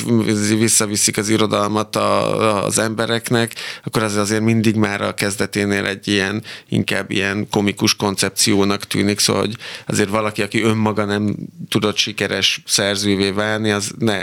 visszaviszik 0.58 1.16
az 1.16 1.28
irodalmat 1.28 1.96
a, 1.96 2.64
az 2.64 2.78
embereknek, 2.78 3.54
akkor 3.84 4.02
az 4.02 4.16
azért 4.16 4.40
mindig 4.42 4.74
már 4.74 5.00
a 5.00 5.14
kezdeténél 5.14 5.84
egy 5.84 6.08
ilyen, 6.08 6.42
inkább 6.68 7.10
ilyen 7.10 7.48
komikus 7.50 7.94
koncepciónak 7.96 8.84
tűnik, 8.84 9.18
szóval 9.18 9.42
hogy 9.42 9.56
azért 9.86 10.08
valaki, 10.08 10.42
aki 10.42 10.62
önmaga 10.62 11.04
nem 11.04 11.36
tudott 11.68 11.96
sikeres 11.96 12.62
szerzővé 12.66 13.30
válni, 13.30 13.70
az 13.70 13.92
ne, 13.98 14.18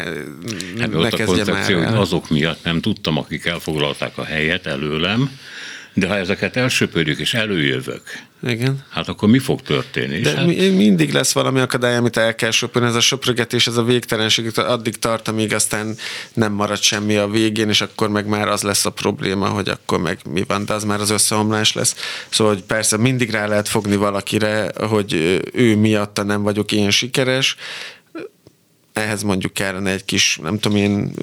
hát 0.79 0.91
ne 0.91 1.09
kezdje 1.09 1.53
már 1.53 1.71
el. 1.71 1.97
Azok 1.97 2.29
miatt 2.29 2.63
nem 2.63 2.81
tudtam, 2.81 3.17
akik 3.17 3.45
elfoglalták 3.45 4.17
a 4.17 4.23
helyet 4.23 4.65
előlem, 4.65 5.29
De 5.93 6.07
ha 6.07 6.15
ezeket 6.15 6.55
elsöpörjük 6.55 7.19
és 7.19 7.33
előjövök, 7.33 8.01
Igen. 8.43 8.85
hát 8.89 9.07
akkor 9.07 9.29
mi 9.29 9.39
fog 9.39 9.61
történni? 9.61 10.19
De 10.19 10.35
hát, 10.35 10.45
mi- 10.45 10.69
mindig 10.69 11.11
lesz 11.13 11.31
valami 11.31 11.59
akadály, 11.59 11.95
amit 11.95 12.17
el 12.17 12.35
kell 12.35 12.51
söpörni. 12.51 12.87
Ez 12.87 12.95
a 12.95 12.99
söprögetés, 12.99 13.67
ez 13.67 13.77
a 13.77 13.83
végtelenség 13.83 14.51
addig 14.55 14.97
tart, 14.99 15.27
amíg 15.27 15.53
aztán 15.53 15.95
nem 16.33 16.51
marad 16.53 16.81
semmi 16.81 17.15
a 17.15 17.27
végén, 17.27 17.69
és 17.69 17.81
akkor 17.81 18.09
meg 18.09 18.27
már 18.27 18.47
az 18.47 18.61
lesz 18.61 18.85
a 18.85 18.89
probléma, 18.89 19.47
hogy 19.47 19.69
akkor 19.69 19.99
meg 19.99 20.19
mi 20.29 20.43
van, 20.47 20.65
de 20.65 20.73
az 20.73 20.83
már 20.83 20.99
az 20.99 21.09
összeomlás 21.09 21.73
lesz. 21.73 21.95
Szóval, 22.29 22.53
hogy 22.53 22.63
persze 22.63 22.97
mindig 22.97 23.29
rá 23.29 23.47
lehet 23.47 23.67
fogni 23.67 23.95
valakire, 23.95 24.71
hogy 24.87 25.41
ő 25.53 25.75
miatta 25.75 26.23
nem 26.23 26.41
vagyok 26.41 26.71
én 26.71 26.89
sikeres, 26.89 27.55
ehhez 28.93 29.23
mondjuk 29.23 29.53
kellene 29.53 29.91
egy 29.91 30.05
kis, 30.05 30.39
nem 30.41 30.59
tudom 30.59 30.77
én, 30.77 31.13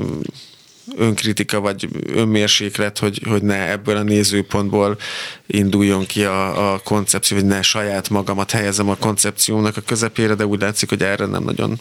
önkritika 0.97 1.61
vagy 1.61 1.89
önmérséklet, 2.07 2.99
hogy, 2.99 3.21
hogy 3.29 3.43
ne 3.43 3.71
ebből 3.71 3.97
a 3.97 4.03
nézőpontból 4.03 4.99
induljon 5.47 6.07
ki 6.07 6.25
a, 6.25 6.73
a 6.73 6.79
koncepció, 6.79 7.37
vagy 7.37 7.47
ne 7.47 7.63
saját 7.63 8.09
magamat 8.09 8.51
helyezem 8.51 8.89
a 8.89 8.97
koncepciónak 8.97 9.77
a 9.77 9.81
közepére, 9.81 10.35
de 10.35 10.47
úgy 10.47 10.61
látszik, 10.61 10.89
hogy 10.89 11.03
erre 11.03 11.27
nem 11.27 11.43
nagyon 11.43 11.81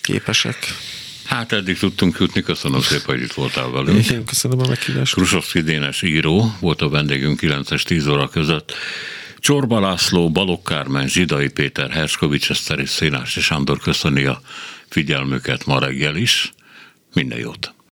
képesek. 0.00 0.56
hát 1.24 1.52
eddig 1.52 1.78
tudtunk 1.78 2.18
jutni, 2.18 2.42
köszönöm 2.42 2.80
szépen, 2.80 3.14
hogy 3.14 3.22
itt 3.22 3.32
voltál 3.32 3.70
velünk. 3.70 4.10
Én 4.10 4.24
köszönöm 4.24 4.60
a 4.60 4.68
meghívást. 4.68 5.14
Krusovszki 5.14 5.60
Dénes 5.60 6.02
író 6.02 6.54
volt 6.60 6.82
a 6.82 6.88
vendégünk 6.88 7.40
9-es 7.42 7.82
10 7.82 8.06
óra 8.06 8.28
között. 8.28 8.72
Csorba 9.38 9.80
László, 9.80 10.30
Balogh 10.30 10.64
Kármen, 10.64 11.08
Zsidai 11.08 11.48
Péter, 11.48 11.90
Herskovics 11.90 12.50
Eszter 12.50 12.78
és 12.78 12.88
Szénási 12.88 13.40
Sándor 13.40 13.78
köszöni 13.78 14.24
a 14.24 14.40
figyelmüket 14.88 15.66
ma 15.66 15.78
reggel 15.78 16.16
is. 16.16 16.52
Minden 17.12 17.38
jót! 17.38 17.74